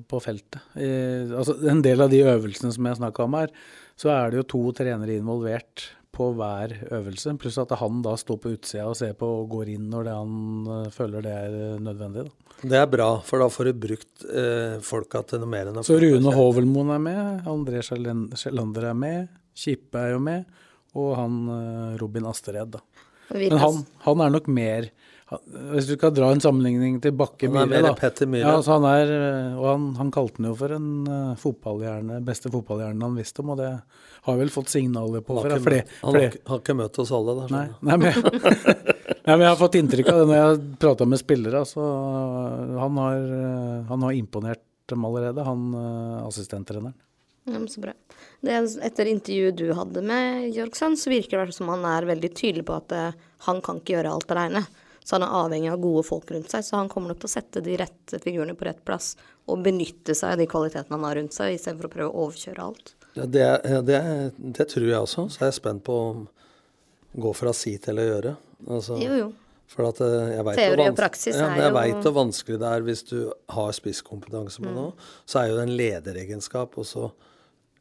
på 0.08 0.22
feltet. 0.22 0.62
I, 0.78 0.90
altså, 1.30 1.58
en 1.70 1.82
del 1.84 2.04
av 2.04 2.12
de 2.12 2.22
øvelsene 2.24 2.72
som 2.74 2.88
jeg 2.90 3.00
snakka 3.00 3.26
om 3.26 3.38
her, 3.40 3.52
så 3.96 4.12
er 4.12 4.32
det 4.32 4.42
jo 4.42 4.48
to 4.54 4.64
trenere 4.76 5.16
involvert 5.16 5.90
på 6.16 6.30
hver 6.36 6.72
øvelse. 6.96 7.34
Pluss 7.40 7.58
at 7.60 7.74
han 7.80 8.00
da 8.04 8.14
står 8.16 8.40
på 8.40 8.54
utsida 8.56 8.86
og 8.88 8.96
ser 8.98 9.12
på 9.18 9.28
og 9.42 9.50
går 9.52 9.74
inn 9.74 9.88
når 9.92 10.08
det 10.08 10.16
han 10.16 10.68
eh, 10.76 10.90
føler 10.94 11.24
det 11.26 11.34
er 11.36 11.56
eh, 11.60 11.80
nødvendig. 11.82 12.26
Da. 12.28 12.46
Det 12.62 12.78
er 12.80 12.86
bra, 12.88 13.08
for 13.24 13.42
da 13.42 13.50
får 13.52 13.68
du 13.68 13.80
brukt 13.82 14.24
eh, 14.30 14.78
folka 14.84 15.20
til 15.28 15.42
noe 15.42 15.52
mer 15.52 15.68
enn 15.68 15.80
å 15.82 15.84
Så 15.84 15.98
Rune 16.00 16.32
Hovelmoen 16.32 16.94
er 16.94 17.02
med, 17.04 17.50
André 17.52 17.82
Sjelander 17.84 18.88
er 18.92 18.96
med, 18.96 19.34
Kippe 19.56 20.00
er 20.00 20.14
jo 20.14 20.22
med, 20.24 20.46
og 20.96 21.10
han 21.18 21.36
eh, 21.52 21.98
Robin 22.00 22.28
Astered, 22.30 22.78
da. 22.78 22.80
Men 23.34 23.58
han, 23.58 23.80
han 24.06 24.20
er 24.22 24.30
nok 24.36 24.46
mer 24.52 24.86
Hvis 25.72 25.88
du 25.88 25.96
skal 25.96 26.12
dra 26.14 26.28
en 26.30 26.38
sammenligning 26.42 27.00
til 27.02 27.10
Bakke 27.18 27.48
Myhre, 27.50 27.80
da. 27.82 27.90
Petter 27.98 28.28
Myhre. 28.30 28.44
Ja, 28.46 28.52
altså 28.60 28.76
han 28.76 28.84
er, 28.86 29.10
og 29.58 29.64
han, 29.66 29.86
han 29.98 30.12
kalte 30.14 30.38
han 30.38 30.46
jo 30.52 30.54
for 30.60 30.74
en 30.76 30.86
uh, 31.10 31.32
fotballhjerne, 31.40 32.20
beste 32.28 32.52
fotballhjernen 32.54 33.02
han 33.02 33.16
visste 33.18 33.42
om, 33.42 33.50
og 33.56 33.58
det 33.58 33.72
har 34.28 34.38
vel 34.38 34.52
fått 34.54 34.70
signaler 34.70 35.24
på 35.26 35.34
Han 35.40 35.50
har 35.50 35.56
ikke, 35.58 35.72
møtt- 35.74 35.96
han 36.04 36.18
har, 36.20 36.36
har 36.52 36.62
ikke 36.62 36.76
møtt 36.78 37.00
oss 37.02 37.10
alle, 37.18 37.34
da. 37.40 37.48
Nei, 37.56 37.64
nei, 37.90 37.96
men, 38.04 38.22
nei, 39.26 39.32
men 39.34 39.44
jeg 39.44 39.50
har 39.50 39.58
fått 39.64 39.80
inntrykk 39.82 40.12
av 40.14 40.20
det 40.22 40.28
når 40.30 40.38
jeg 40.38 40.46
har 40.46 40.62
prata 40.86 41.08
med 41.10 41.22
spillere. 41.24 41.64
Så 41.66 41.88
han 42.84 43.02
har, 43.02 43.26
eh, 43.40 43.82
han 43.90 44.06
har 44.06 44.14
imponert 44.22 44.62
dem 44.94 45.04
allerede, 45.10 45.42
han 45.42 45.66
uh, 45.74 46.22
assistenttreneren. 46.28 46.94
Ja, 47.50 47.58
men 47.58 47.66
så 47.70 47.82
bra. 47.82 47.92
Etter 48.46 49.10
intervjuet 49.10 49.56
du 49.58 49.70
hadde 49.76 50.02
med 50.06 50.50
Jørgsen, 50.54 50.96
så 50.98 51.12
virker 51.12 51.46
det 51.46 51.56
som 51.56 51.70
han 51.72 51.86
er 51.88 52.08
veldig 52.08 52.32
tydelig 52.34 52.66
på 52.68 52.76
at 52.78 52.94
eh, 52.94 53.22
han 53.48 53.62
kan 53.64 53.80
ikke 53.80 53.96
gjøre 53.96 54.12
alt 54.16 54.34
alene. 54.34 54.64
Så 55.06 55.14
han 55.14 55.22
er 55.22 55.34
avhengig 55.38 55.70
av 55.70 55.82
gode 55.82 56.02
folk 56.06 56.30
rundt 56.34 56.50
seg. 56.50 56.64
Så 56.66 56.78
han 56.78 56.90
kommer 56.90 57.12
nok 57.12 57.20
til 57.22 57.30
å 57.30 57.34
sette 57.36 57.62
de 57.62 57.76
rette 57.78 58.18
figurene 58.22 58.56
på 58.58 58.66
rett 58.66 58.82
plass 58.86 59.12
og 59.46 59.62
benytte 59.62 60.16
seg 60.18 60.34
av 60.34 60.40
de 60.40 60.48
kvalitetene 60.50 60.96
han 60.96 61.06
har 61.06 61.18
rundt 61.20 61.36
seg, 61.36 61.54
istedenfor 61.54 61.86
å 61.86 61.92
prøve 61.92 62.08
å 62.10 62.24
overkjøre 62.26 62.64
alt. 62.64 62.94
Ja, 63.14 63.26
det, 63.30 63.44
det, 63.86 64.00
det 64.36 64.66
tror 64.72 64.88
jeg 64.88 64.98
også. 64.98 65.28
Så 65.30 65.44
jeg 65.44 65.52
er 65.52 65.58
spent 65.60 65.84
på 65.86 65.98
om 66.08 66.24
gå 67.16 67.32
fra 67.36 67.52
si 67.56 67.76
til 67.82 68.02
å 68.02 68.06
gjøre. 68.10 68.34
Altså, 68.66 68.98
Jo, 69.00 69.18
jo. 69.22 69.28
For 69.70 69.88
at 69.88 69.98
eh, 70.04 70.34
jeg 70.36 70.46
vet 70.46 70.58
Teori 70.60 70.84
og 70.92 70.98
praksis 70.98 71.34
ja, 71.34 71.46
er 71.46 71.54
men 71.56 71.64
jeg 71.64 71.74
veit 71.74 72.04
hvor 72.04 72.12
vanskelig 72.20 72.58
det 72.62 72.68
er 72.70 72.84
hvis 72.86 73.00
du 73.08 73.16
har 73.50 73.72
spisskompetanse 73.74 74.62
på 74.62 74.70
noe. 74.70 74.92
Så 75.26 75.40
er 75.40 75.48
jo 75.50 75.56
det 75.58 75.64
en 75.66 75.74
lederegenskap 75.80 76.76
og 76.78 76.86
så 76.86 77.08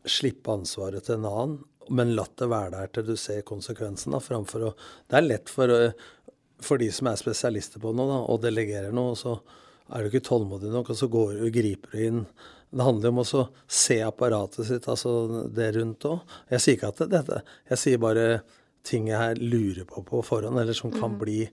slippe 0.09 0.53
ansvaret 0.53 1.05
til 1.05 1.19
en 1.19 1.29
annen, 1.29 1.59
men 1.93 2.15
latt 2.17 2.33
det 2.41 2.49
være 2.49 2.73
der 2.73 2.91
til 2.93 3.05
du 3.11 3.15
ser 3.19 3.45
konsekvensen. 3.45 4.15
da, 4.15 4.19
framfor 4.19 4.69
å, 4.69 4.73
Det 5.07 5.17
er 5.17 5.27
lett 5.27 5.49
for, 5.49 5.69
eh, 5.69 5.93
for 6.59 6.77
de 6.77 6.89
som 6.91 7.07
er 7.07 7.15
spesialister 7.15 7.79
på 7.79 7.93
noe, 7.93 8.07
da, 8.07 8.19
å 8.25 8.41
delegere 8.41 8.91
noe, 8.91 9.11
og 9.13 9.17
så 9.17 9.39
er 9.93 10.01
du 10.01 10.09
ikke 10.09 10.25
tålmodig 10.25 10.71
nok, 10.71 10.89
og 10.89 10.97
så 10.97 11.09
går 11.11 11.39
du, 11.39 11.51
griper 11.51 11.91
du 11.91 12.05
inn. 12.05 12.25
Det 12.75 12.83
handler 12.83 13.09
om 13.09 13.21
å 13.21 13.47
se 13.67 14.01
apparatet 14.01 14.65
sitt, 14.65 14.87
altså 14.87 15.45
det 15.53 15.75
rundt 15.75 16.07
òg. 16.09 16.19
Jeg 16.49 16.63
sier 16.63 16.77
ikke 16.77 16.89
at 16.89 16.97
det, 17.03 17.09
dette 17.13 17.43
Jeg 17.69 17.77
sier 17.77 17.97
bare 18.01 18.41
ting 18.83 19.07
jeg 19.07 19.17
her 19.17 19.35
lurer 19.35 19.85
på 19.85 20.03
på 20.05 20.23
forhånd, 20.25 20.59
eller 20.59 20.73
som 20.73 20.91
kan 20.91 21.17
bli 21.17 21.45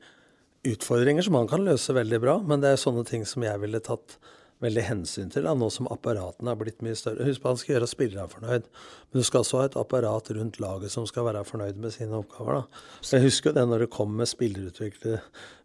utfordringer 0.65 1.23
som 1.23 1.33
man 1.33 1.49
kan 1.49 1.65
løse 1.65 1.95
veldig 1.95 2.21
bra. 2.23 2.39
Men 2.43 2.63
det 2.63 2.73
er 2.73 2.81
sånne 2.81 3.05
ting 3.09 3.25
som 3.29 3.45
jeg 3.45 3.61
ville 3.63 3.81
tatt 3.85 4.17
veldig 4.63 4.85
hensyn 4.87 5.33
til, 5.33 5.47
da, 5.47 5.55
nå 5.59 5.69
som 5.75 5.89
apparatene 5.91 6.53
er 6.53 6.59
blitt 6.61 6.83
mye 6.85 6.97
større. 6.99 7.27
Husk 7.27 7.43
på 7.43 7.51
han 7.51 7.61
skal 7.61 7.75
gjøre 7.77 7.91
spillerne 7.91 8.31
fornøyd, 8.31 8.67
men 9.11 9.23
du 9.23 9.27
skal 9.27 9.43
også 9.43 9.61
ha 9.61 9.69
et 9.69 9.79
apparat 9.81 10.31
rundt 10.37 10.61
laget 10.63 10.95
som 10.95 11.07
skal 11.09 11.27
være 11.29 11.45
fornøyd 11.49 11.81
med 11.83 11.95
sine 11.95 12.19
oppgaver. 12.19 12.63
da. 12.63 12.83
Jeg 13.11 13.27
husker 13.27 13.51
jo 13.51 13.57
det 13.59 13.67
når 13.69 13.85
det 13.85 13.95
kom 13.99 14.15
med 14.19 14.31
spillerutviklere 14.31 15.23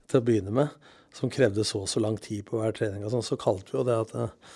til 0.08 0.20
å 0.20 0.26
begynne 0.26 0.56
med, 0.56 0.94
som 1.16 1.32
krevde 1.34 1.66
så 1.66 1.84
og 1.86 1.92
så 1.92 2.02
lang 2.04 2.18
tid 2.22 2.46
på 2.48 2.62
hver 2.62 2.76
trening 2.78 3.06
og 3.06 3.14
sånn, 3.14 3.26
så 3.26 3.40
kalte 3.42 3.74
vi 3.74 3.80
jo 3.80 3.86
det 3.88 4.00
at 4.06 4.16
eh, 4.18 4.56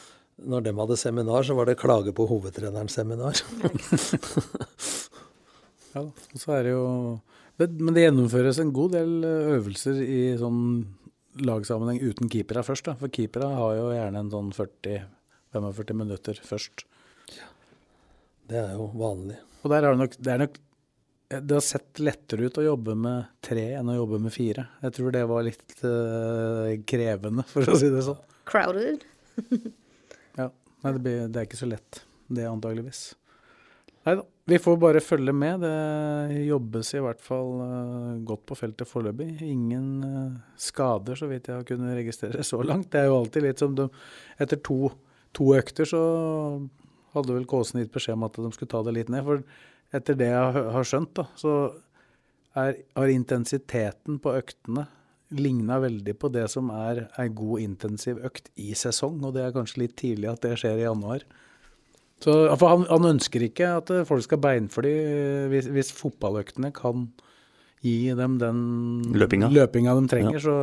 når 0.51 0.65
de 0.65 0.73
hadde 0.77 0.97
seminar, 0.97 1.45
så 1.45 1.55
var 1.57 1.69
det 1.69 1.79
klage 1.81 2.13
på 2.17 2.25
hovedtrenerens 2.29 2.97
seminar. 2.97 3.37
Ja, 5.91 6.05
og 6.07 6.39
så 6.39 6.53
er 6.55 6.63
det 6.63 6.71
jo 6.71 6.83
Men 7.59 7.91
det 7.91 8.05
gjennomføres 8.05 8.61
en 8.61 8.71
god 8.71 8.93
del 8.95 9.25
eh, 9.27 9.49
øvelser 9.57 9.97
i 10.01 10.21
sånn 10.39 10.61
lagsammenheng 11.39 12.01
uten 12.03 12.31
keepere 12.31 12.63
først, 12.65 12.89
da. 12.89 12.97
For 12.99 13.13
keepere 13.13 13.47
har 13.55 13.77
jo 13.77 13.91
gjerne 13.93 14.25
en 14.25 14.33
sånn 14.33 14.51
40-45 14.55 16.01
minutter 16.01 16.41
først. 16.45 16.85
Ja. 17.37 17.47
Det 18.51 18.59
er 18.65 18.75
jo 18.75 18.89
vanlig. 18.99 19.39
Og 19.61 19.71
der 19.71 19.85
er 19.85 19.93
det 19.93 20.01
nok 20.01 20.17
Det 20.17 20.33
er 20.33 20.45
nok 20.45 20.59
det 21.31 21.55
har 21.55 21.63
sett 21.63 21.99
lettere 22.03 22.49
ut 22.49 22.57
å 22.59 22.63
jobbe 22.65 22.91
med 22.99 23.29
tre 23.39 23.69
enn 23.77 23.87
å 23.87 23.95
jobbe 23.95 24.17
med 24.19 24.33
fire. 24.35 24.65
Jeg 24.83 24.95
tror 24.97 25.13
det 25.15 25.21
var 25.29 25.45
litt 25.47 25.75
uh, 25.79 26.73
krevende, 26.83 27.45
for 27.47 27.71
å 27.71 27.77
si 27.79 27.87
det 27.93 28.03
sånn. 28.07 28.19
Crowded. 28.51 29.05
Ja. 30.39 30.45
Nei, 30.79 30.91
det, 30.95 30.99
blir, 31.03 31.23
det 31.27 31.41
er 31.41 31.43
ikke 31.43 31.57
så 31.59 31.67
lett, 31.67 31.97
det 32.31 32.45
antageligvis. 32.47 33.01
Nei 34.07 34.13
da. 34.15 34.23
Vi 34.49 34.57
får 34.59 34.77
bare 34.81 35.01
følge 35.03 35.33
med. 35.37 35.61
Det 35.61 36.41
jobbes 36.47 36.93
i 36.97 37.01
hvert 37.03 37.21
fall 37.21 37.51
eh, 37.61 38.21
godt 38.27 38.43
på 38.49 38.57
feltet 38.57 38.89
foreløpig. 38.89 39.29
Ingen 39.45 39.89
eh, 40.07 40.39
skader, 40.59 41.15
så 41.19 41.29
vidt 41.29 41.47
jeg 41.47 41.59
har 41.59 41.67
kunnet 41.67 41.97
registrere 41.99 42.43
så 42.47 42.61
langt. 42.65 42.89
Det 42.91 43.03
er 43.03 43.11
jo 43.11 43.19
alltid 43.21 43.45
litt 43.45 43.61
som 43.61 43.75
de 43.77 43.87
Etter 44.41 44.57
to, 44.65 44.89
to 45.37 45.51
økter 45.57 45.85
så 45.87 46.01
hadde 47.13 47.35
vel 47.35 47.45
Kåsen 47.49 47.81
gitt 47.83 47.93
beskjed 47.93 48.17
om 48.17 48.25
at 48.27 48.39
de 48.39 48.49
skulle 48.55 48.71
ta 48.71 48.81
det 48.87 48.95
litt 48.97 49.11
ned. 49.13 49.23
For 49.27 49.43
etter 49.93 50.17
det 50.17 50.31
jeg 50.31 50.65
har- 50.73 50.87
skjønt, 50.87 51.13
da, 51.19 51.27
så 51.35 51.53
er, 52.55 52.81
har 52.97 53.11
intensiteten 53.11 54.17
på 54.23 54.33
øktene 54.39 54.87
ligna 55.31 55.77
veldig 55.79 56.17
på 56.19 56.31
det 56.31 56.49
som 56.51 56.71
er 56.75 57.05
ei 57.19 57.27
god 57.31 57.61
intensiv 57.63 58.19
økt 58.25 58.49
i 58.59 58.73
sesong, 58.75 59.21
og 59.23 59.35
det 59.35 59.45
er 59.45 59.53
kanskje 59.55 59.83
litt 59.85 59.95
tidlig 59.99 60.27
at 60.31 60.41
det 60.43 60.57
skjer 60.59 60.81
i 60.81 60.87
januar. 60.87 61.23
Så, 62.21 62.33
for 62.59 62.69
han, 62.69 62.85
han 62.89 63.09
ønsker 63.15 63.47
ikke 63.47 63.73
at 63.79 63.91
eh, 63.93 64.05
folk 64.05 64.25
skal 64.27 64.41
beinfly 64.43 64.91
eh, 64.91 65.45
hvis, 65.51 65.69
hvis 65.73 65.93
fotballøktene 65.97 66.69
kan 66.75 67.07
gi 67.81 68.11
dem 68.13 68.35
den 68.37 68.59
Løpinga. 69.49 69.95
de 69.97 70.03
trenger. 70.09 70.43
Så 70.43 70.53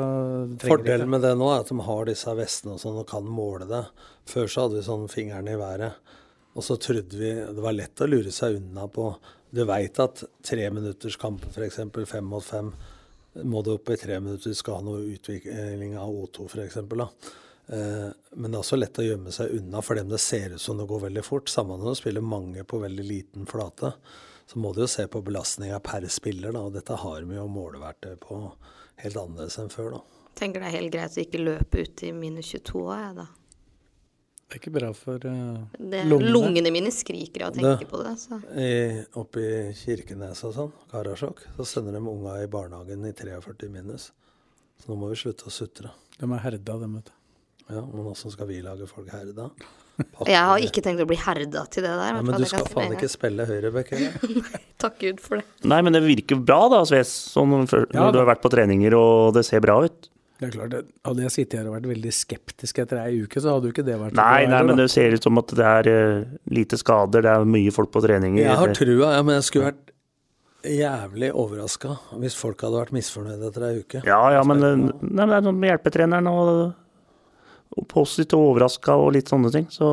trenger 0.54 0.76
Fordelen 0.76 1.08
de 1.08 1.14
med 1.16 1.24
det 1.26 1.32
nå 1.38 1.48
er 1.50 1.64
at 1.64 1.72
de 1.72 1.80
har 1.88 2.06
disse 2.06 2.34
vestene 2.38 2.76
og 2.76 2.82
sånn 2.82 3.00
og 3.00 3.08
kan 3.10 3.26
måle 3.26 3.66
det. 3.70 3.82
Før 4.30 4.46
så 4.46 4.66
hadde 4.66 4.78
vi 4.78 4.84
sånn 4.86 5.08
fingrene 5.10 5.56
i 5.56 5.58
været. 5.58 6.14
Og 6.54 6.64
så 6.66 6.78
trodde 6.80 7.18
vi 7.18 7.32
det 7.34 7.64
var 7.64 7.74
lett 7.74 8.04
å 8.04 8.08
lure 8.08 8.30
seg 8.34 8.60
unna 8.60 8.86
på 8.90 9.10
Du 9.54 9.62
veit 9.64 9.98
at 10.02 10.22
treminutterskampen 10.44 11.50
f.eks. 11.54 11.82
fem 12.10 12.26
mot 12.26 12.44
fem 12.44 12.70
må 13.46 13.62
du 13.62 13.74
opp 13.74 13.90
i 13.92 13.98
tre 13.98 14.18
minutter, 14.20 14.50
du 14.50 14.58
skal 14.58 14.80
ha 14.80 14.84
noe 14.84 15.04
utvikling 15.14 15.94
av 16.00 16.10
O2 16.10 16.48
f.eks. 16.48 16.78
Eh, 17.68 18.08
men 18.32 18.50
det 18.50 18.56
er 18.56 18.62
også 18.62 18.78
lett 18.78 18.98
å 19.00 19.04
gjemme 19.04 19.32
seg 19.34 19.50
unna 19.58 19.82
for 19.84 19.98
dem 19.98 20.08
det 20.08 20.20
ser 20.24 20.54
ut 20.56 20.60
som 20.62 20.78
det 20.80 20.86
går 20.88 21.02
veldig 21.08 21.24
fort. 21.26 21.50
Samme 21.52 21.76
når 21.76 21.92
du 21.94 22.00
spiller 22.00 22.24
mange 22.24 22.64
på 22.64 22.80
veldig 22.80 23.04
liten 23.04 23.46
flate. 23.46 23.92
så 24.48 24.56
må 24.58 24.70
du 24.72 24.80
jo 24.80 24.86
se 24.88 25.04
på 25.06 25.20
belastninga 25.22 25.76
per 25.84 26.06
spiller, 26.08 26.52
da. 26.56 26.62
Og 26.64 26.72
dette 26.72 26.96
har 26.96 27.22
vi 27.28 27.36
jo 27.36 27.42
måleverktøy 27.52 28.14
på 28.22 28.38
helt 29.02 29.16
annerledes 29.20 29.58
enn 29.60 29.68
før, 29.68 29.90
da. 29.98 30.00
Tenker 30.38 30.62
det 30.62 30.70
er 30.70 30.76
helt 30.78 30.92
greit 30.94 31.18
å 31.18 31.20
ikke 31.20 31.42
løpe 31.42 31.82
ut 31.84 32.02
i 32.06 32.12
minus 32.16 32.54
22 32.54 32.80
òg, 32.86 32.94
jeg, 33.02 33.14
da. 33.18 33.26
Det 34.48 34.56
er 34.56 34.60
ikke 34.62 34.72
bra 34.78 34.88
for 34.96 35.20
uh, 35.28 35.58
Det, 35.76 36.00
lungene. 36.08 36.30
lungene. 36.32 36.70
mine 36.72 36.88
skriker 36.94 37.42
av 37.44 37.50
å 37.52 37.56
tenke 37.58 37.74
Det- 37.84 37.90
på 37.90 38.00
det. 38.00 38.14
Så. 38.22 38.38
I, 38.56 38.70
oppe 39.20 39.42
i 39.44 39.74
Kirkenes 39.76 40.40
og 40.48 40.54
sånn, 40.56 40.72
Karasjok, 40.88 41.42
så 41.58 41.66
sender 41.68 41.98
de 41.98 42.00
unga 42.08 42.38
i 42.40 42.46
barnehagen 42.48 43.04
i 43.04 43.12
43 43.12 43.68
minus. 43.68 44.08
Så 44.80 44.88
nå 44.88 44.96
må 44.96 45.10
vi 45.12 45.20
slutte 45.20 45.44
å 45.44 45.52
sutre. 45.52 45.90
De 46.16 46.24
er 46.32 46.40
herda, 46.46 46.78
dem, 46.80 46.94
vet 46.96 47.10
du. 47.12 47.17
Ja, 47.68 47.82
men 47.84 48.06
åssen 48.08 48.32
skal 48.32 48.48
vi 48.48 48.62
lage 48.64 48.86
folk 48.88 49.10
herda? 49.12 49.50
Jeg 50.30 50.38
har 50.38 50.62
ikke 50.62 50.82
tenkt 50.84 51.02
å 51.02 51.08
bli 51.10 51.16
herda 51.18 51.64
til 51.72 51.82
det 51.82 51.90
der. 51.90 52.14
ja, 52.14 52.22
Men 52.22 52.38
du 52.38 52.46
skal 52.46 52.68
faen 52.70 52.92
en 52.92 52.94
ikke 52.96 53.08
spille 53.10 53.44
høyrebekk 53.48 53.90
heller. 53.96 54.52
Takk 54.82 55.00
Gud 55.02 55.18
for 55.24 55.40
det. 55.40 55.48
Nei, 55.68 55.80
men 55.82 55.96
det 55.96 56.04
virker 56.06 56.38
bra 56.38 56.60
da, 56.70 56.84
Sves. 56.86 57.10
Sånn 57.34 57.50
før- 57.66 57.88
Ja, 57.90 58.04
når 58.06 58.14
du 58.14 58.20
har 58.22 58.30
vært 58.30 58.44
på 58.44 58.52
treninger 58.54 58.94
og 58.94 59.34
det 59.34 59.42
ser 59.48 59.64
bra 59.64 59.80
ut. 59.84 60.08
Det 60.38 60.46
er 60.46 60.52
klart, 60.54 60.74
Hadde 61.02 61.24
jeg 61.24 61.34
sittet 61.34 61.58
her 61.58 61.66
og 61.66 61.74
vært 61.74 61.88
veldig 61.90 62.12
skeptisk 62.14 62.78
etter 62.78 63.00
ei 63.02 63.24
uke, 63.24 63.40
så 63.42 63.56
hadde 63.56 63.66
jo 63.66 63.74
ikke 63.74 63.84
det 63.88 63.96
vært 63.98 64.14
Nei, 64.14 64.46
nei, 64.46 64.60
men 64.68 64.78
det 64.78 64.86
ser 64.94 65.16
ut 65.18 65.24
som 65.26 65.40
at 65.42 65.50
det 65.58 65.66
er 65.66 65.88
uh, 65.90 66.28
lite 66.54 66.78
skader, 66.78 67.24
det 67.26 67.32
er 67.32 67.48
mye 67.58 67.72
folk 67.74 67.90
på 67.90 68.04
treninger. 68.04 68.44
Jeg 68.44 68.58
har 68.60 68.74
trua, 68.78 69.16
ja, 69.16 69.24
men 69.26 69.40
jeg 69.40 69.48
skulle 69.48 69.72
vært 69.72 69.90
jævlig 70.68 71.32
overraska 71.34 71.96
hvis 72.22 72.36
folk 72.38 72.62
hadde 72.62 72.80
vært 72.84 72.94
misfornøyde 72.94 73.50
etter 73.50 73.66
ei 73.66 73.74
uke. 73.82 74.02
Ja, 74.06 74.20
ja, 74.34 74.44
men, 74.46 74.62
eh, 74.62 74.76
nei, 74.78 75.10
men 75.10 75.34
det 75.34 75.40
er 75.40 75.46
noe 75.48 75.58
med 75.58 75.72
hjelpetreneren 75.72 76.30
og, 76.30 76.52
og 77.78 77.86
positivt 77.90 78.36
og 78.36 78.52
overraska 78.52 78.96
og 78.98 79.12
litt 79.16 79.30
sånne 79.32 79.52
ting, 79.54 79.68
så 79.72 79.90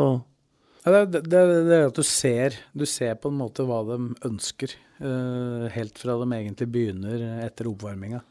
Ja, 0.85 0.91
det, 1.05 1.23
det, 1.25 1.39
det 1.65 1.77
er 1.79 1.87
at 1.87 1.97
du 1.97 2.05
ser, 2.05 2.57
du 2.77 2.85
ser 2.85 3.15
på 3.17 3.31
en 3.31 3.39
måte 3.39 3.65
hva 3.65 3.79
de 3.87 3.99
ønsker, 4.27 4.75
uh, 5.01 5.65
helt 5.73 5.97
fra 5.97 6.17
de 6.21 6.27
egentlig 6.37 6.67
begynner 6.69 7.23
etter 7.45 7.71
oppvarminga. 7.71 8.21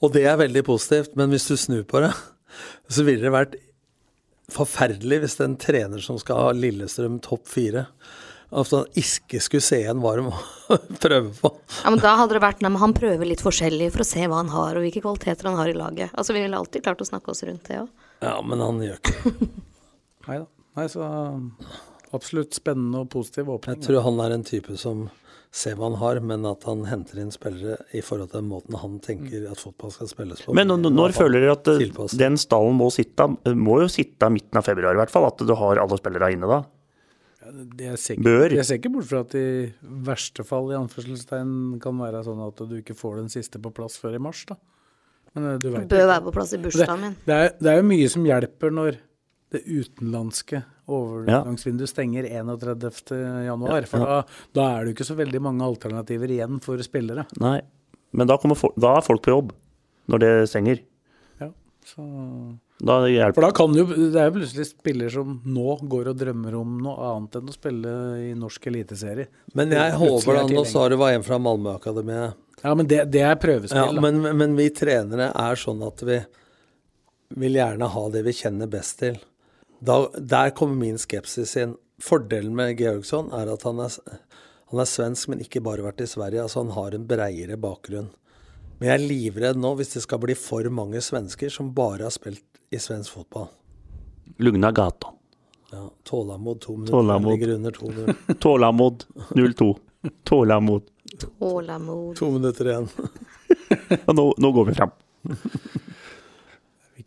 Og 0.00 0.14
det 0.14 0.24
er 0.30 0.38
veldig 0.40 0.62
positivt, 0.64 1.16
men 1.18 1.32
hvis 1.34 1.50
du 1.50 1.56
snur 1.60 1.84
på 1.88 2.00
det, 2.04 2.14
så 2.94 3.04
ville 3.04 3.26
det 3.26 3.34
vært 3.34 3.58
forferdelig 4.52 5.20
hvis 5.24 5.36
en 5.44 5.58
trener 5.60 6.00
som 6.04 6.18
skal 6.20 6.40
ha 6.40 6.56
Lillestrøm 6.56 7.20
topp 7.24 7.44
fire, 7.50 7.84
at 8.48 8.70
han 8.72 8.86
ikke 8.96 9.40
skulle 9.44 9.64
se 9.64 9.82
igjen 9.82 10.00
hva 10.00 10.14
de 10.16 10.24
prøver 11.02 11.32
på. 11.36 11.50
Ja, 11.82 11.92
men 11.92 12.00
Da 12.00 12.14
hadde 12.16 12.38
det 12.38 12.44
vært 12.44 12.62
nei, 12.64 12.72
men 12.72 12.80
han 12.80 12.96
prøver 12.96 13.28
litt 13.28 13.44
forskjellig 13.44 13.90
for 13.92 14.04
å 14.04 14.08
se 14.08 14.24
hva 14.24 14.40
han 14.40 14.52
har, 14.54 14.78
og 14.78 14.86
hvilke 14.86 15.04
kvaliteter 15.04 15.50
han 15.50 15.58
har 15.60 15.68
i 15.68 15.76
laget. 15.76 16.14
Altså, 16.14 16.36
Vi 16.36 16.44
ville 16.44 16.56
alltid 16.56 16.86
klart 16.86 17.04
å 17.04 17.08
snakke 17.08 17.34
oss 17.34 17.44
rundt 17.44 17.68
det 17.68 17.82
òg. 17.82 17.90
Ja, 18.24 18.34
men 18.42 18.62
han 18.64 18.82
gjør 18.82 18.98
ikke 19.00 19.16
det. 19.24 19.48
Nei 20.28 20.40
da. 20.42 20.48
Nei, 20.78 20.84
så 20.92 21.06
absolutt 22.14 22.54
spennende 22.56 23.02
og 23.02 23.10
positiv 23.12 23.48
åpning. 23.50 23.78
Jeg 23.78 23.88
tror 23.88 24.04
han 24.06 24.20
er 24.22 24.36
en 24.36 24.46
type 24.46 24.76
som 24.80 25.08
ser 25.54 25.78
hva 25.78 25.88
han 25.88 25.98
har, 26.00 26.20
men 26.24 26.44
at 26.48 26.64
han 26.68 26.84
henter 26.88 27.20
inn 27.22 27.30
spillere 27.32 27.78
i 27.96 28.02
forhold 28.04 28.30
til 28.30 28.42
den 28.42 28.50
måten 28.50 28.76
han 28.78 28.98
tenker 29.04 29.46
at 29.50 29.60
fotball 29.62 29.92
skal 29.94 30.10
spilles 30.10 30.42
på. 30.44 30.54
Men 30.56 30.68
når, 30.70 30.90
når 30.92 31.14
føler 31.16 31.44
dere 31.44 31.54
at 31.56 31.70
eh, 31.72 31.80
Tilpasset. 31.86 32.20
den 32.20 32.36
stallen 32.40 32.76
må 32.78 32.90
sitte, 32.94 33.30
må 33.56 33.78
jo 33.82 33.88
sitte 33.92 34.28
midten 34.32 34.60
av 34.60 34.68
februar 34.68 34.96
i 34.96 35.00
hvert 35.00 35.12
fall, 35.12 35.28
at 35.30 35.40
du 35.40 35.54
har 35.58 35.80
alle 35.82 35.98
spillere 36.00 36.30
inne 36.36 36.50
da? 36.50 36.60
Det 37.48 37.86
er 37.88 37.96
sikkert, 37.96 38.52
Jeg 38.52 38.66
ser 38.68 38.76
ikke 38.76 38.90
bort 38.92 39.08
fra 39.08 39.22
at 39.24 39.34
i 39.38 39.44
verste 40.04 40.44
fall 40.44 40.68
i 40.68 40.76
anførselstegn 40.76 41.78
kan 41.80 41.96
være 41.96 42.20
sånn 42.26 42.42
at 42.44 42.60
du 42.68 42.74
ikke 42.82 42.96
får 42.98 43.22
den 43.22 43.30
siste 43.32 43.60
på 43.62 43.72
plass 43.72 43.96
før 44.00 44.18
i 44.18 44.20
mars, 44.20 44.42
da. 44.50 44.58
Men 45.38 45.52
eh, 45.54 45.60
du 45.62 45.68
vet 45.74 45.88
Bør 45.90 46.08
være 46.10 46.24
på 46.26 46.34
plass 46.34 46.56
i 46.56 46.60
bursdagen 46.62 47.04
min. 47.04 47.14
Det 47.26 47.36
er, 47.36 47.54
det 47.62 47.70
er 47.72 47.80
jo 47.80 47.86
mye 47.92 48.10
som 48.12 48.26
hjelper 48.26 48.74
når 48.74 48.98
det 49.54 49.62
utenlandske 49.64 50.60
overgangsvinduet 50.92 51.88
stenger 51.90 52.26
31. 52.28 53.16
januar. 53.46 53.86
For 53.88 54.04
da, 54.04 54.20
da 54.56 54.68
er 54.74 54.84
det 54.84 54.92
jo 54.92 54.96
ikke 54.98 55.08
så 55.08 55.16
veldig 55.18 55.40
mange 55.44 55.64
alternativer 55.64 56.32
igjen 56.32 56.60
for 56.64 56.80
spillere. 56.84 57.24
Nei. 57.40 57.58
Men 58.16 58.28
da, 58.28 58.38
for, 58.40 58.72
da 58.80 58.94
er 58.98 59.04
folk 59.04 59.24
på 59.24 59.34
jobb 59.34 59.52
når 60.08 60.22
det 60.24 60.32
stenger. 60.48 60.80
Ja, 61.40 61.50
så 61.86 62.04
Da 62.80 63.00
For 63.34 63.42
da 63.44 63.50
kan 63.52 63.74
jo 63.76 63.84
Det 63.88 64.16
er 64.16 64.28
jo 64.30 64.36
plutselig 64.38 64.68
spiller 64.70 65.12
som 65.12 65.40
nå 65.44 65.76
går 65.90 66.12
og 66.12 66.20
drømmer 66.20 66.56
om 66.56 66.76
noe 66.84 67.12
annet 67.12 67.40
enn 67.40 67.52
å 67.52 67.56
spille 67.56 67.94
i 68.22 68.34
norsk 68.38 68.68
eliteserie. 68.70 69.28
Men 69.58 69.74
jeg 69.76 69.96
håper 70.00 70.34
er 70.34 70.44
da, 70.44 70.56
nå 70.56 70.64
sa 70.68 70.88
du 70.88 70.96
var 71.00 71.16
en 71.16 71.26
fra 71.26 71.40
Malmö-akademiet. 71.42 72.38
Ja, 72.62 72.74
men 72.74 72.88
det, 72.90 73.04
det 73.12 73.20
er 73.22 73.34
Ja, 73.34 73.40
prøvespill, 73.40 73.94
da. 73.98 74.02
men, 74.04 74.22
men 74.38 74.56
vi 74.58 74.68
trenere 74.74 75.30
er 75.34 75.58
sånn 75.58 75.82
at 75.86 76.02
vi 76.06 76.18
vil 77.38 77.58
gjerne 77.58 77.90
ha 77.92 78.04
det 78.10 78.22
vi 78.26 78.32
kjenner 78.32 78.70
best 78.72 78.98
til. 79.02 79.18
Da, 79.84 79.98
der 80.18 80.50
kommer 80.56 80.80
min 80.80 80.98
skepsis 80.98 81.56
inn. 81.60 81.76
Fordelen 82.02 82.54
med 82.56 82.78
Georgsson 82.80 83.28
er 83.34 83.50
at 83.52 83.66
han 83.66 83.82
er, 83.84 83.94
han 84.72 84.80
er 84.82 84.88
svensk, 84.90 85.28
men 85.30 85.42
ikke 85.44 85.62
bare 85.62 85.84
vært 85.86 86.02
i 86.02 86.08
Sverige. 86.10 86.42
Altså 86.46 86.62
han 86.64 86.72
har 86.74 86.96
en 86.96 87.06
breiere 87.10 87.58
bakgrunn. 87.60 88.08
Men 88.78 88.90
jeg 88.90 88.94
er 88.96 89.06
livredd 89.10 89.58
nå 89.58 89.74
hvis 89.78 89.94
det 89.96 90.04
skal 90.04 90.20
bli 90.22 90.34
for 90.38 90.66
mange 90.70 91.02
svensker 91.02 91.50
som 91.50 91.72
bare 91.74 92.06
har 92.06 92.14
spilt 92.14 92.44
i 92.74 92.78
svensk 92.82 93.16
fotball. 93.18 93.48
Lugna 94.38 94.70
gata. 94.74 95.10
Ja, 95.72 95.82
Tålamod 96.06 96.60
to 96.64 96.76
minutter. 96.76 96.94
Tålamod. 96.94 97.32
Ligger 97.32 97.54
under. 97.54 98.14
Tålamod 98.44 99.04
02. 99.34 99.72
Tålamod. 100.24 100.86
Tålamod. 101.18 102.16
To 102.18 102.30
minutter 102.34 102.68
igjen. 102.72 102.88
Og 104.08 104.14
nå, 104.18 104.24
nå 104.38 104.50
går 104.56 104.68
vi 104.70 104.74
fram. 104.78 104.92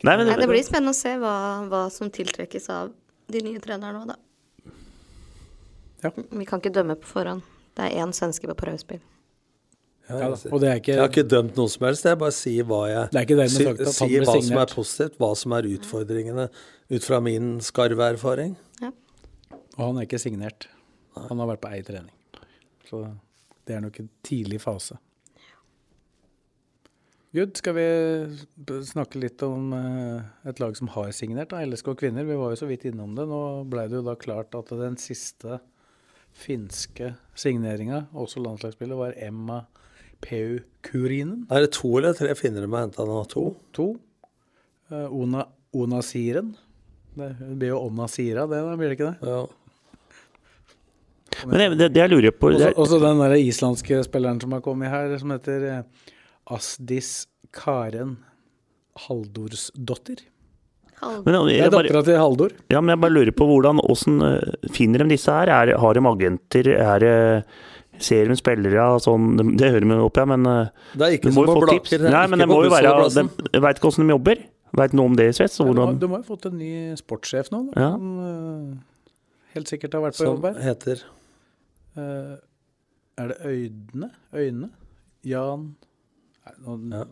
Nei, 0.02 0.16
men 0.18 0.26
Nei, 0.26 0.36
det 0.40 0.48
blir 0.50 0.64
spennende 0.66 0.90
å 0.94 0.98
se 0.98 1.12
hva, 1.20 1.32
hva 1.70 1.84
som 1.94 2.10
tiltrekkes 2.10 2.66
av 2.74 2.90
de 3.32 3.42
nye 3.44 3.60
trenerne 3.62 4.00
nå, 4.00 4.06
da. 4.08 4.16
Ja. 6.02 6.10
Vi 6.16 6.46
kan 6.48 6.58
ikke 6.62 6.72
dømme 6.74 6.96
på 6.98 7.06
forhånd. 7.06 7.44
Det 7.78 7.86
er 7.86 8.00
én 8.02 8.10
svenske 8.16 8.48
på 8.50 8.56
prøvespill. 8.58 8.98
Ja, 10.08 10.16
Ja, 10.18 10.28
jeg, 10.34 10.50
Og 10.52 10.58
det 10.60 10.68
er 10.72 10.80
ikke, 10.80 10.92
jeg 10.96 11.00
har 11.00 11.10
ikke 11.12 11.22
dømt 11.30 11.54
noe 11.56 11.70
som 11.70 11.84
helst. 11.86 12.04
Jeg 12.08 12.18
bare 12.18 12.34
sier 12.34 12.66
hva 12.66 12.80
jeg 12.90 12.98
er 13.06 13.46
si- 13.48 13.62
sier 13.94 14.26
hva 14.26 14.34
som 14.42 14.58
er 14.58 14.72
positivt, 14.74 15.14
hva 15.22 15.30
som 15.38 15.54
er 15.56 15.68
utfordringene 15.70 16.48
ut 16.90 17.04
fra 17.06 17.20
min 17.22 17.60
skarve 17.62 18.10
erfaring. 18.16 18.56
og 18.82 19.78
han 19.86 19.96
er 20.02 20.08
ikke 20.08 20.18
signert. 20.20 20.66
Han 21.16 21.38
har 21.38 21.46
vært 21.54 21.62
på 21.62 21.70
ei 21.70 21.80
trening. 21.86 22.10
Så 22.90 23.06
det 23.66 23.76
er 23.76 23.82
nok 23.84 23.98
en 24.02 24.10
tidlig 24.26 24.60
fase. 24.62 24.98
Good. 27.32 27.56
Skal 27.56 27.76
vi 27.78 27.84
snakke 28.84 29.20
litt 29.22 29.40
om 29.46 29.70
eh, 29.72 30.48
et 30.50 30.58
lag 30.60 30.76
som 30.76 30.90
har 30.92 31.14
signert, 31.16 31.48
da, 31.54 31.62
LSK 31.64 31.94
kvinner? 32.02 32.26
Vi 32.28 32.36
var 32.36 32.52
jo 32.52 32.58
så 32.60 32.68
vidt 32.68 32.84
innom 32.90 33.14
det. 33.16 33.24
Nå 33.30 33.38
ble 33.72 33.86
det 33.88 34.02
jo 34.02 34.04
da 34.04 34.18
klart 34.20 34.52
at 34.58 34.72
den 34.76 34.98
siste 35.00 35.62
finske 36.36 37.14
signeringa, 37.36 38.06
også 38.12 38.42
landslagsspillet, 38.44 38.98
var 38.98 39.16
Emma 39.16 39.62
Peu 40.20 40.60
Kurinen. 40.84 41.46
Er 41.48 41.64
det 41.64 41.72
to 41.78 41.94
eller 41.96 42.12
tre 42.16 42.36
finnere 42.36 42.68
de 42.68 42.76
har 42.76 42.84
henta 42.84 43.08
nå? 43.08 43.22
To? 43.32 43.46
To. 43.80 43.88
Eh, 44.92 45.08
Ona, 45.08 45.46
Ona 45.72 46.02
Siren. 46.04 46.52
Det 47.16 47.32
blir 47.40 47.72
jo 47.72 47.80
Onna 47.86 48.06
Sira, 48.08 48.46
det 48.48 48.60
da, 48.64 48.76
blir 48.76 48.92
det 48.92 48.96
ikke 48.96 49.10
det? 49.10 49.32
Ja. 49.32 49.40
Men 51.46 51.58
det, 51.58 51.68
det, 51.78 51.88
det 51.94 52.00
jeg 52.04 52.10
lurer 52.12 52.30
på 52.36 52.50
det 52.52 52.58
Også, 52.60 52.68
er, 52.70 52.76
også 52.84 52.98
den 53.02 53.22
der 53.22 53.34
islandske 53.40 54.02
spilleren 54.06 54.40
som 54.42 54.52
har 54.56 54.60
kommet 54.64 54.90
her, 54.92 55.16
som 55.18 55.30
heter 55.34 55.64
eh, 55.70 56.12
Asdis 56.52 57.26
Karen 57.52 58.18
Haldorsdottir. 59.06 60.22
Men, 61.02 61.34
Det 61.48 61.56
jeg 61.56 61.66
er 61.66 61.70
bare, 61.74 61.88
dattera 61.90 62.02
til 62.06 62.18
Haldor. 62.20 62.52
ja, 62.70 62.78
men 62.80 62.92
jeg 62.94 63.00
bare 63.02 63.14
lurer 63.16 63.34
på 63.34 63.46
hvordan, 63.48 63.80
hvordan 63.82 64.20
eh, 64.28 64.68
finner 64.70 65.02
de 65.02 65.16
disse 65.16 65.32
her? 65.34 65.50
Er, 65.50 65.72
har 65.82 65.94
de 65.98 66.02
agenter? 66.12 66.68
Er 66.78 66.98
det 67.02 67.14
Ser 68.02 68.24
de 68.30 68.34
spillere 68.38 68.84
sånn 69.04 69.34
Det, 69.36 69.44
det 69.60 69.68
hører 69.74 69.84
vi 69.84 69.96
opp, 70.00 70.16
ja, 70.16 70.24
men 70.30 70.46
eh, 70.48 70.70
Det 70.96 71.04
er 71.08 71.16
ikke 71.18 71.28
de 71.28 71.32
som 71.34 71.44
på 71.44 71.52
få 71.52 71.60
Blaker. 71.60 71.80
tips. 71.82 71.90
det 71.92 72.06
er 72.08 72.14
Nei, 72.14 72.22
men 72.32 72.40
det 72.40 72.46
må 72.50 72.56
jo 72.64 72.70
være 72.72 72.92
de, 73.12 73.24
Veit 73.60 73.76
ikke 73.78 73.90
hvordan 73.90 74.08
de 74.08 74.14
jobber? 74.14 74.40
Veit 74.80 74.94
noe 74.96 75.10
om 75.10 75.18
det, 75.18 75.26
Svets? 75.36 75.58
Ja, 75.60 75.66
de, 75.66 75.68
har, 75.68 75.74
Hvordan 75.82 75.98
de 76.00 76.08
har 76.14 76.22
jo 76.22 76.28
fått 76.30 76.46
en 76.48 76.56
ny 76.62 76.70
sportssjef 76.96 77.50
nå, 77.52 77.60
da, 77.68 77.82
Ja. 77.82 77.90
som 77.98 78.14
eh, 78.30 79.10
helt 79.58 79.68
sikkert 79.74 79.98
har 79.98 80.06
vært 80.06 80.16
på 80.16 80.22
Som 80.24 80.30
jobb 80.38 80.46
her. 80.48 80.62
heter 80.70 81.02
Eh, 81.98 82.36
er 83.22 83.32
det 83.32 83.38
Øydene? 83.44 84.10
Øyne? 84.34 84.70
Jan 85.28 85.72
Nei, 86.42 86.54
nå, 86.66 87.04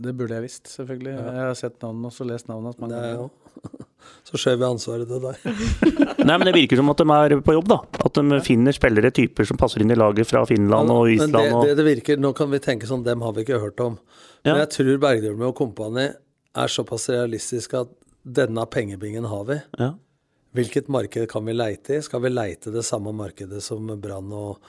Det 0.00 0.14
burde 0.16 0.38
jeg 0.38 0.46
visst, 0.46 0.70
selvfølgelig. 0.72 1.12
Jeg 1.12 1.42
har 1.44 1.56
sett 1.58 1.74
navnet 1.84 2.20
og 2.22 2.28
lest 2.30 2.48
navnet 2.48 2.70
hans 2.70 2.78
mange 2.80 2.94
Det 2.94 3.02
er 3.04 3.18
ganger. 3.18 3.28
jo 3.28 3.86
Så 4.28 4.38
skjøv 4.40 4.60
vi 4.62 4.64
ansvaret 4.64 5.10
til 5.10 5.20
deg. 5.20 5.42
Nei, 6.28 6.36
men 6.38 6.46
det 6.48 6.54
virker 6.54 6.78
som 6.78 6.88
at 6.92 7.00
de 7.02 7.06
er 7.16 7.34
på 7.44 7.56
jobb, 7.56 7.68
da. 7.68 7.78
At 8.06 8.16
de 8.16 8.38
finner 8.46 8.72
spillere, 8.72 9.10
typer 9.12 9.44
som 9.48 9.58
passer 9.60 9.82
inn 9.84 9.92
i 9.92 9.98
laget 9.98 10.28
fra 10.30 10.44
Finland 10.48 10.92
og 10.94 11.04
Men 11.08 11.14
Island. 11.16 11.36
det, 11.36 11.52
og... 11.52 11.66
det 11.66 11.76
det 11.80 11.86
virker, 11.90 12.20
Nå 12.22 12.32
kan 12.38 12.48
vi 12.54 12.60
tenke 12.64 12.88
sånn, 12.88 13.02
dem 13.04 13.24
har 13.26 13.34
vi 13.36 13.44
ikke 13.44 13.60
hørt 13.60 13.82
om. 13.84 13.98
Ja. 14.46 14.54
Men 14.54 14.62
jeg 14.62 14.70
tror 14.78 15.00
Bergdølme 15.02 15.50
og 15.50 15.56
kompani 15.58 16.06
er 16.08 16.72
såpass 16.72 17.08
realistiske 17.12 17.82
at 17.82 17.92
denne 18.38 18.64
pengebingen 18.70 19.26
har 19.28 19.44
vi. 19.50 19.58
Ja. 19.82 19.90
Hvilket 20.56 20.88
marked 20.88 21.28
kan 21.28 21.44
vi 21.44 21.52
leite 21.52 21.98
i? 21.98 22.02
Skal 22.02 22.22
vi 22.24 22.30
leite 22.32 22.72
det 22.72 22.82
samme 22.86 23.12
markedet 23.12 23.60
som 23.64 23.90
Brann 24.00 24.32
og, 24.32 24.62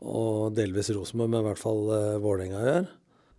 og 0.00 0.54
delvis 0.56 0.88
Rosenborg, 0.96 1.34
men 1.34 1.42
i 1.42 1.48
hvert 1.50 1.60
fall 1.60 1.82
uh, 1.92 2.16
Vålerenga 2.22 2.62
gjør? 2.64 2.88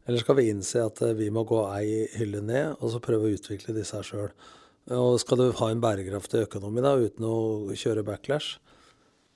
Eller 0.10 0.22
skal 0.22 0.38
vi 0.38 0.48
innse 0.50 0.84
at 0.86 1.02
eh, 1.06 1.18
vi 1.18 1.28
må 1.34 1.44
gå 1.46 1.60
ei 1.70 2.06
hylle 2.18 2.42
ned, 2.46 2.80
og 2.80 2.94
så 2.94 3.02
prøve 3.04 3.28
å 3.28 3.34
utvikle 3.36 3.76
disse 3.76 3.98
her 3.98 4.06
sjøl? 4.06 4.32
Og 4.96 5.20
skal 5.22 5.38
du 5.38 5.52
ha 5.60 5.68
en 5.70 5.82
bærekraftig 5.84 6.48
økonomi 6.48 6.82
da, 6.82 6.96
uten 6.98 7.26
å 7.28 7.36
kjøre 7.78 8.06
backlash, 8.08 8.58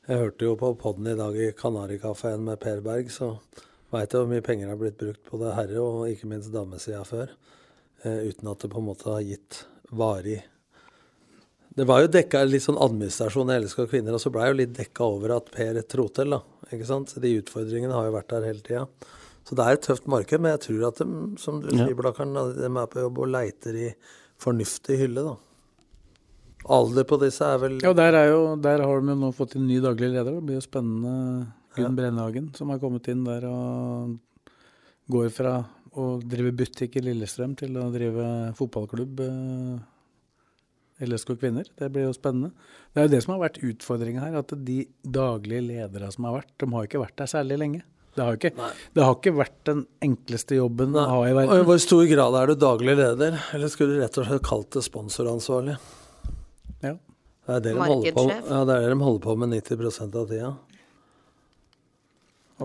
Jeg 0.04 0.20
hørte 0.20 0.43
jo 0.43 0.56
på 0.60 0.74
podden 0.76 1.06
i 1.08 1.16
dag 1.16 1.38
i 1.39 1.54
Kanarikafeen 1.56 2.41
med 2.43 2.60
Per 2.60 2.82
Berg, 2.84 3.12
så 3.14 3.38
veit 3.93 4.12
jeg 4.12 4.20
hvor 4.20 4.28
mye 4.28 4.43
penger 4.43 4.68
har 4.68 4.80
blitt 4.82 4.97
brukt 4.99 5.22
på 5.30 5.38
det 5.39 5.54
herre- 5.56 5.80
og 5.80 6.10
ikke 6.10 6.28
minst 6.28 6.51
damesida 6.51 7.06
før. 7.08 7.32
Eh, 8.04 8.28
uten 8.28 8.49
at 8.51 8.60
det 8.66 8.72
på 8.74 8.82
en 8.82 8.89
måte 8.89 9.08
har 9.08 9.24
gitt 9.24 9.62
varig 9.93 10.41
Det 11.76 11.86
var 11.89 12.03
jo 12.03 12.09
dekka 12.13 12.43
litt 12.45 12.61
sånn 12.65 12.78
administrasjon 12.78 13.49
i 13.49 13.55
LSK 13.63 13.88
kvinner, 13.89 14.13
og 14.13 14.21
så 14.21 14.30
blei 14.34 14.49
jo 14.51 14.57
litt 14.59 14.74
dekka 14.78 15.07
over 15.09 15.32
at 15.39 15.47
Per 15.53 15.80
Trotel, 15.89 16.36
da. 16.36 16.41
Ikke 16.69 16.86
sant? 16.86 17.15
De 17.21 17.32
utfordringene 17.39 17.95
har 17.95 18.05
jo 18.09 18.13
vært 18.13 18.30
der 18.36 18.45
hele 18.45 18.61
tida. 18.65 18.84
Så 19.43 19.57
det 19.57 19.65
er 19.65 19.76
et 19.80 19.82
tøft 19.88 20.05
marked, 20.07 20.39
men 20.39 20.53
jeg 20.53 20.61
tror 20.67 20.84
at 20.91 21.01
de, 21.01 21.07
som 21.41 21.57
du 21.63 21.71
Ja. 21.74 21.88
sier, 21.88 21.95
Blakkaren, 21.97 22.34
da, 22.38 22.45
de 22.53 22.69
er 22.69 22.88
på 22.93 23.01
jobb 23.01 23.17
og 23.26 23.28
leiter 23.34 23.76
i 23.76 23.89
fornuftig 24.39 24.99
hylle, 25.01 25.24
da. 25.32 25.36
Alder 26.69 27.03
på 27.03 27.17
disse 27.19 27.41
er 27.43 27.57
vel 27.59 27.80
Ja, 27.84 27.91
der, 27.91 28.13
er 28.15 28.30
jo, 28.30 28.55
der 28.55 28.80
har 28.86 29.01
de 29.01 29.07
jo 29.11 29.15
nå 29.19 29.34
fått 29.36 29.55
inn 29.57 29.67
ny 29.67 29.82
daglig 29.84 30.13
leder. 30.13 30.32
Det 30.38 30.45
blir 30.45 30.61
jo 30.61 30.63
spennende. 30.63 31.47
Gunn 31.76 31.95
Brennhagen 31.97 32.51
som 32.55 32.69
har 32.69 32.78
kommet 32.80 33.07
inn 33.09 33.24
der 33.26 33.47
og 33.49 34.19
går 35.09 35.32
fra 35.34 35.55
å 35.97 36.21
drive 36.21 36.53
butikk 36.55 36.95
i 36.97 37.01
Lillestrøm 37.01 37.55
til 37.57 37.74
å 37.82 37.91
drive 37.91 38.53
fotballklubb. 38.55 39.19
LSK 41.02 41.34
kvinner. 41.39 41.68
Det 41.80 41.89
blir 41.94 42.08
jo 42.08 42.14
spennende. 42.16 42.52
Det 42.94 43.02
er 43.02 43.08
jo 43.08 43.14
det 43.16 43.24
som 43.26 43.34
har 43.36 43.41
vært 43.46 43.64
utfordringa 43.64 44.22
her, 44.22 44.38
at 44.44 44.54
de 44.68 44.84
daglige 45.02 45.66
ledere 45.66 46.12
som 46.14 46.28
har 46.30 46.38
vært, 46.41 46.54
de 46.62 46.70
har 46.74 46.88
ikke 46.88 47.02
vært 47.02 47.18
der 47.22 47.32
særlig 47.32 47.60
lenge. 47.62 47.82
Det 48.14 48.22
har, 48.22 48.36
ikke, 48.38 48.68
det 48.94 49.02
har 49.02 49.16
ikke 49.16 49.34
vært 49.34 49.56
den 49.66 49.80
enkleste 50.06 50.60
jobben 50.60 50.94
å 50.94 51.06
ha 51.10 51.22
i 51.26 51.32
Og 51.34 51.56
I 51.56 51.64
hvor 51.66 51.80
stor 51.82 52.04
grad 52.12 52.36
er 52.38 52.52
du 52.52 52.60
daglig 52.62 52.94
leder, 53.00 53.39
eller 53.58 53.72
skulle 53.74 53.96
du 53.96 54.04
rett 54.04 54.20
og 54.22 54.28
slett 54.28 54.46
kalt 54.46 54.70
det 54.76 54.84
sponsoransvarlig? 54.86 55.80
Ja. 56.86 56.94
Det 56.94 57.56
er 57.58 57.64
det 57.66 57.74
de 57.74 57.82
holder 57.82 58.14
på, 58.16 58.28
ja, 58.30 58.60
det 58.70 58.76
er 58.76 58.86
det 58.86 58.91
de 58.94 59.08
holder 59.08 59.24
på 59.26 59.36
med 59.41 59.56
90% 59.58 60.20
av 60.22 60.30
tida. 60.30 60.52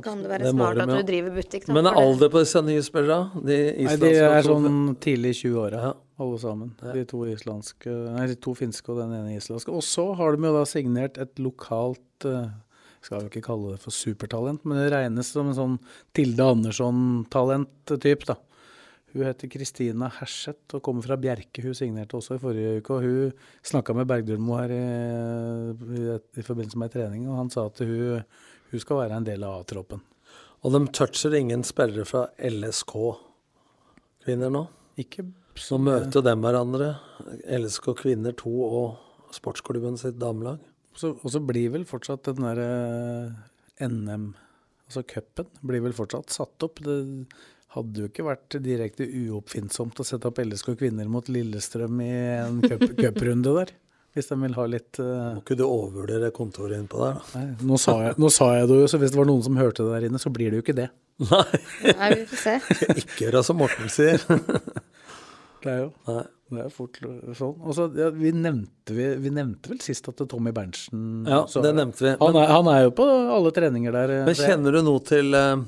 Kan 0.04 0.22
det 0.22 0.30
være 0.30 0.44
Det 0.46 0.52
smart 0.54 0.76
de, 0.78 0.82
at 0.84 0.92
du 0.92 1.08
driver 1.12 1.34
butikk, 1.38 1.66
da? 1.66 1.72
Men 1.76 1.86
er 1.90 1.98
alder 2.02 2.30
på 2.34 2.42
disse 2.44 2.62
nye 2.66 2.82
spillerne? 2.86 3.42
De 3.48 3.58
Nei, 3.86 3.96
de 4.02 4.12
er 4.14 4.42
sånn 4.46 4.96
tidlig 5.02 5.34
i 5.34 5.38
20-åra, 5.42 5.82
Ja. 5.88 5.92
alle 6.18 6.38
sammen. 6.42 6.72
De 6.82 7.04
to 7.08 7.24
islandske, 7.30 7.90
nei, 8.16 8.26
de 8.26 8.34
to 8.36 8.54
finske 8.58 8.90
og 8.90 8.98
den 9.02 9.12
ene 9.18 9.36
islandske. 9.36 9.70
Og 9.74 9.82
så 9.86 10.08
har 10.18 10.34
de 10.36 10.48
jo 10.48 10.54
da 10.56 10.64
signert 10.66 11.18
et 11.18 11.38
lokalt 11.38 12.26
uh, 12.26 12.48
Skal 13.00 13.20
vi 13.22 13.30
ikke 13.30 13.44
kalle 13.46 13.76
det 13.76 13.80
for 13.80 13.94
supertalent, 13.94 14.64
men 14.66 14.80
det 14.80 14.88
regnes 14.90 15.28
som 15.30 15.46
en 15.52 15.54
sånn 15.54 15.76
Tilde 16.18 16.42
Andersson-talent-type, 17.22 18.26
da. 18.26 18.36
Hun 19.14 19.24
heter 19.24 19.48
Kristina 19.48 20.10
Herseth 20.18 20.74
og 20.76 20.82
kommer 20.84 21.00
fra 21.06 21.16
Bjerke. 21.16 21.62
Hun 21.64 21.72
signerte 21.74 22.18
også 22.18 22.36
i 22.36 22.42
forrige 22.42 22.74
uke. 22.82 22.92
Og 22.98 23.06
hun 23.06 23.32
snakka 23.64 23.94
med 23.96 24.08
Bergdølmo 24.10 24.58
her 24.58 24.74
i, 24.74 24.82
i, 25.96 26.18
i 26.36 26.44
forbindelse 26.44 26.76
med 26.82 26.92
trening, 26.92 27.24
og 27.30 27.38
han 27.40 27.48
sa 27.54 27.64
at 27.70 27.80
hun, 27.80 28.20
hun 28.70 28.80
skal 28.82 28.96
være 29.02 29.16
en 29.18 29.26
del 29.26 29.40
av 29.46 29.52
A-troppen. 29.62 30.00
Og 30.66 30.68
de 30.74 30.80
toucher 30.94 31.32
ingen 31.38 31.62
spillere 31.66 32.04
fra 32.08 32.22
LSK-kvinner 32.42 34.50
nå. 34.52 34.62
Ikke 34.98 35.22
Så 35.58 35.78
møter 35.82 36.18
jo 36.18 36.22
dem 36.26 36.40
hverandre. 36.42 36.88
LSK 37.58 37.84
kvinner 37.98 38.32
2 38.38 38.50
og 38.66 38.86
sportsklubben 39.34 39.96
sitt 40.00 40.18
damelag. 40.18 40.58
Så, 40.98 41.06
og 41.22 41.28
så 41.30 41.38
blir 41.42 41.70
vel 41.74 41.84
fortsatt 41.86 42.26
den 42.30 42.42
derre 42.42 42.68
NM, 43.86 44.32
altså 44.88 45.02
cupen, 45.06 45.46
blir 45.62 45.82
vel 45.84 45.94
fortsatt 45.94 46.30
satt 46.34 46.62
opp. 46.66 46.76
Det 46.82 46.96
hadde 47.74 48.00
jo 48.02 48.06
ikke 48.10 48.26
vært 48.26 48.56
direkte 48.64 49.04
uoppfinnsomt 49.06 50.00
å 50.02 50.06
sette 50.06 50.26
opp 50.30 50.38
LSK 50.42 50.68
kvinner 50.80 51.06
mot 51.10 51.26
Lillestrøm 51.30 52.00
i 52.02 52.10
en 52.40 52.58
cup- 52.64 52.96
cuprunde 53.02 53.50
der. 53.60 53.70
Hvis 54.18 54.28
de 54.32 54.38
vil 54.42 54.54
ha 54.58 54.64
litt 54.66 54.98
uh... 54.98 55.08
Må 55.38 55.42
ikke 55.44 55.56
du 55.60 55.64
overvurdere 55.68 56.32
kontoret 56.34 56.74
innpå 56.80 56.98
der, 57.04 57.18
da. 57.20 57.38
Nei, 57.38 57.68
nå 57.70 57.78
sa, 57.78 57.94
jeg, 58.08 58.16
nå 58.18 58.30
sa 58.34 58.48
jeg 58.58 58.68
det 58.70 58.80
jo, 58.82 58.88
så 58.90 58.98
hvis 59.00 59.14
det 59.14 59.20
var 59.20 59.28
noen 59.30 59.44
som 59.46 59.58
hørte 59.60 59.86
det 59.86 59.94
der 59.94 60.08
inne, 60.10 60.20
så 60.22 60.32
blir 60.34 60.50
det 60.50 60.58
jo 60.60 60.64
ikke 60.66 60.74
det. 60.80 60.88
Nei, 61.28 61.44
Nei, 61.98 62.08
vi 62.14 62.24
får 62.30 62.42
se. 62.44 62.56
ikke 63.04 63.24
gjøre 63.28 63.44
som 63.46 63.58
Morten 63.62 63.90
sier. 63.94 64.22
Det 65.58 65.72
er 65.72 65.78
jo 65.80 65.86
Nei. 66.06 66.20
det 66.54 66.60
er 66.62 66.68
fort 66.70 66.98
sånn. 67.02 67.54
Og 67.66 67.72
så, 67.74 67.88
ja, 67.98 68.12
vi, 68.14 68.30
nevnte, 68.30 68.94
vi, 68.94 69.08
vi 69.18 69.32
nevnte 69.34 69.72
vel 69.72 69.80
sist 69.82 70.06
at 70.12 70.20
Tommy 70.30 70.52
Berntsen 70.54 71.26
Ja, 71.26 71.40
så- 71.50 71.64
det 71.64 71.72
nevnte 71.74 72.04
vi. 72.06 72.12
Han 72.20 72.38
er, 72.38 72.52
han 72.54 72.70
er 72.70 72.84
jo 72.84 72.92
på 73.00 73.06
alle 73.34 73.50
treninger 73.56 73.96
der. 73.96 74.12
eh, 74.20 74.28
Men 74.28 74.38
kjenner 74.38 74.76
du 74.78 74.80
noe 74.86 75.02
til 75.02 75.34
uh, 75.34 75.58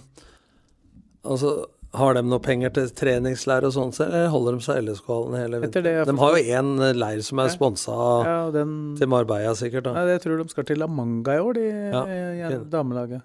Altså, 1.26 1.56
har 1.92 2.14
de 2.14 2.22
noe 2.22 2.38
penger 2.42 2.70
til 2.76 2.90
treningsleir 2.94 3.64
og 3.66 3.72
sånn, 3.74 3.90
eller 4.04 4.28
holder 4.30 4.58
de 4.58 4.64
seg 4.66 4.82
LSK-hallen 4.84 5.36
hele 5.40 5.60
vinteren? 5.64 5.86
det 5.88 5.94
De 6.06 6.14
har 6.20 6.36
jo 6.36 6.58
én 6.60 6.70
leir 6.94 7.22
som 7.26 7.40
er 7.42 7.50
sponsa 7.50 7.96
ja, 8.26 8.36
den, 8.54 8.74
til 9.00 9.10
Marbella, 9.10 9.54
sikkert. 9.58 9.88
da. 9.88 9.94
Ja, 9.98 10.14
jeg 10.14 10.22
tror 10.22 10.38
de 10.38 10.46
skal 10.52 10.68
til 10.68 10.78
La 10.78 10.86
Manga 10.86 11.34
i 11.34 11.42
år, 11.42 11.58
de 11.58 11.64
Ja, 11.70 12.02
i, 12.06 12.44
fint. 12.54 12.68
damelaget. 12.70 13.22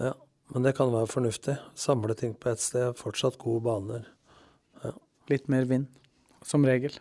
Ja, 0.00 0.12
Men 0.52 0.62
det 0.66 0.74
kan 0.76 0.90
være 0.92 1.06
fornuftig. 1.06 1.54
Samle 1.74 2.14
ting 2.18 2.34
på 2.34 2.50
ett 2.50 2.60
sted. 2.60 2.96
Fortsatt 2.98 3.38
gode 3.38 3.62
baner. 3.64 4.08
Litt 5.30 5.46
mer 5.48 5.64
vind, 5.64 5.86
som 6.44 6.66
regel. 6.66 6.92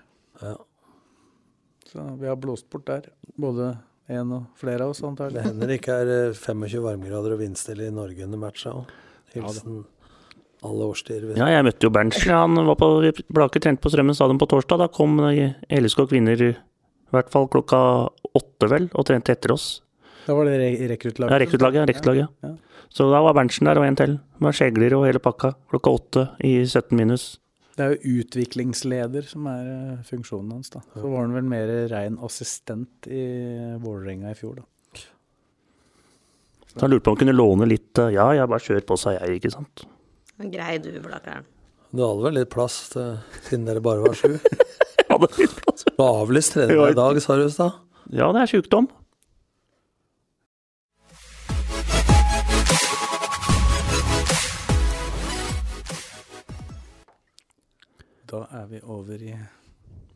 Ja. 0.41 0.53
Så 1.91 2.05
vi 2.21 2.27
har 2.27 2.37
blåst 2.39 2.69
bort 2.69 2.85
der. 2.87 3.09
Både 3.35 3.73
en 4.07 4.31
og 4.31 4.45
flere 4.59 4.85
av 4.85 4.93
oss, 4.93 5.01
Det 5.01 5.43
hender 5.43 5.67
ikke 5.75 5.97
er 6.03 6.11
eh, 6.29 6.33
25 6.33 6.81
varmegrader 6.83 7.33
og 7.35 7.39
vindstille 7.39 7.87
i 7.87 7.91
Norge 7.91 8.23
under 8.23 8.37
matcha 8.39 8.71
òg. 8.71 8.85
Hilsen 9.33 9.83
alle 10.63 10.87
årstider. 10.91 11.35
Ja, 11.37 11.47
jeg 11.51 11.65
møtte 11.67 11.87
jo 11.87 11.91
Berntsen. 11.93 12.27
ja, 12.31 12.41
Han 12.45 12.55
var 12.67 12.75
på 12.79 12.89
Blake 13.33 13.59
trente 13.63 13.81
på 13.83 13.91
Strømmen 13.93 14.15
stadion 14.17 14.39
på 14.41 14.47
torsdag. 14.49 14.79
Da 14.83 14.87
kom 14.87 15.17
LSK 15.19 16.07
kvinner 16.09 16.39
i 16.41 16.53
hvert 17.13 17.29
fall 17.29 17.47
klokka 17.53 17.79
åtte, 18.33 18.69
vel, 18.71 18.89
og 18.93 19.05
trente 19.05 19.31
etter 19.35 19.51
oss. 19.53 19.81
Da 20.25 20.33
var 20.37 20.45
det 20.47 20.55
re 20.61 20.87
rekruttlaget. 20.93 21.31
Ja, 21.35 21.39
rekruttlaget. 21.43 21.87
rekruttlaget. 21.89 22.27
Ja. 22.43 22.53
Så 22.93 23.09
da 23.11 23.19
var 23.25 23.33
Berntsen 23.35 23.65
der 23.67 23.77
og 23.81 23.85
en 23.85 23.95
til. 23.99 24.19
Med 24.39 24.53
skjegler 24.55 24.93
og 24.97 25.05
hele 25.07 25.19
pakka. 25.19 25.53
Klokka 25.69 25.91
åtte 25.93 26.27
i 26.45 26.61
17 26.65 26.95
minus. 26.97 27.39
Det 27.75 27.81
er 27.87 27.95
jo 27.95 28.19
utviklingsleder 28.21 29.25
som 29.25 29.47
er 29.49 29.65
eh, 29.65 30.03
funksjonen 30.05 30.51
hans, 30.53 30.69
da. 30.69 30.83
Så 30.93 31.09
var 31.09 31.23
han 31.25 31.33
vel 31.33 31.47
mer 31.49 31.71
rein 31.89 32.19
assistent 32.21 33.07
i 33.09 33.23
Vålerenga 33.81 34.29
i 34.29 34.37
fjor, 34.37 34.59
da. 34.61 34.67
Så 36.73 36.81
han 36.81 36.89
lurte 36.93 37.03
på 37.05 37.11
om 37.11 37.17
han 37.17 37.21
kunne 37.27 37.35
låne 37.37 37.67
litt. 37.69 37.97
eh, 37.99 38.13
Ja, 38.13 38.31
jeg 38.33 38.47
bare 38.49 38.59
kjør 38.61 38.85
på, 38.85 38.97
sa 38.97 39.11
jeg, 39.17 39.39
ikke 39.41 39.51
sant. 39.53 39.83
Grei 40.37 40.77
du, 40.81 40.91
Blakkaren. 41.01 41.45
Du 41.93 42.01
hadde 42.01 42.23
vel 42.25 42.33
litt 42.39 42.49
plass 42.53 42.77
til, 42.93 43.17
siden 43.45 43.67
dere 43.69 43.83
bare 43.85 44.01
var 44.01 44.15
sju? 44.17 44.31
Hadde 45.11 45.29
litt 45.37 45.53
plass. 45.59 45.83
Du 45.85 46.01
har 46.01 46.23
avlyst 46.23 46.55
treninga 46.55 46.87
i 46.89 46.97
dag, 46.97 47.19
sa 47.21 47.35
du 47.37 47.43
i 47.45 47.51
stad? 47.53 47.75
Ja, 48.17 48.31
det 48.33 48.41
er 48.47 48.49
sjukdom. 48.55 48.87
Da 58.29 58.45
er 58.55 58.69
vi 58.71 58.79
over 58.89 59.21
i 59.21 59.33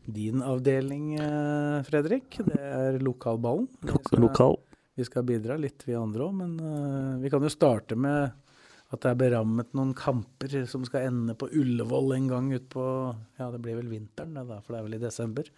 din 0.08 0.40
avdeling, 0.42 1.14
eh, 1.20 1.82
Fredrik. 1.86 2.38
Det 2.44 2.58
er 2.58 2.98
lokalballen. 2.98 3.68
Vi 3.82 3.88
skal- 4.04 4.20
Lokal. 4.20 4.56
Vi 4.96 5.04
skal 5.04 5.22
bidra 5.22 5.56
litt, 5.60 5.84
vi 5.86 5.94
andre 5.94 6.22
òg, 6.24 6.34
men 6.34 6.58
eh, 6.58 7.18
vi 7.22 7.30
kan 7.30 7.40
jo 7.42 7.48
starte 7.48 7.94
med 7.96 8.32
at 8.88 9.02
det 9.04 9.10
er 9.10 9.18
berammet 9.20 9.74
noen 9.76 9.90
kamper 9.96 10.62
som 10.70 10.84
skal 10.88 11.10
ende 11.10 11.34
på 11.36 11.50
Ullevål 11.52 12.14
en 12.16 12.28
gang 12.30 12.46
utpå 12.56 12.84
Ja, 13.36 13.50
det 13.52 13.60
blir 13.64 13.76
vel 13.76 13.90
vinteren, 13.90 14.32
det 14.36 14.46
da, 14.48 14.62
for 14.64 14.74
det 14.74 14.80
er 14.80 14.86
vel 14.86 14.96
i 14.96 15.02
desember. 15.02 15.50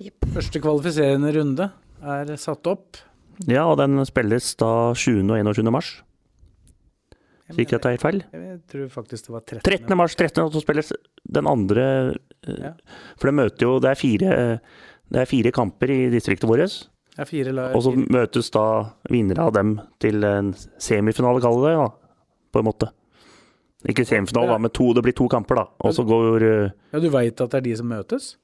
Yep. 0.00 0.28
Første 0.32 0.62
kvalifiserende 0.64 1.32
runde 1.36 1.68
er 2.02 2.32
satt 2.40 2.66
opp. 2.70 3.02
Ja, 3.48 3.66
og 3.68 3.76
den 3.80 4.00
spilles 4.08 4.54
da 4.60 4.70
20. 4.96 5.28
og 5.28 5.36
21. 5.52 5.70
mars. 5.74 5.92
Så 7.52 7.60
ikke 7.60 7.76
det 7.76 7.84
er 7.90 7.96
helt 7.98 8.06
feil? 8.06 8.22
jeg 8.32 8.60
tror 8.72 8.88
faktisk 8.94 9.26
det 9.26 9.34
var 9.34 9.42
13. 9.44 9.60
13. 9.66 9.96
mars, 9.98 10.14
13. 10.16 10.40
og 10.40 10.54
så 10.54 10.62
spilles 10.64 10.92
den 11.36 11.50
andre 11.50 11.84
eh, 12.46 12.56
Ja. 12.56 12.72
For 13.20 13.28
det 13.28 13.34
møter 13.36 13.66
jo 13.66 13.74
Det 13.78 13.90
er 13.90 13.98
fire, 14.00 14.30
det 15.12 15.20
er 15.20 15.28
fire 15.28 15.52
kamper 15.52 15.92
i 15.92 16.00
distriktet 16.10 16.48
vårt. 16.48 16.88
Og 17.20 17.82
så 17.84 17.92
møtes 17.92 18.48
da 18.50 18.64
vinnere 19.12 19.44
av 19.44 19.52
dem 19.52 19.74
til 20.00 20.24
en 20.24 20.54
semifinale, 20.80 21.42
kaller 21.44 21.68
det, 21.68 21.74
da, 21.76 21.90
på 22.52 22.60
en 22.62 22.68
måte. 22.68 22.90
Ikke 23.88 24.04
semifinale, 24.06 24.52
da, 24.54 24.58
men 24.62 24.70
to, 24.70 24.92
det 24.94 25.02
blir 25.02 25.14
to 25.18 25.26
kamper, 25.32 25.58
da. 25.58 25.64
Og 25.82 25.94
så 25.96 26.04
går 26.06 26.44
eh, 26.46 26.70
Ja, 26.92 27.00
du 27.02 27.08
veit 27.10 27.40
at 27.42 27.50
det 27.50 27.58
er 27.58 27.64
de 27.66 27.74
som 27.80 27.88
møtes? 27.90 28.36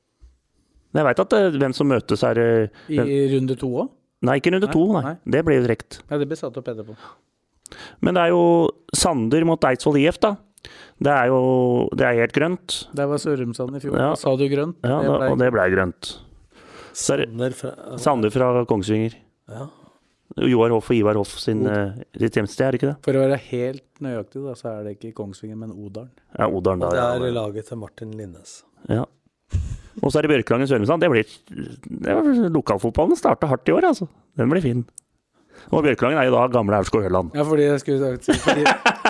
Jeg 0.96 1.04
veit 1.06 1.20
at 1.22 1.32
eh, 1.36 1.50
hvem 1.61 1.74
som 1.76 1.86
møtes 1.92 2.24
er 2.26 2.40
eh, 2.42 2.68
I 2.88 2.96
den- 2.98 3.12
runde 3.36 3.56
to 3.61 3.68
òg? 3.84 3.88
Nei, 4.26 4.38
ikke 4.40 4.50
runde 4.50 4.66
Nei, 4.66 4.72
to, 4.74 4.82
nei. 4.96 5.02
nei. 5.04 5.14
Det 5.30 5.44
blir 5.46 5.61
jo 5.61 5.66
trekt. 5.68 6.00
Ja, 6.11 6.18
det 6.18 6.26
blir 6.26 6.40
satt 6.40 6.56
opp 6.59 6.66
etterpå. 6.72 6.96
Men 8.02 8.16
det 8.16 8.22
er 8.24 8.32
jo 8.32 8.42
Sander 8.96 9.44
mot 9.46 9.62
Eidsvoll 9.68 10.00
IF, 10.00 10.18
da. 10.24 10.32
Det 10.98 11.12
er 11.14 11.28
jo 11.30 11.38
Det 11.94 12.02
er 12.09 12.16
helt 12.18 12.32
grønt. 12.34 12.78
Der 12.98 13.06
var 13.06 13.20
Sørumsand 13.22 13.76
i 13.76 13.82
fjor. 13.84 13.94
Ja. 14.00 14.09
Sa 14.18 14.32
du 14.34 14.48
grønt. 14.50 14.74
Ja, 14.82 14.96
Det 15.04 15.12
ble- 15.12 15.30
og 15.30 15.38
det 15.38 15.52
blei 15.54 15.68
grønt. 15.70 16.16
Er 16.18 17.22
Sander 17.28 17.52
fra 17.54 17.70
Sander 18.02 18.30
fra 18.34 18.64
Kongsvinger. 18.66 19.14
Ja. 19.48 19.68
Joar 20.37 20.74
Hoff 20.74 20.91
og 20.93 20.97
Ivar 20.97 21.16
Hoff 21.16 21.39
sin, 21.41 21.66
eh, 21.66 21.97
sitt 22.20 22.37
hjemsted, 22.37 22.64
er 22.66 22.74
det 22.74 22.81
ikke 22.81 22.91
det? 22.91 22.97
For 23.07 23.16
å 23.16 23.22
være 23.24 23.39
helt 23.49 23.87
nøyaktig, 24.05 24.43
da, 24.45 24.55
så 24.59 24.72
er 24.74 24.83
det 24.85 24.97
ikke 24.99 25.14
Kongsvinger, 25.16 25.57
men 25.57 25.72
Odalen. 25.72 26.12
Ja, 26.37 26.49
Odalen, 26.49 26.85
da. 26.85 26.91
Og 26.91 26.93
det 26.93 27.01
er 27.01 27.33
ja. 27.33 27.35
laget 27.41 27.70
til 27.70 27.81
Martin 27.81 28.12
Linnes. 28.18 28.62
Ja. 28.93 29.07
Og 29.99 30.12
så 30.12 30.20
er 30.20 30.29
det 30.29 30.31
Bjørkelangen 30.37 30.68
Sørumsand. 30.70 31.03
Det 31.03 31.11
blir 31.11 31.26
det 32.05 32.14
var, 32.14 32.29
Lokalfotballen 32.55 33.18
starta 33.18 33.49
hardt 33.51 33.68
i 33.68 33.74
år, 33.74 33.89
altså. 33.89 34.07
Den 34.39 34.53
blir 34.53 34.62
fin. 34.62 34.85
Og 35.72 35.83
Bjørkelangen 35.83 36.20
er 36.20 36.29
jo 36.29 36.37
da 36.37 36.45
gamle 36.53 36.79
Aurskog 36.79 37.03
Høland. 37.03 37.35
Ja, 37.35 37.43
fordi 37.49 37.66
jeg 37.66 37.83
skulle 37.83 38.14
sagt 38.20 38.45
for 38.45 38.61
de, 38.61 38.64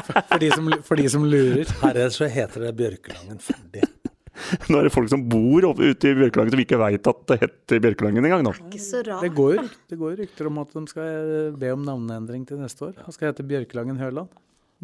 for, 0.06 0.22
for, 0.22 0.40
de 0.40 0.50
som, 0.54 0.72
for 0.86 1.02
de 1.02 1.08
som 1.12 1.26
lurer. 1.28 1.68
Herre, 1.82 2.08
så 2.14 2.30
heter 2.32 2.68
det 2.68 2.76
Bjørkelangen 2.78 3.42
ferdig. 3.42 3.84
Nå 4.68 4.80
er 4.80 4.88
det 4.88 4.92
folk 4.94 5.10
som 5.12 5.24
bor 5.30 5.66
ute 5.68 6.10
i 6.10 6.14
Bjørkelangen 6.18 6.54
som 6.54 6.62
ikke 6.62 6.78
veit 6.80 7.10
at 7.10 7.24
det 7.30 7.40
heter 7.42 7.82
Bjørkelangen 7.84 8.28
engang 8.28 8.44
nå. 8.46 8.54
Ikke 8.68 8.82
så 8.82 9.02
rart. 9.06 9.24
Det 9.24 9.32
går, 9.36 9.64
det 9.90 9.98
går 10.00 10.16
rykter 10.22 10.50
om 10.50 10.62
at 10.62 10.72
de 10.76 10.84
skal 10.90 11.58
be 11.58 11.72
om 11.74 11.84
navneendring 11.86 12.46
til 12.48 12.60
neste 12.62 12.90
år. 12.90 12.96
Det 13.00 13.16
skal 13.16 13.32
hete 13.32 13.46
Bjørkelangen 13.48 14.00
Høland. 14.00 14.30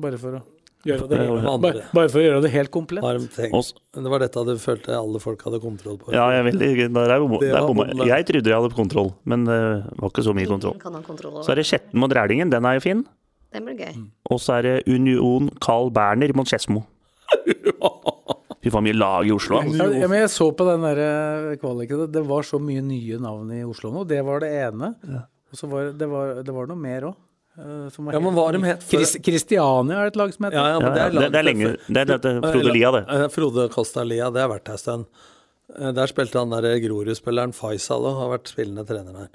Bare 0.00 0.18
for 0.18 0.40
å 0.40 0.42
gjøre 0.84 1.06
det, 1.08 1.18
bare, 1.62 1.82
bare 1.94 2.10
for 2.12 2.20
å 2.20 2.24
gjøre 2.24 2.40
det 2.44 2.50
helt 2.52 2.72
komplett. 2.74 3.04
Det 3.34 4.10
var 4.12 4.24
dette 4.24 4.44
du 4.44 4.54
følte 4.60 4.96
alle 4.98 5.20
folk 5.22 5.44
hadde 5.46 5.60
kontroll 5.62 5.98
på? 6.00 6.12
Ja, 6.12 6.26
jeg, 6.34 6.42
er 6.42 6.48
veldig, 6.50 6.70
der 6.98 7.14
er, 7.14 7.24
der 7.24 8.10
jeg 8.10 8.28
trodde 8.30 8.52
jeg 8.52 8.58
hadde 8.58 8.76
kontroll, 8.76 9.12
men 9.24 9.46
det 9.48 9.60
var 10.00 10.12
ikke 10.12 10.26
så 10.26 10.34
mye 10.36 10.50
kontroll 10.50 11.40
Så 11.40 11.54
er 11.54 11.62
det 11.62 11.68
Skjetten 11.70 12.02
mot 12.02 12.12
Rælingen, 12.12 12.52
den 12.52 12.68
er 12.68 12.80
jo 12.80 12.84
fin. 12.84 13.04
Den 13.54 13.68
blir 13.68 13.78
gøy. 13.78 14.02
Og 14.34 14.42
så 14.42 14.58
er 14.58 14.66
det 14.66 14.76
Union 14.90 15.46
Carl 15.62 15.92
Berner 15.94 16.34
mot 16.34 16.50
Skedsmo. 16.50 16.82
Fy 18.64 18.72
faen, 18.72 18.86
mye 18.86 18.96
lag 18.96 19.28
i 19.28 19.32
Oslo. 19.34 19.60
Ja, 19.68 19.86
ja, 19.92 20.08
men 20.08 20.22
jeg 20.24 20.30
så 20.32 20.48
på 20.56 20.64
den 20.70 20.80
der 20.86 21.00
eh, 21.04 21.56
kvaliken, 21.60 22.00
det- 22.06 22.12
det 22.16 22.22
var 22.26 22.42
så 22.48 22.58
mye 22.62 22.80
nye 22.82 23.18
navn 23.20 23.52
i 23.52 23.62
Oslo 23.68 23.90
nå. 23.92 24.06
Det 24.08 24.22
var 24.24 24.40
det 24.40 24.50
ene. 24.64 24.94
Og 25.52 25.58
så 25.60 25.68
var 25.70 25.90
det, 25.90 25.98
det, 26.00 26.08
var, 26.08 26.34
det 26.42 26.54
var 26.56 26.66
noe 26.72 26.80
mer 26.80 27.10
òg. 27.12 27.20
Ja, 27.54 28.18
men 28.18 28.34
hva 28.34 28.48
de 28.50 28.58
het 28.66 28.82
før? 28.82 29.04
Kristiania 29.22 30.00
er 30.02 30.08
et 30.10 30.16
lag 30.18 30.32
som 30.34 30.48
heter 30.48 30.56
Ja, 30.58 30.64
ja, 30.64 30.72
Ja, 30.74 30.78
men 30.82 30.90
det 30.96 30.98
ja, 30.98 31.04
er, 31.06 31.12
det, 31.14 31.28
det 31.30 31.38
er 31.38 31.44
lenge 31.46 31.68
Det 31.86 32.00
er 32.00 32.08
dette 32.08 32.32
Frode 32.42 32.72
Lia, 32.74 32.90
det. 32.96 33.02
Eh, 33.14 33.28
Frode 33.30 33.66
Costa 33.70 34.02
Lia, 34.02 34.30
det 34.34 34.42
har 34.42 34.50
vært 34.50 34.66
her 34.72 34.74
en 34.74 34.82
stund. 34.82 35.04
Eh, 35.78 35.92
Der 35.94 36.10
spilte 36.10 36.40
han 36.42 36.50
der 36.50 36.66
Grorud-spilleren 36.82 37.54
Faisal 37.54 38.08
og 38.10 38.16
har 38.18 38.32
vært 38.38 38.50
spillende 38.50 38.82
trener 38.88 39.12
der. 39.20 39.28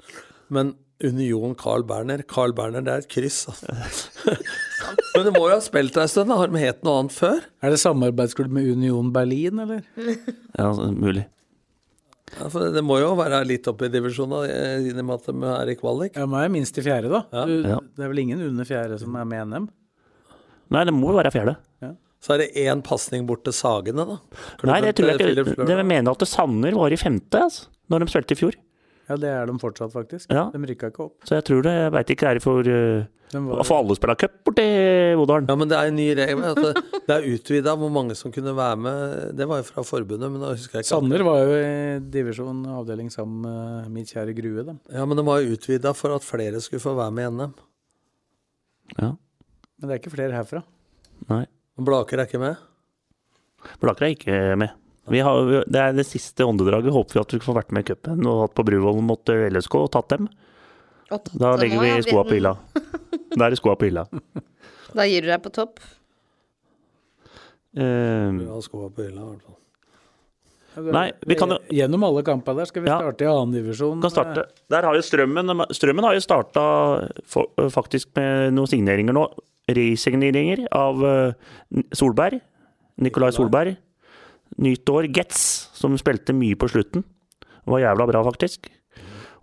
Men 0.52 0.74
Union 1.04 1.54
Carl 1.58 1.82
Berner 1.88 2.22
Carl 2.28 2.52
Berner, 2.56 2.84
det 2.84 2.92
er 2.92 3.04
et 3.04 3.10
kryss, 3.10 3.42
altså. 3.48 4.36
Men 5.14 5.26
det 5.26 5.32
må 5.36 5.44
jo 5.46 5.54
ha 5.54 5.60
spilt 5.62 5.94
der 5.94 6.06
en 6.06 6.10
stund. 6.10 6.32
Har 6.34 6.50
de 6.50 6.60
het 6.62 6.80
noe 6.86 7.02
annet 7.02 7.14
før? 7.14 7.42
Er 7.62 7.74
det 7.74 7.80
samarbeidsklubb 7.82 8.52
med 8.54 8.68
Union 8.72 9.12
Berlin, 9.14 9.62
eller? 9.64 9.84
Ja, 10.58 10.70
mulig. 10.92 11.26
Ja, 12.36 12.46
for 12.52 12.70
det 12.74 12.82
må 12.86 13.00
jo 13.00 13.10
være 13.18 13.40
litt 13.48 13.66
oppe 13.70 13.88
i 13.88 13.92
divisjonen, 13.92 14.46
i 14.86 14.92
og 14.92 15.00
med 15.02 15.16
at 15.16 15.26
de 15.30 15.50
er 15.56 15.72
i 15.72 15.76
kvalik. 15.78 16.14
Ja, 16.18 16.28
De 16.30 16.42
er 16.44 16.52
minst 16.52 16.78
i 16.78 16.84
fjerde, 16.86 17.10
da. 17.10 17.24
Ja. 17.34 17.44
Du, 17.48 17.56
Ja. 17.66 17.80
Det 17.96 18.06
er 18.06 18.12
vel 18.12 18.22
ingen 18.22 18.42
under 18.44 18.68
fjerde 18.68 19.00
som 19.02 19.16
er 19.18 19.26
med 19.28 19.40
i 19.42 19.48
NM? 19.50 19.68
Nei, 20.70 20.86
det 20.86 20.94
må 20.94 21.10
jo 21.10 21.18
være 21.18 21.32
fjerde. 21.34 21.56
Så 22.20 22.34
er 22.34 22.42
det 22.42 22.50
én 22.60 22.82
pasning 22.84 23.24
bort 23.28 23.46
til 23.46 23.54
Sagene, 23.56 24.04
da. 24.04 24.18
Nei, 24.68 24.80
det 24.84 24.92
tror 24.98 25.08
jeg 25.14 25.32
ikke. 25.32 25.54
Da. 25.64 25.82
mener 25.88 26.12
at 26.12 26.26
Sanner 26.28 26.76
var 26.76 26.92
i 26.92 26.98
femte, 27.00 27.46
altså, 27.48 27.70
når 27.88 28.04
de 28.04 28.12
spilte 28.12 28.36
i 28.36 28.40
fjor. 28.42 28.58
Ja, 29.10 29.16
det 29.18 29.30
er 29.34 29.48
de 29.50 29.56
fortsatt, 29.58 29.90
faktisk. 29.90 30.28
Ja. 30.30 30.44
De 30.54 30.68
rykka 30.70 30.92
ikke 30.92 31.08
opp. 31.08 31.16
Så 31.26 31.40
jeg 31.40 31.46
tror 31.48 31.64
det, 31.66 31.72
jeg 31.74 31.92
veit 31.96 32.12
ikke, 32.14 32.28
er 32.30 32.38
det 32.38 32.42
for 32.44 32.62
uh, 32.62 33.08
De 33.32 33.40
var, 33.42 33.62
For 33.66 33.80
alle 33.80 33.96
spiller 33.98 34.18
cup 34.20 34.36
borti 34.46 34.66
Odalen. 35.18 35.48
Ja, 35.50 35.56
men 35.58 35.70
det 35.72 35.78
er 35.78 35.90
en 35.90 35.98
ny 35.98 36.06
regel. 36.18 36.44
Altså, 36.46 36.70
det, 37.08 37.16
er 37.16 37.26
utvida 37.32 37.74
hvor 37.80 37.90
mange 37.94 38.14
som 38.18 38.34
kunne 38.34 38.54
være 38.54 38.78
med. 38.86 39.16
Det 39.40 39.48
var 39.50 39.62
jo 39.62 39.66
fra 39.66 39.84
forbundet, 39.86 40.30
men 40.30 40.44
da 40.44 40.52
husker 40.54 40.78
jeg 40.78 40.86
ikke. 40.86 40.92
Sanner 40.92 41.26
var 41.26 41.42
jo 41.42 41.56
i 41.58 41.74
divisjon 42.14 42.62
avdeling 42.76 43.10
sammen 43.10 43.42
med 43.48 43.90
min 43.96 44.06
kjære 44.06 44.36
Grue, 44.38 44.66
dem. 44.70 44.78
Ja, 44.94 45.06
men 45.10 45.18
de 45.18 45.26
var 45.26 45.42
jo 45.42 45.58
utvida 45.58 45.94
for 45.98 46.14
at 46.14 46.26
flere 46.26 46.62
skulle 46.62 46.84
få 46.84 46.94
være 46.98 47.16
med 47.18 47.26
i 47.26 47.34
NM. 47.40 47.56
Ja. 48.94 49.14
Men 49.80 49.88
det 49.88 49.96
er 49.96 50.02
ikke 50.04 50.14
flere 50.14 50.36
herfra. 50.38 50.62
Nei. 51.30 51.44
Blaker 51.80 52.22
er 52.22 52.30
ikke 52.30 52.42
med. 52.42 52.62
Blaker 53.82 54.06
er 54.06 54.14
ikke 54.14 54.38
med. 54.60 54.79
Vi 55.08 55.20
har, 55.24 55.64
det 55.66 55.80
er 55.80 55.92
det 55.96 56.04
siste 56.06 56.44
åndedraget. 56.44 56.92
Håper 56.92 57.14
vi 57.14 57.20
at 57.20 57.32
vi 57.32 57.38
får 57.40 57.54
vært 57.56 57.72
med 57.72 57.82
i 57.84 57.88
cupen 57.94 58.26
og 58.28 58.42
hatt 58.44 58.54
på 58.54 58.64
Bruvollen 58.68 59.06
mot 59.08 59.28
eh, 59.32 59.48
LSK 59.50 59.74
og 59.80 59.90
tatt 59.94 60.08
dem. 60.12 60.28
Og 61.10 61.16
tatt 61.16 61.30
Da 61.40 61.54
legger 61.58 61.80
vi 61.80 61.88
ja. 61.88 62.02
skoa 62.04 62.24
på 62.28 62.36
hylla. 62.36 62.52
Da 63.34 63.46
er 63.46 63.50
det 63.50 63.58
skoa 63.62 63.76
på 63.80 63.88
hylla. 63.88 64.06
Da 64.90 65.04
gir 65.06 65.22
du 65.22 65.28
deg 65.30 65.38
på 65.44 65.52
topp. 65.54 65.78
Eh, 67.78 68.30
Ja, 68.42 68.60
skoa 68.62 68.90
på 68.90 69.04
hylla, 69.06 69.22
i 69.22 69.28
hvert 69.30 69.42
fall. 69.46 69.56
Nei, 70.94 71.10
vi 71.26 71.34
kan 71.34 71.50
jo- 71.50 71.58
Gjennom 71.74 72.04
alle 72.06 72.22
kampene 72.22 72.58
der 72.62 72.66
skal 72.70 72.82
vi 72.82 72.88
Ja. 72.88 72.98
starte 73.00 73.22
i 73.22 73.26
annendivisjon. 73.26 74.00
kan 74.00 74.10
starte. 74.10 74.44
Der 74.70 74.82
har 74.82 74.94
jo 74.94 75.00
Strømmen 75.02 75.66
Strømmen 75.74 76.04
har 76.04 76.14
jo 76.14 76.20
starta 76.20 77.10
faktisk 77.74 78.08
med 78.16 78.54
noen 78.54 78.68
signeringer 78.70 79.12
nå. 79.12 79.26
Resigneringer 79.68 80.66
av 80.72 81.04
eh, 81.04 81.32
Solberg. 81.92 82.40
Nikolai 82.98 83.30
Solberg. 83.32 83.76
Nytt 84.58 84.88
år. 84.90 85.06
Getz, 85.14 85.68
som 85.76 85.94
spilte 85.98 86.34
mye 86.36 86.56
på 86.58 86.68
slutten. 86.68 87.04
Var 87.70 87.84
jævla 87.84 88.06
bra, 88.10 88.22
faktisk. 88.26 88.66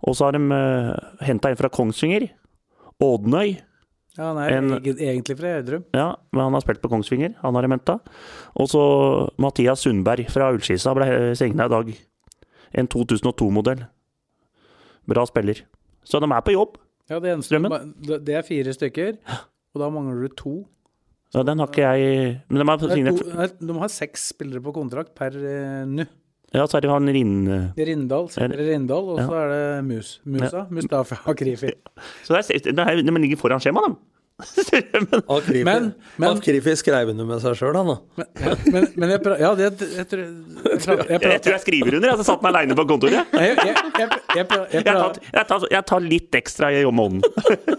Og 0.06 0.14
så 0.14 0.28
har 0.28 0.36
de 0.36 0.42
uh, 0.52 0.92
henta 1.26 1.50
en 1.50 1.56
fra 1.58 1.70
Kongsvinger. 1.72 2.28
Ådnøy. 3.02 3.56
Ja, 4.18 4.32
han 4.32 4.38
er 4.42 4.56
En- 4.56 4.72
egentlig 4.98 5.36
fra 5.38 5.52
Gjerdrum. 5.54 5.84
Ja, 5.94 6.16
men 6.32 6.42
han 6.42 6.52
har 6.52 6.60
spilt 6.60 6.82
på 6.82 6.88
Kongsvinger. 6.90 7.34
Han 7.42 7.54
har 7.54 7.62
de 7.62 7.70
henta. 7.72 7.98
Og 8.58 8.68
så 8.68 8.82
Mathias 9.38 9.80
Sundberg 9.86 10.26
fra 10.30 10.50
Ullskisa 10.52 10.94
ble 10.94 11.34
signa 11.38 11.66
i 11.66 11.72
dag. 11.72 11.92
En 12.74 12.88
2002-modell. 12.88 13.86
Bra 15.08 15.24
spiller. 15.26 15.62
Så 16.04 16.20
de 16.20 16.28
er 16.30 16.42
på 16.44 16.52
jobb. 16.52 16.76
Ja, 17.08 17.18
det, 17.20 17.30
eneste, 17.32 17.54
Strømmen? 17.54 17.94
det 18.26 18.34
er 18.36 18.42
fire 18.44 18.72
stykker, 18.74 19.14
og 19.72 19.80
da 19.80 19.86
mangler 19.88 20.26
du 20.28 20.34
to. 20.36 20.54
Ja, 21.36 21.42
den 21.44 21.60
har 21.60 21.68
ikke 21.68 21.84
jeg 21.84 22.28
Men 22.48 22.62
de 22.62 22.66
har 22.70 22.78
to 22.80 22.88
de 22.88 23.74
har 23.82 23.90
seks 23.92 24.30
spillere 24.32 24.64
på 24.64 24.72
kontrakt 24.76 25.12
per 25.18 25.36
uh, 25.36 25.84
nå. 25.88 26.08
Ja, 26.54 26.64
så 26.64 26.78
er 26.78 26.86
det 26.86 26.88
han 26.88 27.10
Rinn... 27.12 27.42
Rindal, 27.76 28.30
spiller 28.32 28.62
Rindal, 28.70 29.10
og 29.12 29.18
så 29.20 29.34
er 29.36 29.50
det 29.52 29.64
Mus. 29.84 30.14
Musa, 30.24 30.62
Mustafa 30.72 31.18
Akrifi. 31.28 31.74
Så 32.24 32.38
det 32.38 32.62
det 32.64 32.72
er, 32.72 33.02
de 33.04 33.20
ligger 33.20 33.36
foran 33.36 33.60
skjemaet, 33.60 33.92
de. 33.92 34.07
Strømmen. 34.46 35.22
Akrifi, 35.34 35.64
Men- 35.66 35.88
men- 36.16 36.36
Akrifi 36.36 36.74
skrev 36.78 37.08
under 37.10 37.26
med 37.26 37.40
seg 37.42 37.56
sjøl, 37.58 37.74
han 37.74 37.88
da. 37.90 37.96
Men, 38.70 38.84
men 38.94 39.10
jeg, 39.10 39.22
ja, 39.42 39.50
det, 39.58 39.70
jeg, 39.96 40.06
tror- 40.12 40.22
jeg, 40.22 40.78
pra- 40.84 40.96
jeg, 40.98 41.08
Jeg 41.10 41.20
pra- 41.24 41.40
tror 41.42 41.56
jeg 41.56 41.62
skriver 41.64 41.96
under. 41.98 42.12
Jeg 42.12 42.26
satt 42.28 42.44
meg 42.46 42.52
aleine 42.54 42.76
på 42.78 42.84
kontoret. 42.86 43.18
jeg, 43.34 43.56
jeg, 43.56 43.56
jeg, 43.66 43.74
jeg, 43.98 44.10
jeg, 44.38 44.84
Jeg 45.34 45.46
tar, 45.50 45.66
jeg, 45.66 45.82
jeg 45.90 46.02
litt 46.06 46.38
ekstra 46.38 46.70
i 46.70 46.84
måneden. 46.86 47.26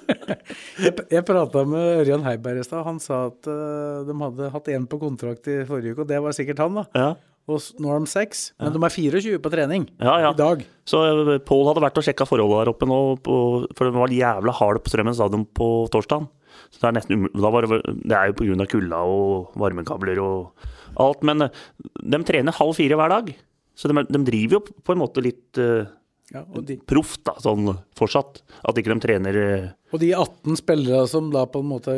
jeg, 0.83 0.93
jeg 1.15 1.25
prata 1.27 1.63
med 1.67 2.03
Ørjan 2.03 2.27
Heiberg 2.27 2.59
i 2.59 2.67
stad. 2.67 2.83
Han 2.87 2.99
sa 3.03 3.25
at 3.29 3.47
uh, 3.49 4.03
de 4.07 4.15
hadde 4.19 4.51
hatt 4.53 4.69
én 4.75 4.87
på 4.89 4.99
kontrakt 5.01 5.47
i 5.51 5.61
forrige 5.69 5.95
uke, 5.95 6.03
og 6.03 6.11
det 6.11 6.19
var 6.27 6.35
sikkert 6.35 6.59
han, 6.65 6.81
da. 6.81 6.85
Ja. 6.95 7.09
Og 7.49 7.63
nå 7.81 7.89
er 7.95 8.03
de 8.03 8.09
seks, 8.11 8.41
men 8.61 8.75
de 8.75 8.81
er 8.85 8.91
24 8.93 9.39
på 9.41 9.49
trening 9.49 9.87
Ja, 9.97 10.19
ja. 10.21 10.33
i 10.35 10.37
dag. 10.37 10.59
Så 10.85 10.99
eh, 11.07 11.39
Pål 11.41 11.63
hadde 11.71 11.81
vært 11.81 11.97
og 11.97 12.05
sjekka 12.05 12.27
forholdet 12.29 12.59
der 12.61 12.69
oppe 12.75 12.85
nå, 12.85 12.99
på, 13.25 13.37
for 13.73 13.89
de 13.89 13.95
var 13.95 14.13
jævla 14.13 14.53
harde 14.59 14.83
på 14.85 14.91
Strømmen 14.91 15.15
stadion 15.17 15.47
på 15.57 15.69
torsdag. 15.89 16.27
Så 16.69 16.81
det 16.81 16.89
er 16.89 16.97
nesten 16.99 17.17
umulig. 17.19 17.35
Da 17.41 17.51
var 17.53 17.67
det, 17.67 17.81
det 18.03 18.17
er 18.17 18.31
jo 18.31 18.39
pga. 18.39 18.67
kulda 18.71 19.03
og 19.05 19.53
varmekabler 19.59 20.23
og 20.23 20.67
alt. 20.99 21.23
Men 21.23 21.47
eh, 21.47 21.63
de 22.01 22.23
trener 22.27 22.57
halv 22.59 22.75
fire 22.79 22.99
hver 22.99 23.15
dag. 23.15 23.31
Så 23.79 23.87
de, 23.87 24.03
de 24.09 24.25
driver 24.27 24.59
jo 24.59 24.65
på 24.83 24.91
en 24.95 24.99
måte 24.99 25.23
litt 25.23 25.55
uh, 25.61 25.87
Ja, 26.33 26.43
de, 26.61 26.75
proft, 26.85 27.21
da, 27.25 27.33
sånn 27.41 27.71
fortsatt. 27.97 28.41
At 28.67 28.77
ikke 28.77 28.91
de 28.91 29.03
trener 29.05 29.37
eh, 29.39 29.69
og 29.89 30.01
de 30.03 30.11
18 30.13 30.59
spillere 30.59 31.07
som 31.09 31.31
da 31.33 31.45
på 31.49 31.63
en 31.63 31.69
måte 31.71 31.93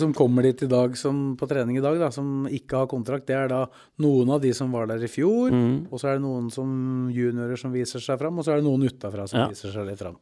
Som 0.00 0.14
kommer 0.16 0.46
dit 0.46 0.62
i 0.64 0.68
dag 0.70 0.94
som, 0.96 1.34
på 1.36 1.48
trening 1.50 1.76
i 1.76 1.82
dag, 1.84 1.98
da, 2.00 2.08
som 2.14 2.46
ikke 2.48 2.78
har 2.80 2.88
kontrakt, 2.88 3.26
det 3.28 3.36
er 3.36 3.50
da 3.52 3.58
noen 4.00 4.30
av 4.32 4.40
de 4.40 4.54
som 4.56 4.72
var 4.72 4.88
der 4.88 5.04
i 5.04 5.10
fjor, 5.12 5.52
og 5.90 6.00
så 6.00 6.08
er 6.08 6.16
det 6.16 6.24
noen 6.24 6.46
som 6.54 6.70
juniorer 7.12 7.60
som 7.60 7.74
viser 7.74 8.00
seg 8.00 8.16
fram, 8.22 8.38
og 8.40 8.46
så 8.46 8.54
er 8.54 8.62
det 8.62 8.68
noen 8.70 8.86
utafra 8.88 9.26
som 9.28 9.42
Ja. 9.42 9.50
viser 9.52 9.74
seg 9.74 9.84
litt 9.90 10.00
fram. 10.00 10.16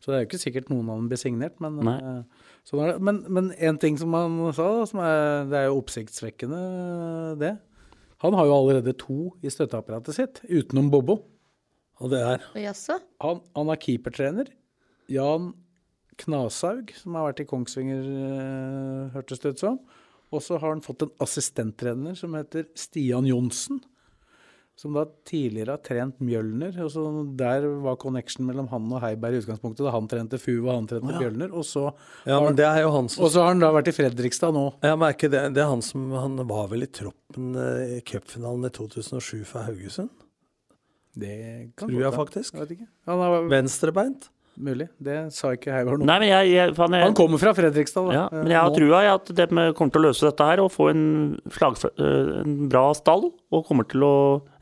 Så 0.00 0.10
det 0.10 0.16
er 0.16 0.24
jo 0.24 0.30
ikke 0.30 0.40
sikkert 0.46 0.70
noen 0.72 0.88
av 0.88 0.96
dem 1.02 1.10
blir 1.12 1.20
signert, 1.20 1.60
men 1.60 1.76
Nei. 1.84 1.98
Sånn 2.68 2.84
er 2.84 2.92
det. 2.92 3.02
Men, 3.04 3.20
men 3.32 3.50
en 3.58 3.78
ting 3.82 3.98
som 4.00 4.14
han 4.16 4.38
sa, 4.56 4.70
som 4.88 5.02
er, 5.04 5.44
det 5.50 5.58
er 5.58 5.68
jo 5.68 5.80
oppsiktsvekkende, 5.80 6.62
det. 7.42 7.56
Han 8.22 8.36
har 8.38 8.46
jo 8.46 8.54
allerede 8.54 8.94
to 8.98 9.18
i 9.42 9.50
støtteapparatet 9.50 10.14
sitt, 10.14 10.42
utenom 10.46 10.92
Bobo. 10.92 11.18
Og 12.02 12.10
det 12.10 12.20
er 12.22 12.44
Han, 13.22 13.42
han 13.56 13.72
er 13.72 13.80
keepertrener. 13.82 14.50
Jan 15.10 15.52
Knasaug, 16.22 16.92
som 16.94 17.16
har 17.18 17.30
vært 17.30 17.42
i 17.42 17.48
Kongsvinger, 17.48 18.02
eh, 18.02 19.12
hørtes 19.14 19.42
det 19.42 19.54
ut 19.54 19.62
som. 19.62 19.78
Og 20.32 20.42
så 20.44 20.58
har 20.58 20.72
han 20.72 20.84
fått 20.84 21.04
en 21.04 21.14
assistenttrener 21.22 22.16
som 22.18 22.34
heter 22.38 22.68
Stian 22.78 23.26
Johnsen. 23.28 23.82
Som 24.82 24.96
da 24.96 25.04
tidligere 25.28 25.76
har 25.76 25.82
trent 25.86 26.16
Mjølner. 26.18 26.74
og 26.82 26.88
så 26.90 27.02
Der 27.38 27.66
var 27.84 27.94
connection 28.02 28.48
mellom 28.48 28.66
han 28.72 28.88
og 28.90 28.98
Heiberg 29.04 29.36
i 29.36 29.42
utgangspunktet. 29.44 29.84
Da 29.86 29.92
han 29.94 30.08
trente 30.10 30.40
FU 30.42 30.56
og 30.64 30.72
han 30.74 30.88
trente 30.90 31.06
Mjølner. 31.20 31.52
Og 31.54 31.62
så, 31.68 31.84
Ja, 32.26 32.40
men 32.42 32.56
det 32.58 32.66
er 32.66 32.80
jo 32.82 32.90
han 32.96 33.08
som 33.12 33.22
og 33.22 33.30
så 33.30 33.44
har 33.44 33.52
han 33.54 33.62
da 33.62 33.70
vært 33.76 33.92
i 33.92 33.94
Fredrikstad 33.94 34.56
nå. 34.56 34.64
Ja, 34.82 34.96
men 34.96 35.06
er 35.06 35.14
ikke 35.14 35.30
det, 35.30 35.44
det 35.54 35.62
er 35.62 35.70
han 35.70 35.84
som 35.86 36.10
Han 36.10 36.42
var 36.50 36.66
vel 36.72 36.82
i 36.82 36.90
troppen 36.90 37.54
eh, 37.54 37.96
i 37.98 38.02
cupfinalen 38.02 38.66
i 38.66 38.72
2007 38.74 39.44
for 39.46 39.68
Haugesund? 39.68 40.10
Det 41.14 41.36
kan 41.76 41.88
Tror 41.88 42.02
jeg 42.02 42.12
faktisk. 42.16 42.54
Jeg 42.56 42.64
vet 42.64 42.74
ikke. 42.78 42.88
Han 43.06 43.22
er 43.22 43.48
Venstrebeint? 43.52 44.30
Mulig. 44.60 44.86
Det 45.02 45.16
sa 45.34 45.52
ikke 45.56 45.72
Heiberg 45.72 46.02
noe 46.02 46.18
jeg 46.26 46.62
Han 47.02 47.16
kommer 47.16 47.40
fra 47.40 47.52
Fredrikstad, 47.56 48.08
da. 48.08 48.14
Ja, 48.16 48.24
men 48.34 48.52
jeg 48.52 48.58
har 48.60 48.70
nå. 48.70 48.76
trua 48.76 49.02
i 49.04 49.10
at 49.12 49.32
de 49.38 49.46
kommer 49.78 49.94
til 49.94 50.02
å 50.02 50.04
løse 50.08 50.26
dette 50.28 50.48
her 50.48 50.62
og 50.64 50.70
få 50.74 50.88
en, 50.92 51.04
slagf 51.54 51.86
eh, 51.88 52.32
en 52.42 52.56
bra 52.72 52.84
stall. 52.98 53.30
Og 53.52 53.66
kommer 53.68 53.88
til 53.88 54.04
å 54.06 54.14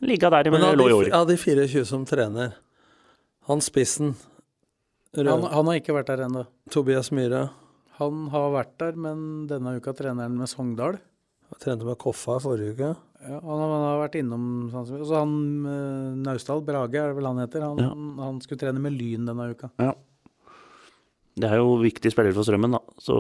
ligge 0.07 0.30
der 0.30 0.51
Men 0.51 0.61
med 0.61 0.78
lå 0.80 0.88
i 0.88 0.93
de, 0.93 0.99
år. 0.99 1.12
av 1.20 1.26
de 1.30 1.36
24 1.41 1.84
som 1.88 2.07
trener, 2.09 2.55
han 3.51 3.62
spissen 3.64 4.14
Han, 5.16 5.43
han 5.43 5.66
har 5.66 5.80
ikke 5.80 5.97
vært 5.97 6.12
der 6.12 6.26
ennå. 6.28 6.45
Tobias 6.70 7.11
Myhre. 7.11 7.49
Han 7.99 8.28
har 8.32 8.53
vært 8.55 8.76
der, 8.78 8.95
men 8.97 9.47
denne 9.51 9.74
uka 9.76 9.93
trener 9.97 10.28
han 10.28 10.38
med 10.38 10.49
Sogndal. 10.49 11.01
Jeg 11.51 11.64
trente 11.64 11.84
med 11.88 11.99
Koffa 11.99 12.38
forrige 12.41 12.76
uke. 12.76 12.93
Ja, 13.21 13.37
han, 13.41 13.59
har- 13.61 13.73
han 13.75 13.83
har 13.85 13.99
vært 14.09 14.14
innom 14.21 14.45
sånn, 14.73 15.01
Og 15.01 15.07
så 15.09 15.18
han 15.21 15.33
eh, 15.68 16.14
Naustdal, 16.25 16.62
Brage 16.64 16.97
er 16.97 17.11
det 17.12 17.16
vel 17.18 17.27
han 17.29 17.43
heter, 17.43 17.61
han, 17.66 17.79
Ja. 17.83 17.91
han 18.25 18.41
skulle 18.41 18.61
trene 18.62 18.81
med 18.81 18.93
Lyn 18.97 19.27
denne 19.29 19.51
uka. 19.53 19.71
Ja. 19.79 19.93
Det 21.41 21.49
er 21.49 21.61
jo 21.61 21.77
viktige 21.81 22.11
spillere 22.12 22.35
for 22.37 22.45
Strømmen, 22.45 22.73
da. 22.75 22.81
Så 23.01 23.14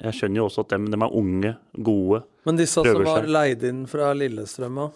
jeg 0.00 0.12
skjønner 0.16 0.36
jo 0.40 0.44
også 0.48 0.62
at 0.64 0.68
dem, 0.74 0.86
dem 0.92 1.02
er 1.02 1.16
unge, 1.18 1.54
gode. 1.82 2.22
Men 2.46 2.56
disse 2.60 2.80
som 2.84 3.04
var 3.04 3.26
leid 3.26 3.64
inn 3.68 3.82
fra 3.90 4.12
Lillestrøm, 4.16 4.76
da? 4.80 4.90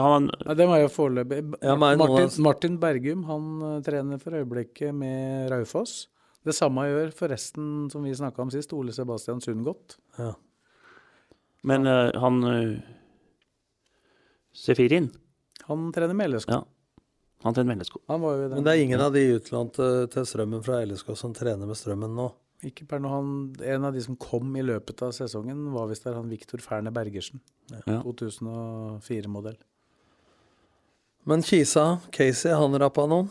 Han, 0.00 0.26
Nei, 0.46 0.54
det 0.58 0.66
var 0.66 0.80
jo 0.82 0.88
foreløpig. 0.90 1.38
Ja, 1.62 1.76
Martin, 1.78 2.30
Martin 2.42 2.78
Bergum 2.82 3.22
han 3.28 3.46
eh, 3.68 3.76
trener 3.86 4.18
for 4.20 4.34
øyeblikket 4.40 4.92
med 4.96 5.52
Raufoss. 5.52 6.08
Det 6.44 6.52
samme 6.56 6.82
gjør 6.90 7.12
forresten, 7.16 7.68
som 7.92 8.02
vi 8.04 8.12
snakka 8.16 8.42
om 8.42 8.50
sist, 8.52 8.72
Ole 8.76 8.92
Sebastian 8.92 9.40
Sundgodt. 9.44 9.96
Ja. 10.18 10.32
men 11.64 11.86
eh, 11.88 12.10
han 12.20 12.42
uh, 12.44 12.74
Sefirin, 14.54 15.10
Han 15.68 15.90
trener 15.92 16.14
med 16.14 16.30
LSK. 16.34 16.48
ja. 16.54 16.62
Han 17.44 17.52
trener 17.54 17.74
med 17.76 17.88
Han 18.08 18.20
var 18.22 18.36
jo. 18.38 18.48
Men 18.54 18.64
det 18.64 18.72
er 18.72 18.82
ingen 18.82 19.00
av 19.04 19.12
de 19.12 19.20
utlånte 19.36 19.88
til 20.12 20.24
Strømmen 20.24 20.62
fra 20.64 20.78
LSK 20.86 21.10
som 21.16 21.34
trener 21.36 21.66
med 21.68 21.76
Strømmen 21.76 22.14
nå. 22.16 22.30
Ikke 22.64 22.86
per 22.88 22.98
nå, 23.02 23.08
han, 23.12 23.32
en 23.60 23.84
av 23.84 23.92
de 23.92 24.00
som 24.00 24.16
kom 24.16 24.54
i 24.56 24.62
løpet 24.64 25.02
av 25.04 25.10
sesongen, 25.12 25.66
var 25.74 25.90
visst 25.90 26.04
der 26.06 26.14
han 26.16 26.30
Viktor 26.30 26.62
Ferne 26.64 26.88
Bergersen. 26.94 27.40
Ja. 27.86 27.98
2004-modell. 28.00 29.56
Men 31.24 31.42
Kisa, 31.44 31.98
Casey, 32.12 32.52
han 32.52 32.78
rappa 32.80 33.04
noen? 33.08 33.28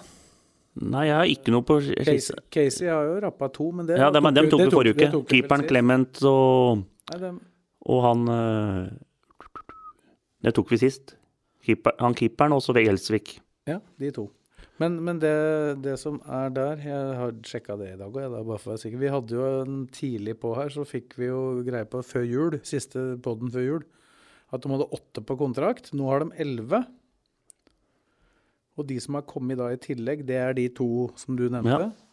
Nei, 0.82 1.04
jeg 1.08 1.16
har 1.18 1.30
ikke 1.30 1.54
noe 1.54 1.62
på 1.66 1.76
Casey, 2.06 2.38
Casey 2.54 2.88
har 2.90 3.06
jo 3.06 3.18
rappa 3.22 3.50
to, 3.54 3.68
men 3.72 3.86
det 3.86 3.98
Ja, 4.02 4.10
dem, 4.14 4.26
dem 4.34 4.50
tok 4.50 4.60
det 4.64 4.70
vi 4.70 4.74
forrige 4.74 4.96
uke. 4.98 5.10
tok 5.14 5.28
Keeperen. 5.30 5.66
Clement 5.70 6.22
og, 6.26 6.84
Nei, 7.12 7.20
dem- 7.22 7.42
og 7.86 8.00
han 8.08 8.24
eh, 8.34 8.88
Det 10.44 10.54
tok 10.58 10.72
vi 10.74 10.82
sist. 10.82 11.16
Keeper, 11.64 11.96
han 12.04 12.16
keeperen 12.18 12.56
og 12.56 12.64
så 12.64 12.76
Gjelsvik. 12.76 13.38
Ja, 13.70 13.80
de 14.02 14.12
to. 14.16 14.28
Men, 14.82 14.98
men 15.06 15.20
det, 15.22 15.34
det 15.86 15.94
som 16.02 16.18
er 16.26 16.50
der 16.52 16.82
Jeg 16.82 17.18
har 17.20 17.36
sjekka 17.46 17.76
det 17.80 17.92
i 17.94 18.00
dag 18.00 18.10
òg, 18.10 18.34
bare 18.34 18.58
for 18.58 18.72
å 18.72 18.74
være 18.74 18.82
sikker. 18.82 19.00
Vi 19.00 19.12
hadde 19.14 19.38
jo 19.38 19.50
en 19.62 19.84
tidlig 19.94 20.36
på 20.42 20.56
her, 20.58 20.74
så 20.74 20.84
fikk 20.88 21.16
vi 21.20 21.30
jo 21.30 21.62
greie 21.66 21.88
på 21.88 22.02
før 22.04 22.26
jul, 22.28 22.58
siste 22.68 23.14
podden 23.24 23.54
før 23.54 23.68
jul, 23.68 23.86
at 24.54 24.66
de 24.66 24.74
hadde 24.74 24.90
åtte 24.98 25.24
på 25.24 25.38
kontrakt. 25.40 25.94
Nå 25.96 26.10
har 26.10 26.26
de 26.26 26.36
elleve. 26.44 26.84
Og 28.74 28.90
de 28.90 28.98
som 29.04 29.16
har 29.20 29.28
kommet 29.30 29.62
da 29.62 29.70
i 29.72 29.80
tillegg, 29.80 30.26
det 30.28 30.40
er 30.42 30.58
de 30.58 30.66
to 30.74 30.90
som 31.22 31.38
du 31.38 31.46
nevnte. 31.46 31.88
Ja. 31.88 32.13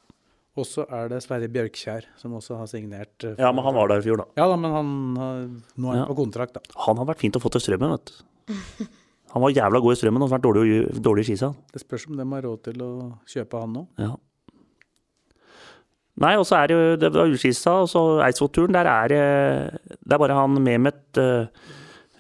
Og 0.59 0.67
så 0.67 0.83
er 0.91 1.09
det 1.13 1.21
Sverre 1.23 1.47
Bjørkskjær, 1.49 2.05
som 2.19 2.33
også 2.35 2.57
har 2.59 2.67
signert. 2.67 3.13
eh, 3.25 3.37
Ja, 3.39 3.53
men 3.53 3.63
han 3.65 3.75
var 3.75 3.89
der 3.89 3.99
i 4.03 4.03
fjor, 4.03 4.17
da. 4.19 4.25
Ja 4.37 4.49
da, 4.51 4.57
men 4.57 4.71
han 4.75 4.89
har, 5.17 5.37
nå 5.79 5.93
er 5.93 5.95
han 5.95 6.01
Ja. 6.03 6.07
på 6.11 6.17
kontrakt, 6.19 6.55
da. 6.55 6.61
Han 6.87 6.97
har 6.99 7.07
vært 7.07 7.19
fint 7.23 7.37
å 7.37 7.41
få 7.41 7.51
til 7.53 7.61
Strømmen, 7.61 7.91
vet 7.95 8.07
du. 8.11 8.87
Han 9.33 9.43
var 9.43 9.51
jævla 9.55 9.81
god 9.81 9.93
i 9.95 9.99
Strømmen 10.01 10.23
og 10.23 10.29
har 10.31 10.39
vært 10.39 10.47
dårlig, 10.49 11.03
dårlig 11.03 11.21
i 11.23 11.29
Skisa. 11.31 11.55
Det 11.73 11.81
spørs 11.85 12.09
om 12.11 12.17
de 12.19 12.25
har 12.35 12.43
råd 12.43 12.63
til 12.65 12.83
å 12.83 12.91
kjøpe 13.31 13.61
han 13.61 13.73
nå. 13.73 13.87
Ja. 13.97 14.17
Nei, 16.21 16.35
og 16.37 16.45
så 16.45 16.59
er 16.59 16.67
det 16.69 16.75
jo 16.77 16.97
det 17.01 17.13
var 17.15 17.31
Ullskisa, 17.31 17.77
og 17.85 17.89
så 17.89 18.01
Eidsvoll-turen. 18.27 18.75
Der 18.75 18.85
er 18.91 19.09
Det 19.09 20.13
er 20.13 20.19
bare 20.19 20.35
han 20.37 20.59
Mehmet 20.61 21.17
uh, 21.17 21.47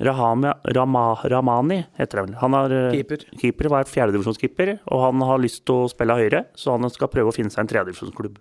Rahami, 0.01 0.53
Rama, 0.75 1.03
Ramani, 1.29 1.77
heter 1.99 2.21
det 2.21 2.25
vel. 2.29 2.37
Han 2.41 2.55
er 2.57 2.75
eh, 2.77 2.93
Keeper. 2.97 3.25
keeper, 3.41 3.69
var 3.73 3.89
fjerdedivisjonskeeper, 3.91 4.71
og 4.89 5.03
han 5.05 5.25
har 5.29 5.43
lyst 5.43 5.65
til 5.69 5.83
å 5.85 5.89
spille 5.93 6.17
høyre, 6.17 6.45
så 6.57 6.77
han 6.77 6.89
skal 6.93 7.11
prøve 7.13 7.33
å 7.33 7.37
finne 7.37 7.53
seg 7.53 7.65
en 7.67 7.71
tredjedivisjonsklubb. 7.75 8.39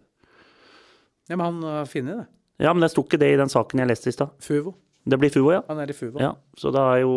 Ja, 1.30 1.36
men 1.36 1.46
han 1.46 1.60
har 1.68 1.90
funnet 1.92 2.22
det. 2.22 2.28
Ja, 2.64 2.74
men 2.74 2.84
det 2.84 2.92
sto 2.94 3.04
ikke 3.06 3.20
det 3.22 3.34
i 3.34 3.40
den 3.40 3.52
saken 3.52 3.80
jeg 3.84 3.92
leste 3.92 4.12
i 4.12 4.16
stad. 4.16 4.32
Fuvo. 4.44 4.74
Det 5.10 5.20
blir 5.20 5.32
Fuvo, 5.32 5.52
ja. 5.54 5.62
Han 5.70 5.80
er 5.84 5.92
i 5.92 5.96
Fuvo. 5.96 6.20
ja. 6.20 6.34
Så 6.60 6.72
da 6.76 6.90
er 6.96 7.04
jo 7.06 7.16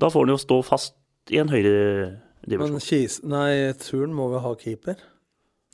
Da 0.00 0.08
får 0.10 0.24
han 0.24 0.32
jo 0.32 0.40
stå 0.40 0.56
fast 0.64 0.94
i 1.30 1.38
en 1.38 1.50
høyre 1.52 1.74
divisjon. 2.48 2.72
Men 2.78 2.80
Kis, 2.82 3.20
nei, 3.22 3.72
turen 3.78 4.14
må 4.16 4.30
vel 4.32 4.40
ha 4.42 4.54
keeper? 4.58 4.96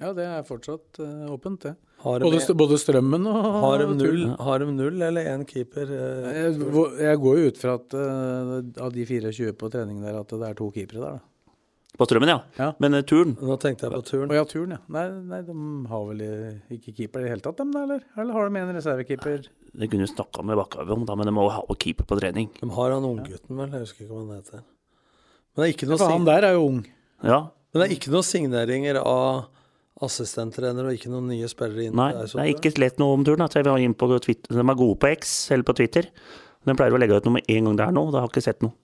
Ja, 0.03 0.11
det 0.13 0.27
er 0.27 0.43
fortsatt 0.45 0.99
uh, 1.01 1.29
åpent, 1.33 1.63
det. 1.63 1.77
Har 2.07 2.23
Både, 2.23 2.39
st- 2.43 2.55
både 2.59 2.77
Strømmen 2.79 3.25
og 3.27 3.47
har 3.67 3.81
de, 3.83 3.87
null, 3.99 4.25
har 4.47 4.63
de 4.63 4.67
null 4.73 5.01
eller 5.03 5.27
én 5.33 5.43
keeper? 5.49 5.91
eh, 5.91 6.27
Jeg, 6.45 6.59
jeg 7.03 7.21
går 7.25 7.41
jo 7.41 7.47
ut 7.51 7.59
fra 7.63 7.73
at 7.81 7.97
uh, 7.99 8.59
av 8.87 8.93
de 8.95 9.07
24 9.09 9.55
på 9.59 9.71
trening 9.73 9.99
der, 10.05 10.21
at 10.21 10.31
det 10.37 10.47
er 10.53 10.55
to 10.59 10.69
keepere 10.75 11.03
der, 11.03 11.17
da. 11.19 11.25
På 11.97 12.05
Strømmen, 12.05 12.29
ja. 12.29 12.39
Ja. 12.61 12.69
Men 12.85 12.93
uh, 12.95 13.01
turen 13.09 13.31
Nå 13.41 13.55
tenkte 13.59 13.87
jeg 13.89 13.95
på 13.97 14.03
turen. 14.05 14.29
Og 14.29 14.37
ja, 14.37 14.45
turen, 14.45 14.75
ja. 14.77 14.81
Nei, 14.93 15.07
nei, 15.33 15.39
de 15.47 15.55
har 15.91 16.03
vel 16.11 16.21
eh, 16.27 16.59
ikke 16.77 16.93
keeper 16.99 17.23
i 17.23 17.27
det 17.27 17.33
hele 17.33 17.45
tatt, 17.47 17.57
dem 17.63 17.71
da, 17.73 17.87
eller? 17.89 18.05
Eller 18.21 18.37
har 18.37 18.51
de 18.53 18.61
en 18.63 18.75
reservekeeper? 18.77 19.47
Det 19.77 19.89
kunne 19.93 20.05
du 20.07 20.13
snakka 20.13 20.45
med 20.45 20.61
Bakkhaug 20.61 20.93
om, 20.93 21.07
da, 21.09 21.17
men 21.17 21.31
de 21.31 21.35
må 21.37 21.49
ha 21.53 21.65
keeper 21.81 22.05
på 22.09 22.21
trening. 22.21 22.51
De 22.61 22.69
har 22.77 22.93
han 22.95 23.05
unggutten, 23.09 23.57
vel? 23.57 23.73
Jeg 23.73 23.87
husker 23.89 24.05
ikke 24.05 24.13
hva 24.15 24.23
han 24.27 24.37
heter. 24.43 24.63
Men 25.57 25.63
det 25.65 25.67
er 25.71 25.75
ikke 25.75 25.89
noe, 25.89 26.01
ja, 26.05 26.13
han 26.13 26.29
der 26.29 26.47
er 26.51 26.57
jo 26.61 26.65
ung. 26.69 26.83
Ja. 27.25 27.39
men 27.73 27.81
det 27.81 27.89
er 27.89 27.97
ikke 27.97 28.13
noen 28.13 28.29
signeringer 28.29 29.01
av 29.01 29.47
assistenttrenere 30.05 30.91
og 30.91 30.99
ikke 30.99 31.09
noen 31.13 31.31
nye 31.33 31.49
spillere 31.49 31.87
inn 31.89 31.97
Nei, 31.97 32.11
det 32.19 32.35
er 32.37 32.51
ikke 32.53 32.75
lett 32.83 32.99
noe 33.01 33.17
om 33.17 33.23
turen. 33.25 33.45
Altså, 33.47 33.63
jeg 33.63 33.69
var 33.69 33.81
inn 33.81 33.97
på 33.97 34.11
Twitter. 34.21 34.53
De 34.53 34.61
er 34.61 34.77
gode 34.77 34.99
på 35.01 35.13
X, 35.15 35.37
eller 35.55 35.65
på 35.69 35.77
Twitter. 35.79 36.11
De 36.67 36.75
pleier 36.77 36.93
å 36.93 37.01
legge 37.01 37.17
ut 37.17 37.29
noe 37.29 37.39
med 37.39 37.49
en 37.53 37.71
gang 37.71 37.79
det 37.79 37.87
er 37.87 37.97
noe. 37.97 38.13
Da 38.13 38.21
har 38.21 38.29
jeg 38.29 38.37
ikke 38.37 38.47
sett 38.49 38.67
noe. 38.67 38.75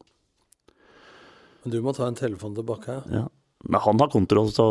Men 1.63 1.75
du 1.75 1.79
må 1.85 1.93
ta 1.95 2.09
en 2.09 2.19
telefon 2.19 2.57
tilbake. 2.57 3.03
Ja. 3.13 3.27
Men 3.63 3.85
han 3.85 4.01
har 4.03 4.11
kontroll, 4.11 4.51
så 4.51 4.67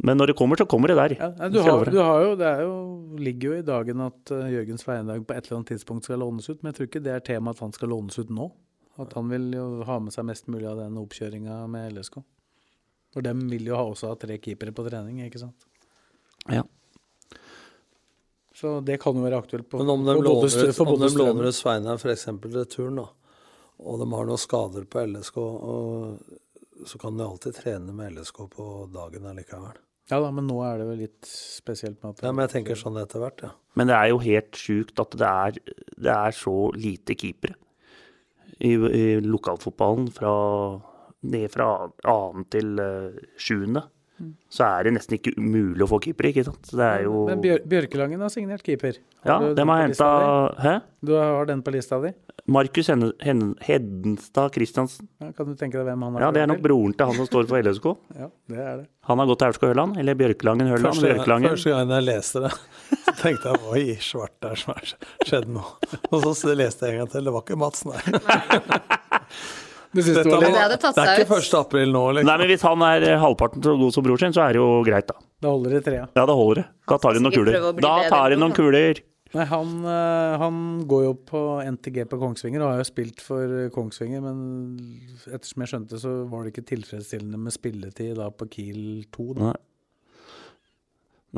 Men 0.00 0.16
når 0.16 0.32
det 0.32 0.36
kommer, 0.36 0.56
så 0.56 0.64
kommer 0.64 0.88
det 0.88 0.96
der. 0.96 1.12
Ja, 1.20 1.48
du, 1.52 1.60
har, 1.60 1.84
du 1.84 1.98
har 2.00 2.22
jo, 2.24 2.34
det 2.40 2.46
er 2.48 2.62
jo, 2.64 2.74
ligger 3.20 3.50
jo 3.50 3.56
i 3.58 3.64
dagen 3.68 4.00
at 4.00 4.32
uh, 4.32 4.46
Jørgen 4.48 4.80
Sveindag 4.80 5.26
på 5.28 5.36
et 5.36 5.44
eller 5.44 5.58
annet 5.58 5.72
tidspunkt 5.74 6.08
skal 6.08 6.22
lånes 6.24 6.48
ut, 6.48 6.62
men 6.62 6.70
jeg 6.70 6.78
tror 6.78 6.88
ikke 6.88 7.02
det 7.04 7.12
er 7.12 7.24
tema 7.26 7.52
at 7.52 7.60
han 7.60 7.74
skal 7.76 7.92
lånes 7.92 8.16
ut 8.16 8.32
nå. 8.32 8.48
At 9.00 9.12
han 9.16 9.28
vil 9.28 9.50
jo 9.52 9.66
ha 9.84 9.98
med 10.00 10.16
seg 10.16 10.24
mest 10.28 10.48
mulig 10.48 10.70
av 10.72 10.80
den 10.80 10.96
oppkjøringa 11.00 11.60
med 11.68 11.98
LSK. 11.98 12.16
For 13.14 13.26
dem 13.26 13.46
vil 13.50 13.66
jo 13.70 13.78
ha 13.78 13.86
også 13.86 14.12
ha 14.12 14.18
tre 14.18 14.36
keepere 14.42 14.74
på 14.74 14.84
trening, 14.86 15.22
ikke 15.26 15.42
sant. 15.42 15.66
Ja. 16.50 16.62
Så 18.60 18.76
det 18.84 18.98
kan 19.00 19.16
jo 19.16 19.24
være 19.24 19.40
aktuelt 19.40 19.68
på, 19.70 19.80
Men 19.80 19.90
om 19.94 20.04
de 20.04 20.14
låner, 20.20 20.80
om 20.84 21.00
de 21.00 21.10
låner 21.16 21.48
ut 21.48 21.56
Sveinar 21.56 21.96
f.eks. 21.96 22.26
returen, 22.52 23.00
da, 23.00 23.06
og 23.80 24.02
de 24.02 24.08
har 24.12 24.28
noen 24.28 24.40
skader 24.40 24.84
på 24.90 25.04
LSK, 25.08 25.38
og, 25.40 26.34
så 26.86 27.00
kan 27.00 27.16
de 27.16 27.24
alltid 27.24 27.56
trene 27.56 27.94
med 27.96 28.18
LSK 28.18 28.42
på 28.52 28.66
dagen 28.92 29.30
allikevel. 29.30 29.80
Ja 30.10 30.18
da, 30.18 30.28
men 30.34 30.48
nå 30.50 30.58
er 30.66 30.80
det 30.80 30.86
vel 30.88 31.02
litt 31.04 31.28
spesielt 31.30 32.00
med 32.02 32.16
at 32.16 32.24
Ja, 32.26 32.34
men 32.34 32.44
jeg 32.48 32.54
tenker 32.56 32.78
sånn 32.78 32.98
etter 33.00 33.22
hvert, 33.22 33.44
ja. 33.46 33.50
Men 33.78 33.88
det 33.88 33.96
er 33.96 34.10
jo 34.10 34.20
helt 34.24 34.58
sjukt 34.58 35.00
at 35.02 35.14
det 35.16 35.28
er, 35.30 35.58
det 35.96 36.14
er 36.14 36.34
så 36.34 36.54
lite 36.74 37.14
keepere 37.16 37.54
i, 38.58 38.74
i 38.74 39.04
lokalfotballen. 39.24 40.10
Fra, 40.12 40.32
ned 41.22 41.50
fra 41.52 41.70
annen 42.08 42.46
til 42.52 42.76
uh, 42.80 43.24
sjuende. 43.40 43.86
Så 44.52 44.66
er 44.66 44.84
det 44.84 44.90
nesten 44.98 45.14
ikke 45.16 45.30
umulig 45.40 45.80
å 45.80 45.86
få 45.88 45.96
keeper, 46.04 46.26
ikke 46.28 46.42
sant. 46.44 46.66
Det 46.76 46.84
er 46.84 47.06
jo 47.06 47.22
Men 47.24 47.40
Bjør 47.40 47.62
Bjørkelangen 47.64 48.20
har 48.20 48.28
signert 48.28 48.60
keeper. 48.66 48.98
Ja, 49.24 49.38
du 49.40 49.46
dem 49.46 49.54
den 49.56 49.70
har 49.72 49.78
henta? 49.86 50.08
Hæ? 50.60 50.74
Du 51.00 51.14
har 51.16 51.48
den 51.48 51.62
på 51.64 51.72
lista 51.72 51.96
di? 52.02 52.10
Markus 52.50 52.90
Hen 52.92 53.06
Hen 53.24 53.54
Hedenstad 53.64 54.52
Christiansen. 54.52 55.08
Ja, 55.24 55.30
kan 55.32 55.48
du 55.48 55.54
tenke 55.56 55.78
deg 55.80 55.88
hvem 55.88 56.04
han 56.04 56.18
har? 56.18 56.26
Ja, 56.26 56.30
det 56.36 56.42
er 56.42 56.50
nok 56.52 56.60
broren 56.64 56.92
til 56.98 57.08
han 57.08 57.16
som 57.16 57.30
står 57.30 57.48
for 57.48 57.62
LSK. 57.64 57.88
Ja, 58.20 58.28
det 58.52 58.60
er 58.60 58.76
det. 58.82 58.86
Han 59.08 59.22
har 59.24 59.30
gått 59.30 59.40
til 59.40 59.48
Aurskog-Høland, 59.54 59.96
eller 60.04 60.20
Bjørkelangen 60.20 60.68
Høland. 60.68 60.90
Første, 60.90 61.06
gang- 61.06 61.16
Bjørkelangen. 61.16 61.54
første 61.56 61.72
gang 61.78 61.94
jeg 61.96 62.08
leste 62.10 62.44
det, 62.44 62.52
så 63.06 63.16
tenkte 63.22 63.54
jeg 63.54 63.72
oi, 63.72 63.86
svart 64.04 64.50
er 64.50 64.60
som 64.60 64.74
har 64.76 64.92
skjedd 65.30 65.48
nå? 65.56 65.64
Og 66.12 66.28
så 66.36 66.52
leste 66.60 66.90
jeg 66.90 66.98
en 66.98 67.06
gang 67.06 67.14
til. 67.16 67.24
Det 67.24 67.36
var 67.38 67.46
ikke 67.48 67.60
Mats, 67.64 67.88
nei. 67.88 68.00
Det 69.90 70.04
Dette 70.06 70.30
var 70.30 70.44
Det 70.44 70.50
hadde 70.54 70.78
tatt 70.78 70.94
Det 70.94 71.04
er 71.04 71.20
ikke 71.24 71.36
ut. 71.40 71.46
1. 71.50 71.54
april 71.58 71.92
nå, 71.94 72.02
liksom. 72.14 72.28
Nei, 72.30 72.36
men 72.38 72.50
hvis 72.52 72.62
han 72.62 72.82
er 72.86 73.06
eh, 73.08 73.18
halvparten 73.18 73.64
så 73.64 73.72
god 73.80 73.94
som 73.96 74.04
bror 74.06 74.20
sin, 74.22 74.34
så 74.36 74.44
er 74.44 74.54
det 74.54 74.60
jo 74.62 74.68
greit, 74.86 75.08
da. 75.10 75.16
Da 75.42 75.50
holder 75.50 75.74
det 75.76 75.80
trea. 75.88 76.04
Ja, 76.14 76.26
da 76.30 76.36
holder 76.38 76.60
det. 76.62 76.66
Da 76.92 76.98
tar 77.02 77.16
de 77.16 77.22
noen 77.24 77.34
kuler. 77.34 77.58
Da 77.82 77.94
tar 78.12 78.30
de 78.30 78.38
noen 78.38 78.54
kuler. 78.54 79.00
Nei, 79.30 79.46
han, 79.46 79.72
eh, 79.86 80.36
han 80.42 80.60
går 80.90 81.02
jo 81.04 81.10
på 81.26 81.40
NTG 81.62 82.04
på 82.10 82.18
Kongsvinger 82.18 82.64
og 82.64 82.72
har 82.72 82.80
jo 82.80 82.86
spilt 82.88 83.20
for 83.22 83.52
eh, 83.64 83.68
Kongsvinger, 83.74 84.22
men 84.24 84.38
ettersom 85.26 85.62
jeg 85.62 85.72
skjønte, 85.74 86.00
så 86.02 86.14
var 86.30 86.46
det 86.46 86.54
ikke 86.54 86.66
tilfredsstillende 86.70 87.38
med 87.38 87.54
spilletid 87.54 88.16
da 88.18 88.30
på 88.34 88.48
Kiel 88.50 89.04
2. 89.14 89.28
Da. 89.38 89.50
Nei. 89.50 89.58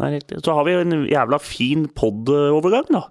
Nei, 0.01 0.09
riktig. 0.15 0.41
Så 0.45 0.55
har 0.57 0.65
vi 0.69 0.77
en 0.81 1.03
jævla 1.05 1.41
fin 1.41 1.85
pod-overgang, 1.93 2.89
da. 2.93 3.07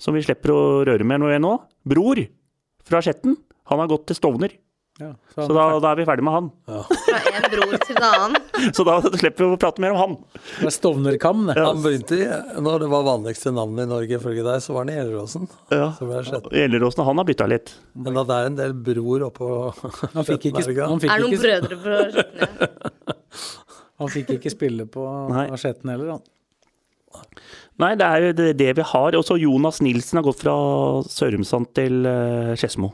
Som 0.00 0.16
vi 0.16 0.24
slipper 0.26 0.54
å 0.54 0.60
røre 0.88 1.06
med 1.06 1.22
noe 1.22 1.38
nå. 1.42 1.52
Bror 1.86 2.18
fra 2.86 3.02
Skjetten. 3.04 3.36
Han 3.70 3.80
har 3.82 3.88
gått 3.90 4.08
til 4.10 4.18
Stovner. 4.18 4.56
Ja, 5.00 5.14
Så 5.32 5.46
så 5.46 5.54
da, 5.56 5.62
da 5.80 5.90
er 5.94 5.96
vi 5.96 6.04
ferdig 6.04 6.24
med 6.26 6.34
han. 6.34 6.48
Fra 6.66 7.20
en 7.38 7.44
bror 7.54 7.70
til 7.86 7.96
en 7.96 8.04
annen. 8.04 8.42
Så 8.76 8.84
da 8.84 8.98
slipper 9.00 9.46
vi 9.46 9.54
å 9.54 9.60
prate 9.60 9.80
mer 9.80 9.94
om 9.94 10.00
han. 10.00 10.16
det 10.58 10.66
er 10.68 10.74
Stovnerkam, 10.74 11.46
det. 11.48 11.54
Han 11.56 11.80
begynte 11.80 12.18
i, 12.18 12.26
når 12.60 12.82
det 12.84 12.88
var 12.92 13.06
vanligste 13.06 13.52
navnet 13.56 13.86
i 13.86 13.90
Norge 13.94 14.18
ifølge 14.18 14.44
deg, 14.44 14.60
så 14.60 14.74
var 14.76 14.84
han 14.84 14.92
i 14.92 14.98
Gjelleråsen. 14.98 15.48
Ja. 15.72 15.86
Gjelleråsen, 16.52 17.04
han 17.08 17.22
har 17.22 17.28
bytta 17.30 17.48
litt. 17.48 17.72
Men 17.96 18.18
da 18.18 18.26
det 18.28 18.36
er 18.42 18.50
en 18.50 18.60
del 18.60 18.76
bror 18.90 19.24
oppå 19.30 19.48
Han 20.18 20.28
fikk 20.28 20.50
ikke, 20.50 20.66
han 20.76 20.98
Er 20.98 21.06
fikk 21.06 21.14
det 21.14 21.22
noen 21.24 21.32
ikke, 21.32 21.42
brødre 21.46 21.80
på 21.80 21.96
Skjetne? 22.18 22.50
Han 24.00 24.12
fikk 24.12 24.36
ikke 24.36 24.52
spille 24.52 24.84
på 24.90 25.06
Nei. 25.32 25.48
Skjetten 25.60 25.94
heller, 25.94 26.18
han. 26.18 27.24
Nei, 27.80 27.94
det 27.96 28.06
er 28.06 28.24
jo 28.26 28.32
det, 28.36 28.52
det 28.60 28.72
vi 28.76 28.84
har. 28.92 29.16
Også 29.16 29.40
Jonas 29.40 29.80
Nilsen 29.84 30.20
har 30.20 30.28
gått 30.28 30.44
fra 30.44 30.54
Sørumsand 31.08 31.72
til 31.76 32.04
uh, 32.04 32.52
Skedsmo. 32.60 32.92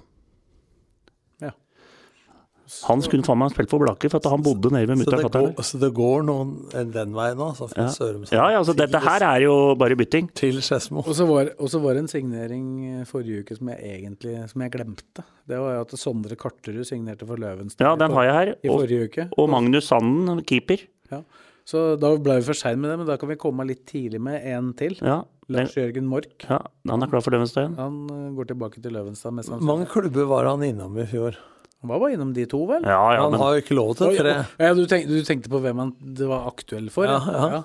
Han 2.89 3.03
skulle 3.05 3.23
faen 3.27 3.39
meg 3.39 3.53
spilt 3.55 3.71
for 3.71 3.83
Blaker, 3.83 4.11
for 4.11 4.19
at 4.19 4.27
han 4.33 4.43
bodde 4.43 4.73
nede 4.75 4.89
ved 4.91 5.05
Så 5.05 5.05
mutter'n 5.07 5.53
og 5.55 5.65
så 5.65 5.79
det 5.81 5.91
går 5.95 6.25
noen 6.27 6.51
den 6.93 7.15
veien 7.15 7.39
fra 7.39 7.69
Ja. 7.77 7.87
Ja, 8.33 8.51
ja, 8.51 8.59
altså 8.59 8.75
dette 8.77 8.99
her 8.99 9.23
er 9.23 9.45
jo 9.45 9.75
bare 9.79 9.97
bytting. 9.97 10.31
til 10.35 10.61
Skedsmo. 10.63 11.05
Og 11.07 11.15
så 11.15 11.27
var, 11.27 11.53
var 11.57 11.95
det 11.95 12.03
en 12.05 12.09
signering 12.11 12.67
eh, 13.01 13.05
forrige 13.05 13.45
uke 13.45 13.57
som 13.57 13.69
jeg 13.69 13.79
egentlig 14.01 14.37
som 14.51 14.63
jeg 14.63 14.75
glemte. 14.75 15.25
Det 15.47 15.59
var 15.63 15.77
jo 15.77 15.81
at 15.87 15.97
Sondre 15.99 16.37
Karterud 16.37 16.85
signerte 16.85 17.27
for 17.27 17.37
Løvenstad 17.39 17.87
Ja, 17.87 17.95
den 17.97 18.11
har 18.13 18.25
jeg 18.25 18.35
her. 18.35 18.55
i 18.63 18.69
forrige 18.69 19.05
uke. 19.11 19.29
og 19.39 19.51
Magnus 19.51 19.87
Sanden, 19.87 20.43
keeper. 20.45 20.83
Ja. 21.13 21.23
Så 21.67 21.97
da 21.99 22.13
ble 22.23 22.37
vi 22.39 22.47
for 22.47 22.55
seine 22.55 22.79
med 22.79 22.91
det, 22.93 22.99
men 23.01 23.09
da 23.09 23.17
kan 23.19 23.29
vi 23.29 23.39
komme 23.43 23.65
litt 23.67 23.87
tidlig 23.91 24.21
med 24.23 24.43
en 24.47 24.73
til. 24.79 24.95
Ja, 25.03 25.23
Lars 25.51 25.75
Jørgen 25.77 26.07
Mork. 26.07 26.47
ja, 26.49 26.59
han 26.91 27.03
er 27.03 27.11
klar 27.11 27.23
for 27.23 27.35
Løvenstad 27.35 27.65
igjen. 27.65 27.77
Han 27.79 27.97
eh, 28.11 28.31
går 28.37 28.51
tilbake 28.53 28.83
til 28.83 28.95
Løvenstad. 28.95 29.35
Mest 29.35 29.51
Hvor 29.51 29.63
mange 29.63 29.87
klubber 29.91 30.27
var 30.31 30.47
han 30.51 30.63
innom 30.67 30.97
i 30.99 31.07
fjor? 31.11 31.39
Han 31.85 31.91
var 31.93 32.01
bare 32.03 32.17
innom 32.17 32.33
de 32.35 32.47
to, 32.51 32.63
vel? 32.67 32.83
Ja, 32.89 33.01
ja, 33.15 33.23
Han 33.23 33.35
men, 33.35 33.41
har 33.41 33.55
jo 33.55 33.63
ikke 33.63 33.77
lov 33.77 33.95
til 33.99 34.17
tre. 34.17 34.35
ja, 34.59 34.75
du, 34.75 34.85
tenkte, 34.91 35.13
du 35.13 35.27
tenkte 35.29 35.51
på 35.53 35.61
hvem 35.63 35.83
han 35.85 35.93
det 36.19 36.29
var 36.31 36.49
aktuell 36.51 36.89
for? 36.91 37.07
Ja, 37.07 37.21
ja. 37.53 37.63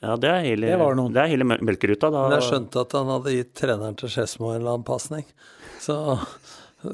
ja, 0.00 0.14
det 0.16 0.30
er 0.32 0.40
hele, 0.48 0.70
Det 0.72 0.78
var 0.80 0.96
noen. 0.98 1.12
det 1.14 1.22
er 1.22 1.32
hele 1.34 1.46
melkeruta. 1.52 2.10
Da. 2.10 2.24
Men 2.26 2.38
jeg 2.38 2.48
skjønte 2.48 2.84
at 2.86 2.96
han 2.98 3.12
hadde 3.12 3.34
gitt 3.36 3.52
treneren 3.60 3.98
til 4.00 4.12
Skedsmo 4.12 4.50
en 4.54 4.62
eller 4.62 4.78
annen 4.78 4.88
pasning. 4.88 5.28
Så, 5.80 5.96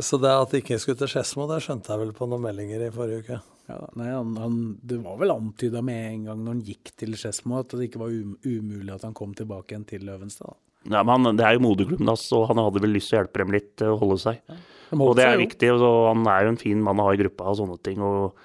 så 0.03 0.19
det 0.23 0.35
at 0.35 0.53
det 0.53 0.64
ikke 0.64 0.81
skulle 0.83 1.01
til 1.05 1.14
Skedsmo, 1.14 1.47
det 1.51 1.62
skjønte 1.64 1.95
jeg 1.95 2.03
vel 2.03 2.12
på 2.19 2.29
noen 2.31 2.45
meldinger 2.49 2.89
i 2.89 2.93
forrige 2.95 3.23
uke. 3.25 3.41
Ja, 3.67 3.81
nei, 3.99 4.11
han, 4.14 4.37
han, 4.39 4.59
det 4.87 5.01
var 5.03 5.17
vel 5.19 5.33
antyda 5.35 5.81
med 5.83 6.05
en 6.12 6.29
gang 6.29 6.43
når 6.45 6.53
han 6.55 6.67
gikk 6.69 6.93
til 6.99 7.17
Skedsmo 7.19 7.62
at 7.62 7.73
det 7.75 7.89
ikke 7.89 8.03
var 8.05 8.12
um, 8.14 8.37
umulig 8.47 8.93
at 8.95 9.07
han 9.07 9.14
kom 9.17 9.33
tilbake 9.39 9.73
igjen 9.75 9.87
til 9.89 10.05
Løvenstad. 10.07 10.55
Ja, 10.87 11.03
men 11.03 11.12
han, 11.26 11.39
det 11.39 11.47
er 11.47 11.57
jo 11.57 11.64
moderklubben 11.66 12.11
hans, 12.11 12.26
og 12.37 12.49
han 12.51 12.61
hadde 12.62 12.82
vel 12.84 12.95
lyst 12.97 13.11
til 13.11 13.18
å 13.18 13.22
hjelpe 13.22 13.43
dem 13.43 13.55
litt 13.55 13.72
til 13.80 13.95
å 13.95 14.01
holde 14.01 14.18
seg. 14.22 14.43
Ja. 14.47 14.59
Og 14.97 15.16
det 15.18 15.24
er 15.26 15.41
viktig. 15.41 15.72
Og 15.74 15.80
så, 15.82 15.95
han 16.11 16.28
er 16.30 16.45
jo 16.47 16.53
en 16.55 16.61
fin 16.61 16.84
mann 16.84 17.03
å 17.03 17.09
ha 17.09 17.16
i 17.16 17.20
gruppa 17.20 17.49
og 17.51 17.59
sånne 17.59 17.78
ting, 17.87 18.05
og 18.05 18.37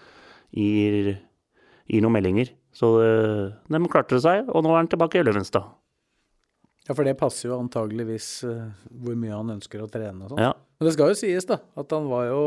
gir, 0.57 1.13
gir 1.85 2.03
noen 2.03 2.17
meldinger. 2.17 2.53
Så 2.75 2.95
det 3.03 3.77
de 3.77 3.91
klarte 3.91 4.17
det 4.17 4.23
seg, 4.23 4.49
og 4.49 4.63
nå 4.63 4.71
er 4.73 4.81
han 4.81 4.89
tilbake 4.91 5.19
i 5.19 5.25
Løvenstad. 5.27 5.69
Ja, 6.87 6.95
for 6.95 7.05
det 7.05 7.19
passer 7.19 7.51
jo 7.51 7.59
antageligvis 7.61 8.29
eh, 8.47 8.69
hvor 9.03 9.17
mye 9.19 9.35
han 9.35 9.53
ønsker 9.53 9.83
å 9.83 9.89
trene 9.91 10.25
og 10.25 10.33
sånn. 10.33 10.41
Ja. 10.41 10.55
Men 10.79 10.87
det 10.87 10.95
skal 10.95 11.11
jo 11.11 11.17
sies, 11.19 11.45
da, 11.47 11.59
at 11.77 11.93
han 11.93 12.07
var 12.09 12.25
jo, 12.31 12.41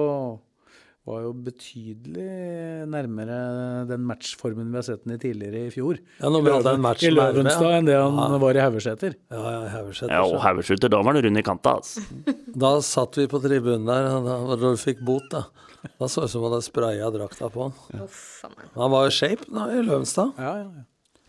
var 1.04 1.20
jo 1.26 1.32
betydelig 1.36 2.86
nærmere 2.88 3.34
den 3.90 4.04
matchformen 4.08 4.70
vi 4.72 4.78
har 4.78 4.86
sett 4.86 5.02
den 5.04 5.16
i 5.16 5.20
tidligere 5.20 5.66
i 5.68 5.72
fjor. 5.74 5.98
Ja, 6.20 6.30
når 6.32 6.44
vi 6.46 6.54
hadde 6.54 6.72
en 6.78 6.84
match 6.84 7.04
I 7.04 7.10
Løvenstad 7.12 7.66
ja. 7.68 7.80
enn 7.80 7.88
det 7.90 7.98
han 7.98 8.16
Ja. 8.16 8.38
var 8.40 8.56
i 8.56 8.62
Haugeseter. 8.64 9.16
Ja, 9.28 9.42
ja, 9.52 9.60
Haugeseter. 9.74 10.14
Ja, 10.14 10.22
og 10.24 10.40
Haugeseter, 10.40 10.88
da 10.88 11.02
var 11.02 11.12
han 11.12 11.24
rund 11.26 11.38
i 11.38 11.44
kanta, 11.44 11.74
altså. 11.76 12.00
Da 12.64 12.70
satt 12.80 13.18
vi 13.18 13.26
på 13.28 13.40
tribunen 13.42 13.84
der, 13.84 14.08
og 14.16 14.48
da 14.54 14.56
du 14.62 14.80
fikk 14.80 15.04
bot, 15.04 15.28
da. 15.32 15.44
Da 16.00 16.08
så 16.08 16.22
det 16.24 16.30
ut 16.30 16.32
som 16.32 16.46
han 16.46 16.54
hadde 16.54 16.64
spraya 16.70 17.10
drakta 17.12 17.50
på 17.52 17.68
han. 17.68 18.08
Han 18.78 18.90
var 18.94 19.08
i 19.10 19.12
shape 19.12 19.44
da, 19.50 19.68
i 19.74 19.82
Løvenstad. 19.84 20.32
Ja, 20.40 20.56
ja, 20.62 20.68
ja. 20.70 20.84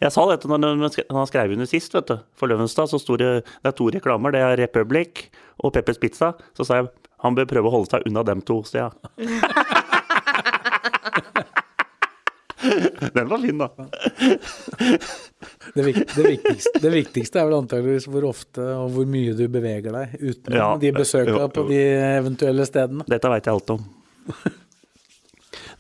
Jeg 0.05 0.11
sa 0.11 0.26
dette 0.28 0.47
når 0.51 0.76
når 0.76 0.95
han 1.15 1.28
skrev 1.28 1.51
under 1.55 1.67
sist, 1.71 1.93
vet 1.95 2.07
du. 2.11 2.17
For 2.36 2.51
Løvenstad 2.51 2.88
så 2.91 2.99
sto 2.99 3.15
det 3.19 3.30
Det 3.45 3.69
er 3.71 3.76
to 3.76 3.88
reklamer. 3.95 4.32
Det 4.36 4.41
er 4.43 4.57
Republic 4.59 5.30
og 5.63 5.71
Peppers 5.76 5.97
Pizza. 5.99 6.34
Så 6.55 6.65
sa 6.67 6.82
jeg 6.82 6.89
han 7.26 7.36
bør 7.38 7.47
prøve 7.49 7.69
å 7.71 7.76
holde 7.80 7.89
seg 7.91 8.05
unna 8.09 8.21
dem 8.28 8.43
to 8.45 8.59
steda. 8.67 8.91
Den 13.13 13.28
var 13.30 13.38
fin, 13.39 13.57
da. 13.57 13.69
Det, 15.76 15.84
vik 15.86 15.97
det, 16.15 16.23
viktigste, 16.26 16.80
det 16.82 16.91
viktigste 16.93 17.39
er 17.41 17.47
vel 17.49 17.57
antageligvis 17.59 18.07
hvor 18.11 18.26
ofte 18.32 18.63
og 18.80 18.93
hvor 18.95 19.07
mye 19.09 19.34
du 19.38 19.43
beveger 19.51 19.93
deg 19.93 20.15
utenom 20.21 20.57
Ja. 20.57 20.69
de 20.82 20.91
besøka 20.95 21.47
på 21.53 21.65
de 21.69 21.80
eventuelle 22.17 22.65
stedene. 22.67 23.05
Dette 23.11 23.32
veit 23.32 23.45
jeg 23.47 23.55
alt 23.57 23.73
om. 23.76 23.84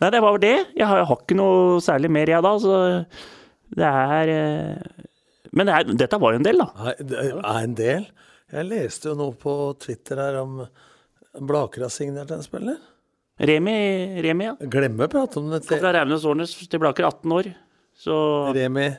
Nei, 0.01 0.09
det 0.11 0.21
var 0.21 0.35
vel 0.35 0.43
det. 0.43 0.55
Jeg 0.75 0.87
har, 0.89 0.97
jeg 1.01 1.09
har 1.09 1.19
ikke 1.23 1.39
noe 1.39 1.79
særlig 1.83 2.09
mer, 2.11 2.31
jeg, 2.35 2.41
da. 2.45 2.53
Så 2.61 2.73
det 3.79 3.89
er 3.89 4.25
eh, 4.35 5.05
Men 5.55 5.69
det 5.69 5.73
er, 5.79 5.83
dette 6.05 6.19
var 6.21 6.29
jo 6.35 6.41
en 6.41 6.47
del, 6.49 6.61
da. 6.61 6.67
Nei, 6.85 6.95
det 7.01 7.17
er 7.31 7.61
en 7.63 7.77
del. 7.79 8.03
Jeg 8.55 8.69
leste 8.69 9.09
jo 9.09 9.15
noe 9.17 9.33
på 9.41 9.53
Twitter 9.81 10.17
her 10.21 10.35
om 10.43 10.51
Blaker 11.41 11.81
har 11.87 11.91
signert 11.93 12.31
en 12.31 12.43
spiller. 12.45 12.77
Remi, 13.39 13.75
Remi 14.23 14.45
ja. 14.47 14.53
Jeg 14.63 14.69
glemmer 14.71 15.09
å 15.09 15.11
prate 15.11 15.41
om 15.41 15.49
det. 15.51 15.63
Fra 15.67 15.91
Raunes 15.97 16.23
Årnes 16.27 16.53
til 16.71 16.79
Blaker, 16.79 17.03
18 17.09 17.33
år. 17.35 17.49
Så 17.99 18.15
Remi 18.55 18.89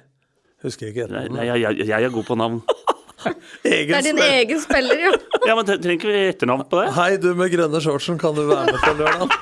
Husker 0.65 0.89
ikke 0.89 1.05
Nei, 1.05 1.27
etternavnet. 1.27 1.37
nei, 1.37 1.45
jeg, 1.47 1.77
jeg, 1.79 1.87
jeg 1.93 2.07
er 2.09 2.13
god 2.15 2.27
på 2.27 2.37
navn. 2.41 2.61
Egen 3.67 3.91
Det 3.91 3.97
er 3.99 4.05
din 4.07 4.17
spiller. 4.19 4.37
egen 4.41 4.61
spiller, 4.63 5.03
jo. 5.07 5.11
Ja, 5.49 5.55
men 5.59 5.67
trenger 5.69 5.95
ikke 5.97 6.15
etternavn 6.33 6.65
på 6.71 6.81
det? 6.81 6.87
Hei, 6.97 7.11
du 7.23 7.29
med 7.39 7.53
grønne 7.53 7.81
shortsen, 7.85 8.19
kan 8.21 8.37
du 8.37 8.45
være 8.49 8.73
med 8.73 8.81
på 8.83 8.93
lørdag? 9.01 9.29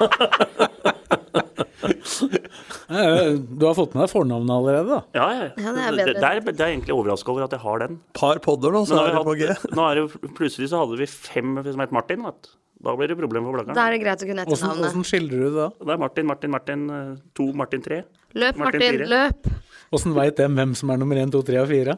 Du 2.95 3.65
har 3.67 3.75
fått 3.75 3.95
med 3.97 4.05
deg 4.05 4.11
fornavnet 4.13 4.53
allerede, 4.55 4.87
da. 4.91 5.01
Ja, 5.17 5.25
ja. 5.35 5.47
Ja, 5.59 5.73
det 5.75 5.83
er 5.85 5.97
bedre. 5.97 6.13
det, 6.15 6.29
er, 6.29 6.43
det 6.47 6.63
er 6.63 6.71
egentlig 6.71 6.95
overraska 6.95 7.33
over 7.33 7.47
at 7.47 7.55
jeg 7.57 7.63
har 7.65 7.81
den. 7.83 7.97
Par 8.17 8.39
podder 8.45 8.75
nå, 8.75 8.85
så 8.89 9.01
er 9.01 9.17
det 9.17 9.23
på 9.27 9.35
G. 9.41 9.49
nå 9.75 9.87
er 9.89 10.01
det, 10.01 10.33
plutselig 10.37 10.69
så 10.71 10.83
hadde 10.85 10.99
vi 11.01 11.09
fem 11.11 11.57
som 11.67 11.83
het 11.83 11.95
Martin. 11.97 12.23
Vet. 12.29 12.53
Da 12.85 12.93
blir 12.99 13.09
det 13.09 13.17
problem 13.19 13.45
for 13.49 13.57
Da 13.57 13.65
Blakkaren. 13.65 13.81
er 13.87 13.95
det 13.97 14.01
greit 14.05 14.23
å 14.25 14.29
kunne 14.29 14.45
etternavnet. 14.45 14.87
åssen 14.91 15.05
skildrer 15.09 15.39
du 15.41 15.45
det 15.49 15.55
da? 15.57 15.69
Det 15.81 15.93
er 15.95 16.01
Martin, 16.05 16.27
Martin, 16.29 16.51
Martin. 16.53 16.83
eh, 16.91 17.15
To, 17.35 17.47
Martin 17.57 17.83
tre. 17.83 18.03
Løp, 18.35 18.57
Martin 18.61 18.81
Martin, 18.81 19.07
løp. 19.09 19.53
Åssen 19.95 20.15
veit 20.17 20.37
dem 20.37 20.55
hvem 20.59 20.75
som 20.77 20.91
er 20.91 20.99
nummer 21.01 21.17
én, 21.17 21.31
to, 21.33 21.41
tre 21.47 21.61
og 21.63 21.69
fire? 21.71 21.97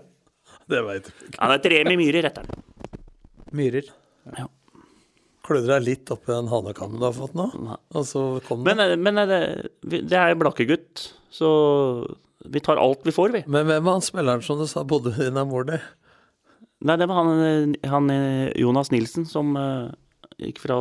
Det 0.68 0.82
veit 0.84 1.04
du 1.08 1.10
ikke. 1.26 1.38
Ja, 1.40 1.48
det 1.52 1.58
er 1.58 1.64
tre 1.68 1.84
med 1.84 1.98
myrer, 1.98 2.22
heter 2.30 2.46
den. 2.46 2.62
Myrer. 3.56 3.90
Klødde 5.46 5.68
deg 5.70 5.84
litt 5.86 6.10
oppi 6.10 6.32
den 6.32 6.48
hanekammen 6.50 6.98
du 6.98 7.04
har 7.06 7.12
fått 7.14 7.34
nå, 7.38 7.44
og 7.94 8.06
så 8.08 8.22
kom 8.48 8.64
det. 8.66 8.74
Men, 8.74 8.98
men 9.02 9.20
det, 9.30 9.70
det 10.10 10.16
er 10.18 10.34
Blakkegutt, 10.34 11.04
så 11.30 11.50
vi 12.50 12.62
tar 12.66 12.80
alt 12.82 13.04
vi 13.06 13.14
får, 13.14 13.30
vi. 13.36 13.42
Men 13.46 13.68
hvem 13.68 13.84
var 13.86 13.94
han 14.00 14.02
spilleren 14.02 14.42
som 14.42 14.58
du 14.58 14.66
sa 14.66 14.82
bodde 14.82 15.12
i 15.14 15.28
din 15.30 15.38
mor 15.46 15.68
di? 15.68 15.78
Nei, 16.86 16.96
det 16.98 17.06
var 17.08 17.22
han, 17.22 17.30
eh, 17.46 17.88
han 17.88 18.10
eh, 18.10 18.50
Jonas 18.58 18.90
Nilsen 18.90 19.24
som 19.30 19.54
gikk 20.40 20.60
fra 20.60 20.78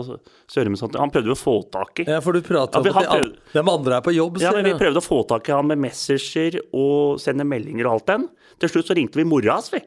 Sørumsand. 0.51 0.97
Han 0.99 1.11
prøvde 1.13 1.31
jo 1.31 1.35
å 1.35 1.39
få 1.39 1.55
tak 1.71 2.03
i 2.03 2.07
Ja, 2.09 2.19
for 2.23 2.35
du 2.35 2.43
prater 2.43 2.83
Ja, 2.83 2.91
om 2.91 2.99
at 2.99 3.09
har 3.09 3.23
de, 3.23 3.31
de 3.53 3.63
andre 3.63 3.97
er 3.99 4.05
på 4.05 4.13
jobb, 4.15 4.39
Ja, 4.43 4.51
men 4.55 4.67
Vi 4.67 4.75
prøvde 4.79 4.99
å 4.99 5.05
få 5.05 5.21
tak 5.29 5.47
i 5.49 5.55
han 5.55 5.69
med 5.71 5.79
messenger 5.85 6.59
og 6.75 7.21
sende 7.23 7.47
meldinger 7.47 7.87
og 7.87 7.97
alt 7.97 8.09
den. 8.11 8.27
Til 8.59 8.71
slutt 8.71 8.91
så 8.91 8.97
ringte 8.97 9.19
vi 9.21 9.27
mora 9.27 9.55
hans, 9.57 9.71
vi. 9.73 9.81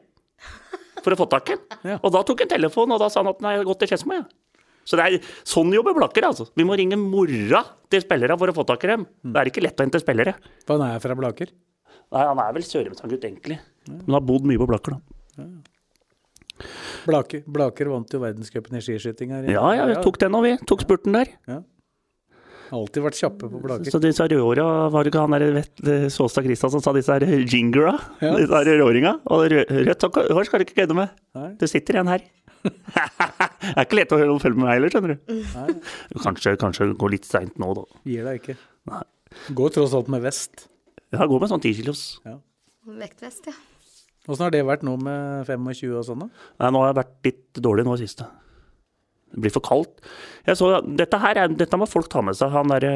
For 1.03 1.15
å 1.15 1.19
få 1.21 1.29
tak 1.31 1.53
i 1.53 1.55
han. 1.57 1.63
Ja. 1.93 1.99
Og 2.01 2.13
da 2.15 2.23
tok 2.27 2.43
han 2.43 2.51
telefonen, 2.51 2.97
og 2.97 3.03
da 3.03 3.09
sa 3.13 3.21
han 3.21 3.31
at 3.31 3.41
nei, 3.45 3.55
jeg 3.55 3.63
har 3.63 3.69
gått 3.69 3.83
til 3.85 3.91
Skedsmo, 3.93 4.17
jeg. 4.17 4.27
Så 4.89 4.97
det 4.97 5.05
er 5.05 5.31
sånn 5.45 5.69
jobber 5.75 5.93
Blakker, 5.93 6.25
altså. 6.25 6.47
Vi 6.57 6.65
må 6.65 6.73
ringe 6.79 6.97
mora 6.97 7.61
til 7.93 8.01
spillere 8.01 8.35
for 8.41 8.49
å 8.49 8.55
få 8.57 8.65
tak 8.65 8.87
i 8.87 8.93
dem. 8.95 9.05
Det 9.21 9.37
er 9.37 9.51
ikke 9.51 9.61
lett 9.61 9.77
å 9.77 9.85
hente 9.85 10.01
spillere. 10.01 10.33
For 10.65 10.79
han 10.79 10.95
er 10.95 11.03
fra 11.03 11.17
Blaker. 11.19 11.51
Nei, 12.09 12.23
han 12.25 12.41
er 12.41 12.55
vel 12.57 12.65
Sørumsand-gutt, 12.65 13.27
egentlig. 13.29 13.59
Men 13.85 14.17
har 14.17 14.25
bodd 14.25 14.47
mye 14.49 14.57
på 14.57 14.65
Blakker, 14.71 14.97
da. 14.97 15.45
Blaker, 17.07 17.43
Blaker 17.47 17.89
vant 17.91 18.13
jo 18.13 18.21
verdenscupen 18.23 18.77
i 18.79 18.83
skiskyting 18.83 19.33
her. 19.35 19.49
Ja, 19.51 19.65
ja, 19.77 19.89
vi 19.89 19.99
tok 20.03 20.19
den 20.21 20.37
og 20.37 20.45
vi. 20.45 20.55
Tok 20.69 20.85
spurten 20.85 21.15
der. 21.15 21.31
Alltid 22.75 23.01
vært 23.01 23.17
kjappe 23.17 23.47
på 23.49 23.61
Blaker. 23.63 23.89
Så 23.89 24.01
disse 24.03 24.25
rødåra, 24.29 24.65
var 24.93 25.05
det 25.05 25.13
ikke 25.13 25.23
han 25.23 25.33
der 25.33 25.55
vet, 25.55 25.71
Såstad 26.13 26.45
Christian 26.45 26.73
som 26.75 26.83
sa 26.85 26.93
disse 26.93 27.15
her 27.15 27.25
jingera? 27.41 27.95
Ja. 28.21 28.35
Disse 28.37 28.53
her 28.53 28.69
rødåringa? 28.69 29.15
Og 29.33 29.47
rødt 29.55 30.05
hår 30.05 30.49
skal 30.49 30.61
du 30.61 30.67
ikke 30.67 30.83
kødde 30.83 30.97
med. 30.99 31.15
Nei. 31.37 31.49
Du 31.61 31.65
sitter 31.69 31.97
igjen 31.97 32.11
her. 32.11 32.27
det 32.67 33.71
er 33.71 33.85
ikke 33.85 34.01
lett 34.01 34.13
å 34.13 34.19
følge 34.19 34.57
med 34.57 34.65
meg 34.65 34.75
heller, 34.75 34.93
skjønner 34.93 35.15
du. 35.15 35.33
Kanskje, 36.25 36.57
kanskje 36.59 36.91
går 36.99 37.15
litt 37.15 37.29
seint 37.29 37.57
nå, 37.61 37.71
da. 37.79 37.87
Gir 38.09 38.27
deg 38.27 38.43
ikke. 38.43 38.59
Nei. 38.91 39.01
Går 39.57 39.73
tross 39.77 39.95
alt 39.97 40.11
med 40.11 40.25
vest. 40.25 40.67
Ja, 41.15 41.25
gå 41.25 41.41
med 41.41 41.49
sånn 41.49 41.63
10 41.63 41.81
kilos. 41.81 42.05
Vektvest, 42.99 43.49
ja. 43.49 43.57
Åssen 44.29 44.45
har 44.45 44.53
det 44.53 44.61
vært 44.67 44.85
nå 44.85 44.93
med 45.01 45.49
25 45.49 45.97
og 45.97 46.05
sånn, 46.05 46.23
da? 46.25 46.45
Nei, 46.61 46.71
nå 46.75 46.83
har 46.83 46.91
jeg 46.91 46.99
vært 47.01 47.29
litt 47.29 47.61
dårlig 47.65 47.85
nå 47.87 47.97
i 47.97 48.03
siste. 48.03 48.27
Det 49.29 49.43
blir 49.43 49.53
for 49.53 49.65
kaldt. 49.65 49.99
Jeg 50.47 50.57
så, 50.57 50.71
dette 50.85 51.19
her 51.21 51.37
er, 51.43 51.53
dette 51.53 51.77
må 51.77 51.85
folk 51.89 52.09
ta 52.09 52.21
med 52.25 52.37
seg. 52.37 52.53
Han 52.53 52.73
er, 52.73 52.87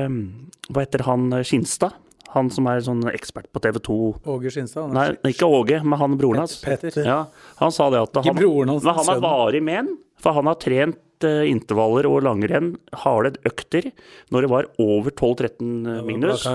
Hva 0.69 0.85
heter 0.85 1.05
han 1.07 1.27
eh, 1.37 1.45
Skinstad? 1.45 1.97
Han 2.33 2.49
som 2.49 2.65
er 2.71 2.81
sånn 2.81 3.03
ekspert 3.11 3.51
på 3.53 3.61
TV 3.61 3.77
2. 3.85 3.97
Åge 4.33 4.53
Skinstad? 4.55 4.93
Nei, 4.95 5.11
ikke 5.29 5.45
Åge, 5.45 5.81
men 5.85 5.99
han 6.01 6.17
broren 6.17 6.41
hans. 6.41 6.55
Petter. 6.65 6.97
Ja, 7.05 7.19
han 7.59 7.73
sa 7.75 7.91
det 7.93 8.01
at 8.07 8.17
han, 8.17 8.37
broren 8.39 8.73
hans, 8.73 8.85
men 8.87 8.97
han 8.97 9.11
er 9.13 9.21
varig 9.21 9.61
med 9.65 9.81
en, 9.83 9.91
for 10.21 10.37
han 10.39 10.49
har 10.49 10.57
trent 10.61 11.27
eh, 11.29 11.43
intervaller 11.51 12.09
og 12.09 12.23
langrenn, 12.25 12.73
harde 13.03 13.35
økter, 13.45 13.91
når 14.33 14.47
det 14.47 14.53
var 14.55 14.71
over 14.81 15.13
12-13 15.13 16.01
minus. 16.09 16.47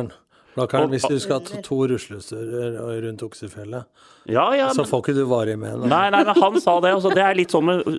Blakkaren. 0.57 0.69
kan, 0.71 0.83
Og- 0.83 0.91
hvis 0.91 1.09
du 1.09 1.19
skal 1.21 1.41
ha 1.41 1.61
to 1.63 1.77
rusleturer 1.87 3.03
rundt 3.05 3.23
Oksefjellet, 3.23 3.85
Ja, 4.27 4.53
ja, 4.55 4.69
så 4.71 4.83
men, 4.83 4.87
får 4.91 5.03
ikke 5.05 5.15
du 5.15 5.25
varig 5.27 5.59
med 5.59 5.81
den. 5.81 5.89
nei, 5.89 6.11
nei, 6.11 6.25
men 6.25 6.35
han 6.35 6.61
sa 6.61 6.81
det. 6.81 6.93
Altså, 6.95 7.13
det 7.15 7.23
er 7.25 7.35
litt 7.35 7.49
sånn 7.51 7.65
med 7.65 7.99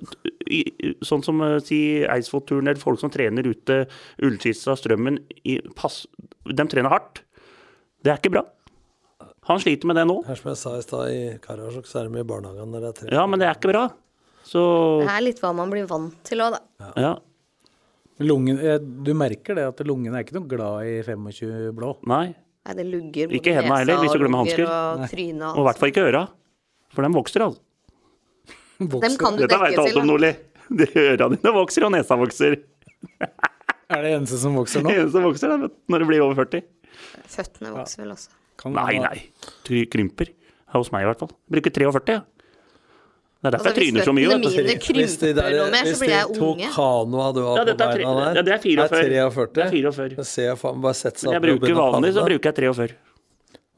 Sånn 1.06 1.24
som 1.24 1.39
eh, 1.45 1.60
si 1.60 2.04
Eidsvollturen 2.04 2.68
eller 2.68 2.80
folk 2.82 3.00
som 3.00 3.10
trener 3.12 3.45
ute 3.45 3.88
Ullkista, 4.26 4.74
Strømmen 4.76 5.20
i 5.45 5.60
pass, 5.76 6.08
De 6.45 6.64
trener 6.66 6.89
hardt. 6.89 7.22
Det 8.04 8.12
er 8.12 8.18
ikke 8.18 8.32
bra. 8.32 8.43
Han 9.50 9.60
sliter 9.60 9.86
med 9.86 9.95
det 9.95 10.06
nå. 10.08 10.26
Her 10.26 10.36
som 10.36 10.50
jeg 10.50 10.58
sa 10.58 10.76
i 10.78 10.82
stad, 10.82 11.10
i 11.10 11.38
Karasjok 11.41 11.86
så 11.86 12.02
er 12.04 12.10
de 12.10 12.20
i 12.20 12.24
barnehagen 12.24 12.70
når 12.74 12.82
det 12.82 12.89
er 12.89 12.97
tre. 13.02 13.10
Ja, 13.16 13.26
men 13.28 13.39
det 13.39 13.47
er 13.47 13.56
ikke 13.56 13.72
bra. 13.72 13.89
Så 14.45 15.02
Det 15.06 15.10
er 15.10 15.22
litt 15.22 15.39
hva 15.41 15.54
man 15.56 15.70
blir 15.70 15.86
vant 15.88 16.16
til 16.24 16.39
òg, 16.39 16.58
da. 16.58 16.91
ja. 16.97 17.16
Lungen, 18.20 18.59
eh, 18.59 18.78
du 18.80 19.13
merker 19.15 19.55
det 19.55 19.63
at 19.70 19.80
lungene 19.88 20.20
er 20.20 20.26
ikke 20.26 20.36
noe 20.36 20.47
glad 20.51 20.88
i 20.89 20.97
25 21.07 21.72
blå. 21.78 21.93
Nei. 22.11 22.26
Nei, 22.67 22.74
det 22.76 22.86
lugger 22.89 23.32
Ikke 23.38 23.53
hendene 23.55 23.78
heller, 23.80 24.01
hvis 24.03 24.11
du 24.13 24.20
glemmer 24.20 24.43
hansker. 24.43 24.65
Og 24.67 25.05
trynet 25.09 25.47
Og 25.55 25.61
i 25.61 25.67
hvert 25.70 25.80
fall 25.80 25.91
ikke 25.93 26.03
øra. 26.09 26.24
For 26.93 27.05
de 27.05 27.11
vokser, 27.15 27.45
altså. 27.45 27.61
Dem 28.80 29.15
kan 29.20 29.38
du 29.38 29.45
Dette 29.45 29.59
dekke 29.63 29.86
til. 29.88 30.01
om. 30.01 30.07
Nordli. 30.11 30.34
Det- 30.70 30.91
Øra 30.95 31.30
dine 31.32 31.53
vokser, 31.55 31.86
og 31.88 31.93
nesa 31.95 32.17
vokser. 32.20 32.59
Er 33.89 34.03
det 34.05 34.11
eneste 34.20 34.38
som 34.38 34.53
vokser 34.53 34.84
nå? 34.86 34.91
Det 34.91 34.99
eneste 34.99 35.15
som 35.17 35.24
vokser, 35.26 35.49
da, 35.49 35.70
når 35.89 36.03
du 36.03 36.05
blir 36.11 36.22
over 36.22 36.36
40. 36.38 36.61
Føttene 37.26 37.72
vokser 37.74 38.03
vel 38.03 38.11
også. 38.13 38.30
Kan 38.59 38.76
Nei, 38.76 38.99
nei. 39.01 39.24
Krymper. 39.89 40.30
Hos 40.76 40.91
meg, 40.93 41.07
i 41.07 41.09
hvert 41.09 41.24
fall. 41.24 41.32
Bruker 41.49 41.74
43, 41.74 42.20
ja. 42.20 42.22
Det 43.39 43.47
er 43.47 43.53
derfor 43.55 43.69
Altså, 43.69 43.79
jeg 43.79 43.93
tryner 43.93 44.03
så 44.03 44.11
mye. 44.11 44.27
hvis 44.27 44.55
vet 44.59 44.81
du. 44.83 44.93
Hvis 44.99 45.13
de 45.19 45.27
der- 45.33 45.69
mer, 45.71 45.83
hvis 45.87 45.99
de 46.03 46.15
to 46.35 46.49
kanoa 46.75 47.27
du 47.33 47.39
har 47.45 47.55
Ja, 47.55 47.63
på 47.63 47.77
beina 47.79 48.13
der, 48.19 48.35
ja, 48.35 48.41
det 48.43 48.53
er 48.53 48.57
44. 48.59 48.83
er 48.83 48.89
43. 48.89 49.53
Det 49.53 49.63
er 49.63 49.69
44. 49.71 50.15
Det 50.17 50.25
ser 50.27 50.43
jeg 50.49 50.57
faen 50.59 50.81
bare 50.83 50.93
sette 50.93 51.19
seg 51.23 51.29
Men 51.31 51.33
jeg 51.33 51.39
opp 51.39 51.43
og 51.43 51.47
bruker 51.47 51.67
begynne 51.67 51.85
å 51.85 51.93
vanlig, 51.93 52.11
så 52.17 52.25
bruker 52.25 52.49
jeg 52.51 52.55
43. 52.59 52.95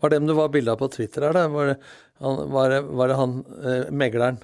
Var 0.02 0.10
det 0.10 0.18
dem 0.18 0.28
du 0.28 0.34
var 0.34 0.48
bilde 0.50 0.72
av 0.74 0.80
på 0.82 0.90
Twitter 0.92 1.22
her, 1.28 1.34
da? 1.38 1.48
Var 1.48 1.66
det 1.68 1.78
han, 2.22 2.50
var 2.52 2.70
det, 2.70 2.80
var 2.90 3.08
det 3.08 3.16
han 3.22 3.36
eh, 3.66 3.92
megleren? 3.92 4.40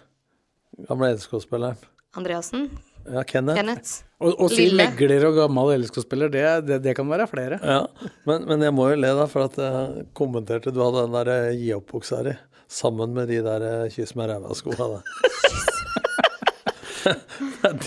Gamle 0.87 1.15
LSK-spilleren? 1.15 1.77
Andreassen, 2.15 2.69
Ja, 3.09 3.23
Kenneth? 3.23 3.55
Kenneth. 3.57 3.91
Å 4.21 4.33
og 4.37 4.49
si 4.51 4.67
megler 4.75 5.25
og 5.29 5.35
gammel 5.37 5.79
LSK-spiller, 5.81 6.29
det, 6.29 6.43
det, 6.67 6.77
det 6.83 6.93
kan 6.97 7.07
være 7.09 7.25
flere. 7.29 7.57
Ja, 7.63 7.87
men, 8.27 8.45
men 8.45 8.61
jeg 8.61 8.73
må 8.75 8.89
jo 8.91 8.97
le, 9.01 9.07
da, 9.17 9.25
for 9.31 9.45
at 9.47 9.55
jeg 9.57 10.05
kommenterte 10.13 10.73
du 10.73 10.81
hadde 10.83 11.05
den 11.07 11.13
der 11.17 11.31
eh, 11.49 11.55
gi 11.57 11.73
opp-buksa 11.73 12.21
di 12.27 12.35
sammen 12.67 13.13
med 13.15 13.27
de 13.31 13.41
der 13.45 13.63
eh, 13.67 13.89
kyss 13.93 14.15
med 14.19 14.29
ræva-skoa. 14.31 15.01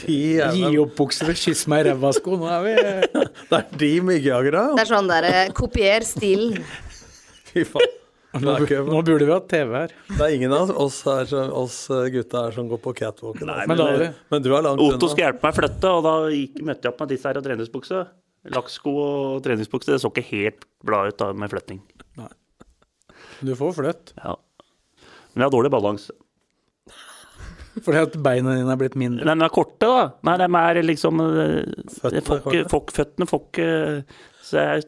de 0.00 0.18
er, 0.40 0.54
Gi 0.56 0.78
opp 0.80 0.94
bukser 0.98 1.30
og 1.32 1.36
kyss 1.38 1.66
meg 1.70 1.84
i 1.84 1.90
ræva-sko. 1.90 2.36
Nå 2.40 2.48
er 2.50 2.60
vi 2.66 2.74
Det 3.50 3.58
er 3.58 3.64
de 3.82 3.90
myggjagere, 4.06 4.62
Det 4.78 4.84
er 4.86 4.90
sånn 4.92 5.10
derre 5.10 5.34
kopier 5.56 6.06
stilen. 6.06 6.60
Fy 7.50 7.64
faen. 7.68 7.96
Ikke, 8.30 8.78
Nå 8.86 9.00
burde 9.02 9.26
vi 9.26 9.32
hatt 9.34 9.48
TV 9.50 9.72
her. 9.74 9.92
det 10.14 10.20
er 10.22 10.34
ingen 10.36 10.52
av 10.54 10.68
oss, 10.78 11.00
her, 11.02 11.24
som- 11.26 11.50
oss 11.64 11.78
eh, 11.90 12.04
gutta 12.14 12.44
her 12.46 12.54
som 12.54 12.68
går 12.70 12.78
på 12.84 12.92
catwalken. 13.00 13.48
Nei, 13.50 13.64
Men 13.66 13.80
da 13.80 13.88
har 13.88 13.98
vi 14.04 14.10
Men 14.30 14.44
du 14.44 14.52
er 14.54 14.62
langt 14.62 14.80
Otto 14.84 15.08
skal 15.10 15.24
hjelpe 15.32 15.42
meg 15.48 15.56
å 15.56 15.58
flytte, 15.58 15.90
og 15.98 16.04
da 16.06 16.12
gikk, 16.30 16.60
møtte 16.68 16.86
jeg 16.86 16.92
opp 16.94 17.00
med 17.02 17.10
disse 17.10 17.26
her 17.26 17.40
og 17.40 17.44
treningsbukse. 17.48 18.04
Lakksko 18.54 18.92
og 19.02 19.42
treningsbukse. 19.44 19.90
Det 19.90 19.98
så 20.00 20.12
ikke 20.14 20.24
helt 20.30 20.62
bra 20.86 21.02
ut 21.10 21.18
da 21.18 21.32
med 21.34 21.50
flytting. 21.52 21.82
Nei. 22.20 22.30
Du 23.42 23.50
får 23.58 23.74
flytt. 23.80 24.14
Ja. 24.22 24.36
Men 25.34 25.44
jeg 25.44 25.48
har 25.50 25.54
dårlig 25.54 25.70
balanse. 25.72 26.10
Fordi 27.80 28.00
at 28.02 28.16
beina 28.22 28.56
dine 28.58 28.72
er 28.74 28.78
blitt 28.80 28.96
mindre. 28.98 29.24
Nei, 29.24 29.34
De 29.38 29.46
er 29.46 29.52
korte, 29.54 29.86
da. 29.86 30.08
Nei, 30.26 30.34
de 30.42 30.48
er 30.58 30.80
liksom 30.82 31.20
eh, 31.22 31.84
Føttene 32.00 32.24
får 32.26 33.44
ikke- 33.54 34.04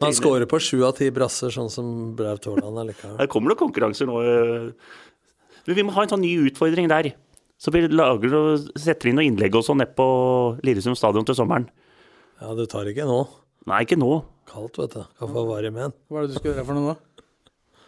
Han 0.03 0.11
scorer 0.17 0.45
på 0.51 0.59
sju 0.59 0.83
av 0.83 0.97
ti 0.97 1.09
brasser, 1.09 1.47
sånn 1.49 1.69
som 1.71 2.15
Braut 2.15 2.43
Haaland 2.43 2.81
allikevel. 2.83 3.17
Det 3.17 3.29
kommer 3.31 3.49
det 3.53 3.57
konkurranser 3.61 4.05
nå. 4.09 4.19
eh. 4.21 4.71
Men 5.65 5.75
vi 5.77 5.83
må 5.87 5.93
ha 5.95 6.01
en 6.03 6.09
sånn 6.09 6.19
ny 6.25 6.33
utfordring 6.49 6.89
der. 6.91 7.13
Så 7.57 7.71
vi 7.71 7.87
lager 7.87 8.33
og 8.35 8.59
setter 8.75 9.07
inn 9.09 9.15
noe 9.15 9.23
innlegg 9.23 9.55
og 9.55 9.63
sånn 9.63 9.77
nede 9.79 9.95
på 9.95 10.59
Lillesund 10.61 10.97
stadion 10.99 11.23
til 11.25 11.35
sommeren. 11.35 11.69
Ja, 12.41 12.53
du 12.53 12.65
tar 12.65 12.83
ikke 12.91 13.07
nå. 13.07 13.21
Nei, 13.65 13.85
ikke 13.85 13.95
nå. 13.97 14.25
Kaldt, 14.51 14.75
vet 14.77 14.91
du. 14.91 15.05
Kan 15.17 15.29
få 15.31 15.47
varm 15.47 15.77
igjen. 15.79 15.93
Hva 16.11 16.17
er 16.19 16.27
det 16.27 16.33
du 16.33 16.39
skal 16.41 16.51
gjøre 16.51 16.65
for 16.67 16.73
noe 16.75 16.91
nå? 16.91 16.97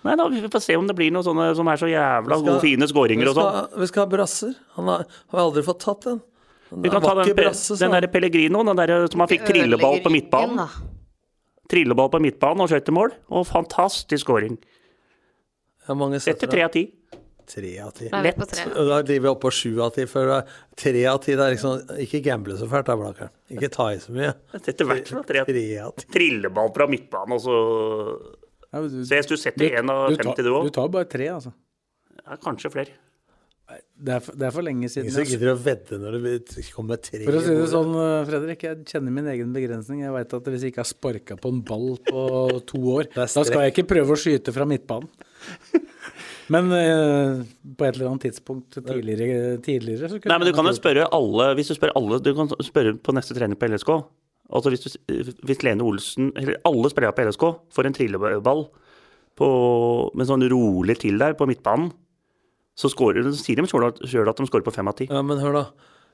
Nei, 0.06 0.14
da, 0.20 0.28
Vi 0.30 0.42
får 0.54 0.62
se 0.62 0.76
om 0.78 0.86
det 0.88 0.96
blir 0.98 1.12
noen 1.14 1.26
sånne 1.26 1.50
som 1.58 1.68
er 1.72 1.80
så 1.82 1.90
jævla 1.90 2.38
skal- 2.38 2.46
gode, 2.46 2.62
fine 2.62 2.88
skåringer 2.92 3.32
og 3.32 3.38
sånn. 3.40 3.80
vi 3.82 3.88
skal 3.90 4.06
ha 4.06 4.10
brasser. 4.12 4.56
Han 4.78 4.92
har, 4.92 5.06
har 5.34 5.40
aldri 5.40 5.64
fått 5.66 5.80
tatt 5.82 6.02
den. 6.06 6.22
Den 6.70 6.82
Vi 6.82 6.90
kan 6.90 7.02
ta 7.02 7.14
den, 7.16 7.36
brasse, 7.38 7.78
den 7.80 7.92
derre 7.92 8.10
Pellegrino, 8.12 8.64
den 8.66 8.76
der 8.76 9.08
som 9.08 9.20
han 9.24 9.30
fikk 9.30 9.46
trilleball 9.46 10.02
på 10.06 10.12
midtbanen. 10.14 10.70
Trilleball 11.70 12.10
på 12.14 12.22
midtbanen 12.22 12.62
og 12.62 12.70
skjøt 12.70 12.92
mål. 12.94 13.14
Og 13.34 13.46
fantastisk 13.50 14.26
skåring. 14.26 14.58
Etter 15.88 16.48
tre 16.50 16.64
av 16.66 16.72
ti. 16.74 16.86
Tre 17.46 17.72
av 17.80 17.92
ti. 17.94 18.08
Da 18.10 18.18
er 18.18 18.24
vi 18.26 18.32
på 18.40 18.48
tre. 18.50 18.64
Og 18.74 18.88
Da 18.90 19.02
driver 19.06 19.22
vi 19.22 19.30
opp 19.30 19.42
på 19.44 19.52
sju 19.54 19.82
av 19.86 19.92
ti. 19.94 20.06
Tre 20.06 21.04
av 21.06 21.20
ti. 21.22 21.36
Det 21.38 21.46
er 21.46 21.54
liksom 21.54 22.00
Ikke 22.02 22.24
gamble 22.26 22.58
så 22.58 22.68
fælt, 22.70 22.86
da, 22.90 22.96
Blakkaren. 22.98 23.30
Ikke 23.54 23.70
ta 23.72 23.90
i 23.94 24.00
så 24.02 24.10
mye. 24.16 24.34
Etter 24.54 24.86
hvert 24.86 25.08
fra 25.08 25.22
tre 25.24 25.44
av 25.82 25.94
ti. 25.96 26.08
Trilleball 26.14 26.74
fra 26.74 26.88
midtbanen, 26.90 27.38
og 27.38 27.42
så 27.42 27.60
Ja, 28.76 28.84
du, 28.84 29.00
Så 29.08 29.16
hvis 29.16 29.32
du 29.32 29.38
setter 29.40 29.80
én 29.80 29.90
av 29.92 30.10
du, 30.12 30.20
50 30.20 30.44
du 30.44 30.52
du 30.68 30.72
tar 30.76 30.92
bare 30.92 31.08
tre, 31.08 31.30
altså. 31.32 31.54
ja, 32.20 32.36
kanskje 32.44 32.72
flere. 32.74 32.94
Det 33.98 34.12
er, 34.14 34.20
for- 34.22 34.36
det 34.38 34.46
er 34.46 34.52
for 34.54 34.62
lenge 34.62 34.86
siden. 34.92 35.08
Ingen 35.10 35.26
gidder 35.32 35.50
å 35.56 35.58
vedde 35.58 35.98
når 35.98 36.18
det 36.22 36.66
kommer 36.76 37.00
tre. 37.02 37.24
For 37.26 37.38
å 37.40 37.42
si 37.42 37.54
det 37.56 37.70
sånn, 37.72 37.96
eh, 37.98 38.26
Fredrik, 38.28 38.62
jeg 38.68 38.84
kjenner 38.92 39.16
min 39.16 39.26
egen 39.32 39.56
begrensning. 39.56 40.04
Jeg 40.04 40.14
veit 40.14 40.36
at 40.38 40.50
hvis 40.52 40.66
jeg 40.68 40.74
ikke 40.76 40.84
har 40.84 40.90
sparka 40.92 41.38
på 41.42 41.50
en 41.50 41.64
ball 41.66 41.96
på 42.06 42.26
to 42.70 42.82
år, 43.00 43.10
da 43.16 43.26
skal 43.32 43.64
jeg 43.66 43.74
ikke 43.74 43.88
prøve 43.96 44.14
å 44.14 44.20
skyte 44.22 44.54
fra 44.54 44.68
midtbanen. 44.70 45.10
Men 46.54 46.70
eh, 46.78 47.42
på 47.74 47.88
et 47.88 47.96
eller 47.96 48.12
annet 48.12 48.28
tidspunkt 48.28 48.78
tidligere, 48.78 49.58
tidligere 49.66 50.12
så 50.12 50.20
kunne 50.22 50.30
Nei, 50.30 50.38
men 50.44 50.48
du 50.52 50.54
kan 50.60 50.68
jo 50.70 50.74
spørre 50.78 51.08
alle 51.18 51.48
Hvis 51.58 51.72
du 51.72 51.74
spør 51.78 51.92
alle 51.98 52.20
Du 52.22 52.30
kan 52.38 52.52
spørre 52.62 52.94
på 53.02 53.16
neste 53.18 53.34
trening 53.38 53.58
på 53.58 53.66
LSK. 53.72 53.90
Altså 54.54 54.70
hvis, 54.70 54.86
du, 54.86 55.34
hvis 55.48 55.64
Lene 55.66 55.82
Olsen 55.82 56.28
Eller 56.38 56.60
alle 56.70 56.90
spillere 56.92 57.16
på 57.18 57.24
LSK 57.26 57.46
får 57.74 57.88
en 57.90 57.96
trilleball 57.98 58.68
på, 59.36 59.48
med 60.16 60.30
sånn 60.30 60.46
rolig 60.52 61.00
til 61.02 61.18
der 61.20 61.34
på 61.36 61.48
midtbanen, 61.50 61.90
så, 62.76 62.88
scorer, 62.92 63.26
så 63.26 63.40
sier 63.40 63.60
de 63.60 63.66
sjøl 63.68 63.88
at, 63.90 64.00
at 64.00 64.40
de 64.40 64.48
scorer 64.48 64.64
på 64.64 64.74
fem 64.76 64.88
av 64.92 64.96
ti. 65.00 65.08
Ja, 65.12 65.24
men 65.26 65.42
hør, 65.44 65.56
da. 65.56 65.64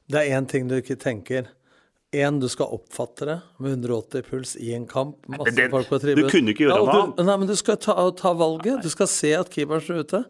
Det 0.09 0.21
er 0.23 0.37
én 0.39 0.47
ting 0.49 0.69
du 0.69 0.77
ikke 0.79 0.97
tenker. 1.01 1.49
Én, 2.11 2.41
du 2.41 2.47
skal 2.51 2.73
oppfatte 2.75 3.27
det 3.29 3.37
med 3.63 3.77
180 3.77 4.25
puls 4.27 4.55
i 4.59 4.73
en 4.75 4.87
kamp. 4.89 5.21
Masse 5.31 5.53
det- 5.55 5.69
folk 5.71 5.87
på 5.87 5.99
du 6.01 6.25
kunne 6.27 6.51
ikke 6.51 6.65
gjøre 6.65 6.79
ja, 6.81 7.03
du, 7.15 7.23
Nei, 7.23 7.37
men 7.37 7.47
du 7.47 7.55
skal 7.55 7.77
ta, 7.77 7.95
ta 8.11 8.33
valget. 8.33 8.81
Du 8.83 8.89
skal 8.91 9.07
se 9.07 9.31
at 9.37 9.49
keeperen 9.53 9.81
står 9.85 10.03
ute. 10.03 10.23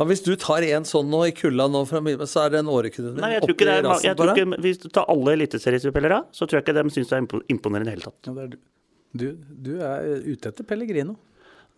Ja, 0.00 0.06
hvis 0.08 0.22
du 0.24 0.30
tar 0.40 0.64
en 0.64 0.86
sånn 0.88 1.10
nå 1.12 1.26
i 1.28 1.32
kulda 1.36 1.66
nå 1.68 1.82
fra 1.84 2.00
så 2.24 2.46
er 2.46 2.54
det 2.54 2.60
en 2.62 2.70
årekunde. 2.72 3.18
Nei, 3.20 3.34
jeg 3.34 3.42
tror 3.44 3.52
ikke 3.52 3.66
det 3.68 3.74
er, 3.76 3.88
jeg 4.06 4.16
tror 4.16 4.30
ikke, 4.32 4.60
Hvis 4.64 4.78
du 4.80 4.86
tar 4.88 5.04
alle 5.12 5.34
eliteseriespillere, 5.36 6.22
så 6.32 6.48
tror 6.48 6.60
jeg 6.60 6.64
ikke 6.64 6.76
de 6.78 6.92
syns 6.94 7.10
det 7.10 7.18
er 7.18 7.42
imponerende 7.52 7.84
i 7.84 7.90
det 7.90 7.96
hele 7.98 8.06
tatt. 8.08 8.30
Ja, 8.30 8.32
det 8.38 8.46
er 8.46 8.54
du. 8.54 8.60
Du, 9.10 9.26
du 9.66 9.72
er 9.84 10.22
ute 10.24 10.54
etter 10.54 10.64
Pellegrino. 10.64 11.18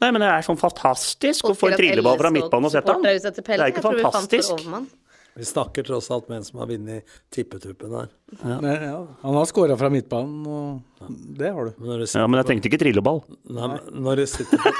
Nei, 0.03 0.11
men 0.11 0.23
det 0.23 0.29
er 0.31 0.47
sånn 0.47 0.59
fantastisk 0.61 1.51
å 1.51 1.55
få 1.59 1.73
en 1.73 1.79
trilleball 1.81 2.19
fra 2.21 2.31
midtbanen 2.35 2.69
og 2.69 2.75
sette 2.75 2.95
den. 2.95 3.07
Det 3.07 3.57
er 3.59 3.73
ikke 3.73 3.85
fantastisk. 3.87 4.67
Vi 5.33 5.47
snakker 5.49 5.87
tross 5.89 6.11
alt 6.13 6.29
med 6.29 6.43
en 6.43 6.45
som 6.45 6.61
har 6.61 6.69
vunnet 6.69 7.15
tippetuppen 7.33 7.95
her. 7.97 8.11
Nei, 8.45 8.75
ja, 8.85 8.99
han 9.23 9.39
har 9.39 9.49
skåra 9.49 9.79
fra 9.81 9.89
midtbanen, 9.91 10.43
og 10.45 11.07
det 11.41 11.51
har 11.57 11.71
du. 11.71 11.79
Men 11.79 11.95
når 11.95 12.05
du 12.05 12.07
Ja, 12.13 12.27
men 12.29 12.43
jeg 12.43 12.51
tenkte 12.51 12.71
ikke 12.71 12.83
trilleball. 12.85 13.23
nei, 13.49 13.71
men 13.73 14.05
når 14.07 14.23
du 14.23 14.27
sitter 14.31 14.61
på, 14.63 14.75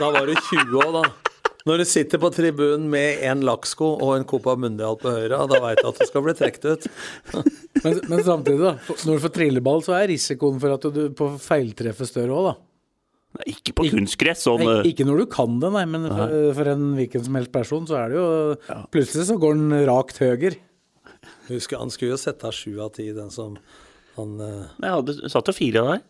Da 0.00 0.10
var 0.10 0.26
du 0.26 0.34
20 0.34 0.80
år, 0.80 0.90
da. 0.96 1.33
Når 1.64 1.80
du 1.80 1.84
sitter 1.88 2.20
på 2.20 2.28
tribunen 2.34 2.90
med 2.92 3.22
en 3.24 3.40
lakksko 3.46 3.86
og 3.94 4.10
en 4.18 4.26
Copa 4.28 4.52
Mundial 4.60 4.98
på 5.00 5.14
høyre, 5.14 5.38
da 5.48 5.60
veit 5.64 5.80
du 5.80 5.86
at 5.88 6.00
du 6.00 6.04
skal 6.04 6.24
bli 6.26 6.34
trukket 6.36 6.66
ut. 6.68 6.88
Men, 7.84 7.98
men 8.08 8.20
samtidig, 8.24 8.62
da. 8.62 8.94
Når 9.04 9.18
du 9.18 9.20
får 9.20 9.32
trilleball, 9.34 9.82
så 9.84 9.92
er 9.98 10.06
risikoen 10.08 10.60
for 10.62 10.72
at 10.72 10.84
du 10.94 11.00
på 11.18 11.26
feiltreffet 11.42 12.08
større 12.08 12.32
òg, 12.32 12.46
da. 12.46 12.52
Nei, 13.34 13.46
Ikke 13.50 13.74
på 13.76 13.84
kunstgress. 13.90 14.44
Sånn, 14.46 14.62
Nei, 14.62 14.76
eh, 14.78 14.88
ikke 14.92 15.04
når 15.04 15.20
du 15.20 15.24
kan 15.34 15.58
det, 15.60 15.68
nei, 15.74 15.82
men 15.90 16.06
for, 16.06 16.32
for 16.56 16.70
en 16.70 16.86
hvilken 16.96 17.26
som 17.26 17.36
helst 17.36 17.52
person, 17.52 17.88
så 17.90 17.98
er 17.98 18.14
det 18.14 18.20
jo 18.20 18.78
Plutselig 18.94 19.26
så 19.28 19.36
går 19.42 19.58
den 19.58 19.74
rakt 19.90 20.22
høyre. 20.22 20.54
Husker, 21.50 21.82
han 21.82 21.92
skulle 21.92 22.14
jo 22.14 22.20
sette 22.22 22.48
av 22.48 22.56
sju 22.56 22.78
av 22.80 22.94
ti, 22.94 23.10
den 23.16 23.28
som 23.34 23.58
han 24.14 24.36
Nei, 24.38 24.54
Jeg 24.86 24.94
hadde, 24.94 25.18
satt 25.34 25.50
jo 25.50 25.56
fire 25.58 25.84
der. 25.90 26.04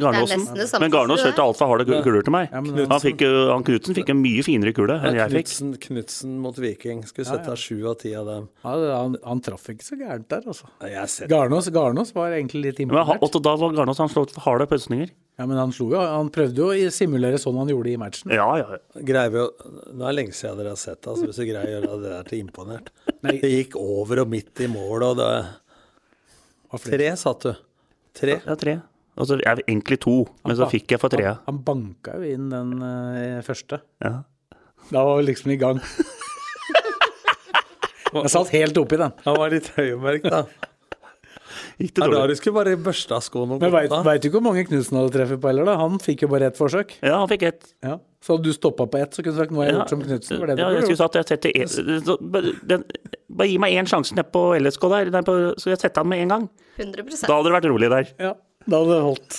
Samme 0.00 0.80
Men 0.84 0.92
Garnås 0.92 1.22
skjøt 1.24 1.40
altfor 1.42 1.70
harde 1.72 1.86
ku- 1.88 1.98
kuler 2.04 2.22
til 2.26 2.34
meg. 2.34 2.50
Han, 2.52 2.66
fikk, 3.02 3.22
han 3.50 3.64
Knutsen 3.66 3.96
fikk 3.96 4.12
en 4.14 4.20
mye 4.22 4.44
finere 4.46 4.72
kule 4.76 4.96
enn 5.00 5.16
jeg 5.18 5.30
fikk. 5.32 5.46
Knutsen, 5.50 5.74
Knutsen 5.86 6.38
mot 6.44 6.56
Viking. 6.60 7.02
Skulle 7.08 7.28
sette 7.28 7.52
av 7.52 7.60
sju 7.60 7.78
av 7.88 7.98
ti 8.00 8.14
av 8.18 8.26
dem. 8.30 8.48
Ja, 8.64 8.74
han, 9.02 9.16
han 9.24 9.40
traff 9.46 9.68
ikke 9.72 9.86
så 9.86 9.98
gærent 10.00 10.28
der, 10.32 10.42
altså. 10.46 10.68
Sett 11.16 11.30
Garnås, 11.32 11.70
Garnås 11.74 12.14
var 12.16 12.34
egentlig 12.36 12.64
litt 12.70 12.82
imponert. 12.86 13.22
og 13.22 13.38
da 13.42 13.56
var 13.60 13.72
Garnås 13.76 13.98
han 14.02 14.12
slått 14.12 14.34
for 14.36 14.46
harde 14.48 14.66
pøsninger. 14.70 15.12
Ja, 15.36 15.44
men 15.44 15.58
han 15.60 15.68
slo 15.76 15.90
jo, 15.92 15.98
han 16.00 16.30
prøvde 16.32 16.56
jo 16.56 16.70
å 16.72 16.90
simulere 16.94 17.36
sånn 17.36 17.58
han 17.60 17.68
gjorde 17.68 17.90
i 17.92 17.98
matchen. 18.00 18.30
Ja, 18.32 18.46
ja. 18.56 18.78
greier 19.04 19.28
vi 19.34 19.42
å 19.42 19.50
det 19.92 20.06
er 20.08 20.14
lenge 20.16 20.32
siden 20.32 20.56
dere 20.62 20.72
har 20.72 20.80
sett 20.80 21.02
det, 21.02 21.10
altså, 21.12 21.26
hvis 21.28 21.36
du 21.36 21.44
greier 21.44 21.66
å 21.68 21.74
gjøre 21.74 21.98
det 22.00 22.12
der 22.14 22.30
til 22.30 22.40
imponert. 22.40 22.88
Nei. 23.20 23.34
Det 23.42 23.50
gikk 23.52 23.76
over 23.76 24.22
og 24.24 24.30
midt 24.32 24.62
i 24.64 24.68
mål, 24.72 25.04
og 25.10 25.20
det 25.20 25.30
Tre, 26.86 27.10
satt 27.20 27.44
du. 27.46 27.52
Tre. 28.16 28.38
ja 28.46 28.56
tre. 28.56 28.78
Altså, 29.16 29.38
jeg, 29.40 29.62
egentlig 29.66 29.96
to, 30.04 30.26
men 30.44 30.56
så 30.58 30.66
fikk 30.68 30.92
jeg 30.92 31.00
for 31.00 31.08
trea. 31.12 31.38
Han 31.46 31.62
banka 31.64 32.18
jo 32.20 32.22
inn 32.34 32.50
den 32.52 32.74
uh, 32.82 33.40
første. 33.46 33.78
Ja. 34.04 34.18
Da 34.92 35.04
var 35.08 35.16
vi 35.22 35.28
liksom 35.30 35.50
i 35.54 35.56
gang. 35.60 35.80
Jeg 38.16 38.30
satt 38.32 38.48
helt 38.54 38.78
oppi 38.80 38.96
den. 39.00 39.12
Han 39.26 39.34
var 39.36 39.50
litt 39.52 39.66
høymerk, 39.76 40.22
da. 40.30 40.44
Gikk 41.80 41.92
Det 41.98 42.00
dårlig? 42.00 42.06
er 42.06 42.12
da 42.14 42.20
dårlig? 42.22 42.36
du 42.36 42.40
skulle 42.40 42.56
bare 42.56 42.76
børsta 42.80 43.18
skoene 43.24 43.56
og 43.56 43.60
Men 43.60 43.72
veit 43.74 44.22
du 44.22 44.28
ikke 44.30 44.38
hvor 44.38 44.44
mange 44.46 44.62
Knutsen 44.68 44.96
hadde 44.96 45.12
treffet 45.12 45.40
på 45.42 45.50
heller, 45.50 45.66
da? 45.68 45.74
Han 45.82 45.98
fikk 46.00 46.22
jo 46.24 46.28
bare 46.32 46.48
ett 46.48 46.56
forsøk. 46.56 46.94
Ja, 47.04 47.18
han 47.20 47.28
fikk 47.28 47.44
ett. 47.50 47.66
Ja. 47.84 47.98
Så 48.24 48.36
hadde 48.36 48.48
du 48.48 48.56
stoppa 48.56 48.86
på 48.88 49.00
ett, 49.02 49.12
så 49.12 49.22
kunne 49.24 49.36
du 49.36 49.42
sagt 49.42 49.52
'nå 49.52 49.60
har 49.60 49.66
jeg 49.68 49.74
Ja, 49.74 49.80
gjort 49.82 49.92
som 49.92 50.02
Knutsen'. 50.06 50.40
Var 50.40 50.46
det 50.52 50.56
ja, 50.58 50.68
du 50.70 50.76
jeg 50.78 50.86
skulle 50.86 51.02
sagt 51.02 51.18
jeg 51.20 51.28
setter 51.28 51.50
en, 51.60 51.68
så- 52.06 52.16
bare- 52.20 52.54
den, 52.72 52.84
bare 53.28 53.48
gi 53.50 53.58
meg 53.58 53.76
én 53.76 53.86
sjanse 53.90 54.16
nede 54.16 54.30
på 54.32 54.42
LSK 54.56 54.88
der, 54.94 55.10
der 55.10 55.22
på, 55.28 55.36
så 55.60 55.70
jeg 55.74 55.78
setter 55.84 56.00
han 56.00 56.08
med 56.08 56.22
en 56.24 56.28
gang. 56.28 56.48
100% 56.78 57.26
Da 57.26 57.34
hadde 57.36 57.50
det 57.50 57.56
vært 57.58 57.70
rolig 57.70 57.90
der. 57.92 58.06
Ja, 58.18 58.32
da 58.66 58.80
hadde 58.82 58.94
det 58.96 59.04
holdt. 59.06 59.38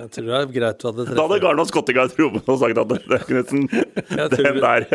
Jeg 0.00 0.10
tror 0.14 0.26
det 0.30 0.36
er 0.38 0.50
greit 0.54 0.78
du 0.80 0.86
hadde 0.88 1.04
Da 1.14 1.24
hadde 1.26 1.38
Garnås 1.42 1.70
gått 1.74 1.90
i 1.90 1.94
garderoben 1.96 2.42
og 2.46 2.58
sagt 2.62 2.78
at 2.78 2.92
det- 2.92 3.18
Knutsen, 3.26 3.64
den 4.36 4.60
der 4.62 4.86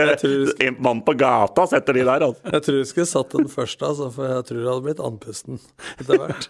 En 0.67 0.77
mann 0.83 1.01
på 1.05 1.13
gata 1.19 1.65
setter 1.67 1.93
de 1.99 2.05
der, 2.07 2.25
altså. 2.29 2.41
Jeg 2.55 2.63
tror 2.65 2.79
du 2.79 2.89
skulle 2.89 3.09
satt 3.11 3.35
den 3.35 3.47
først, 3.51 3.83
altså, 3.83 4.07
for 4.15 4.27
jeg 4.31 4.47
tror 4.49 4.61
det 4.63 4.71
hadde 4.71 4.85
blitt 4.87 5.03
andpusten 5.09 5.59
etter 5.99 6.21
hvert. 6.23 6.47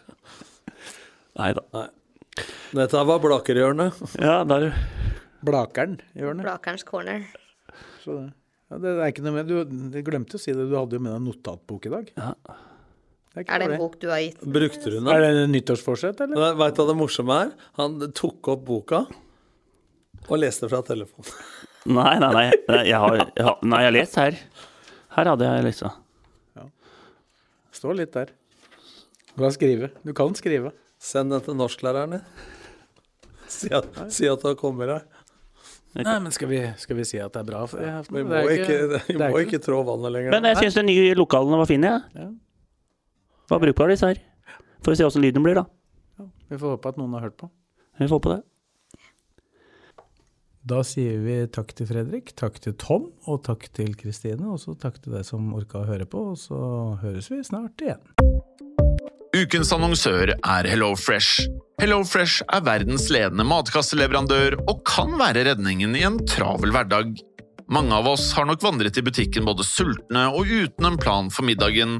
Nei 1.42 1.52
da. 1.58 1.86
Dette 2.76 3.06
var 3.10 3.20
Blakerhjørnet. 3.24 3.98
Ja, 4.22 4.38
der 4.48 4.70
Blakeren 5.46 6.00
i 6.16 6.22
hjørnet. 6.24 6.46
Blakerens 6.48 6.86
corner. 6.88 7.26
Så 8.04 8.16
det. 8.22 8.30
Ja, 8.72 8.80
det 8.82 8.94
er 8.98 9.12
ikke 9.12 9.22
noe 9.26 9.36
med, 9.36 9.50
du, 9.52 9.60
du 9.94 10.00
glemte 10.06 10.40
å 10.40 10.42
si 10.42 10.54
det, 10.56 10.64
du 10.70 10.74
hadde 10.78 10.98
jo 10.98 11.04
med 11.06 11.14
deg 11.14 11.22
notatbok 11.28 11.86
i 11.86 11.92
dag. 11.94 12.08
Ja. 12.18 12.32
Det 13.36 13.44
er, 13.44 13.48
Er 13.52 13.60
det 13.60 13.68
en 13.74 13.82
bok 13.82 13.98
du 14.00 14.08
har 14.10 14.22
gitt? 14.24 14.40
Brukte 14.48 14.88
du 14.90 14.96
den? 14.96 15.08
Er 15.12 15.20
det 15.26 15.30
en 15.44 15.52
nyttårsforsett, 15.52 16.22
eller? 16.24 16.56
Veit 16.56 16.78
du 16.78 16.82
hva 16.82 16.88
det 16.88 16.96
morsomme 17.02 17.36
er? 17.44 17.50
Han 17.82 17.98
tok 18.16 18.48
opp 18.54 18.62
boka 18.68 19.02
og 20.26 20.40
leste 20.40 20.70
fra 20.72 20.80
telefonen. 20.88 21.30
Nei, 21.86 22.16
nei, 22.18 22.32
nei. 22.34 22.80
Jeg 22.90 22.98
har, 22.98 23.20
jeg 23.38 23.44
har, 23.46 23.60
nei, 23.62 23.80
jeg 23.84 23.90
har 23.92 23.94
lest 23.94 24.16
her. 24.18 24.38
Her 25.14 25.28
hadde 25.30 25.46
jeg 25.52 25.66
lest. 25.68 25.84
ja. 25.86 26.64
Står 27.78 27.94
litt 28.00 28.16
der. 28.16 28.32
Hva 29.38 29.52
skrive? 29.54 29.92
Du 30.08 30.10
kan 30.18 30.34
skrive. 30.40 30.72
Send 30.98 31.30
den 31.36 31.44
til 31.46 31.60
norsklæreren 31.60 32.18
din. 32.18 32.24
Si 33.56 33.70
at, 33.70 33.86
si 34.10 34.26
at 34.26 34.42
du 34.42 34.56
kommer 34.58 34.90
her. 34.90 35.04
Nei, 35.96 36.16
men 36.24 36.34
skal 36.34 36.50
vi, 36.50 36.58
skal 36.82 36.98
vi 36.98 37.04
si 37.08 37.20
at 37.22 37.36
det 37.36 37.44
er 37.44 37.46
bra? 37.52 37.60
Ja, 37.78 38.00
Vi 38.10 38.24
må, 38.26 38.40
ikke, 38.52 38.80
ikke, 38.82 39.02
vi 39.14 39.20
må 39.22 39.44
ikke 39.46 39.60
trå 39.64 39.84
vannet 39.88 40.12
lenger. 40.16 40.34
Men 40.34 40.50
jeg 40.50 40.58
syns 40.64 40.80
de 40.80 40.84
nye 40.90 41.14
lokalene 41.16 41.60
var 41.62 41.70
fine, 41.70 41.92
jeg. 41.94 42.24
Ja. 42.24 42.26
Var 43.50 43.62
brukbare, 43.62 43.94
disse 43.94 44.10
her. 44.10 44.20
Får 44.82 44.94
vi 44.94 44.98
se 45.00 45.06
åssen 45.06 45.22
lyden 45.22 45.46
blir, 45.46 45.60
da. 45.60 45.66
Vi 46.50 46.58
får 46.58 46.76
håpe 46.76 46.92
at 46.92 46.98
noen 46.98 47.14
har 47.18 47.28
hørt 47.28 47.38
på. 47.38 47.50
Vi 48.00 48.08
får 48.08 48.18
håpe 48.18 48.36
det. 48.36 48.42
Da 50.66 50.80
sier 50.82 51.20
vi 51.22 51.36
takk 51.54 51.76
til 51.78 51.86
Fredrik, 51.86 52.32
takk 52.34 52.56
til 52.64 52.74
Tom, 52.82 53.12
og 53.30 53.44
takk 53.46 53.68
til 53.78 53.92
Kristine. 54.00 54.48
Og 54.50 54.58
så 54.64 54.74
takk 54.74 54.98
til 55.04 55.14
deg 55.14 55.28
som 55.28 55.52
orka 55.54 55.84
å 55.84 55.86
høre 55.86 56.08
på, 56.10 56.32
og 56.32 56.40
så 56.42 56.58
høres 57.04 57.30
vi 57.30 57.44
snart 57.46 57.86
igjen. 57.86 58.02
Ukens 59.36 59.70
annonsør 59.76 60.32
er 60.34 60.70
HelloFresh. 60.72 61.46
HelloFresh 61.84 62.48
er 62.56 62.66
verdens 62.66 63.10
ledende 63.14 63.46
matkasseleverandør 63.46 64.58
og 64.64 64.82
kan 64.88 65.14
være 65.20 65.44
redningen 65.52 65.94
i 66.00 66.06
en 66.08 66.18
travel 66.26 66.74
hverdag. 66.74 67.14
Mange 67.70 67.98
av 67.98 68.08
oss 68.10 68.32
har 68.38 68.48
nok 68.50 68.64
vandret 68.64 68.98
i 68.98 69.06
butikken 69.06 69.46
både 69.46 69.66
sultne 69.68 70.30
og 70.32 70.50
uten 70.50 70.90
en 70.90 70.98
plan 71.02 71.30
for 71.34 71.46
middagen, 71.46 72.00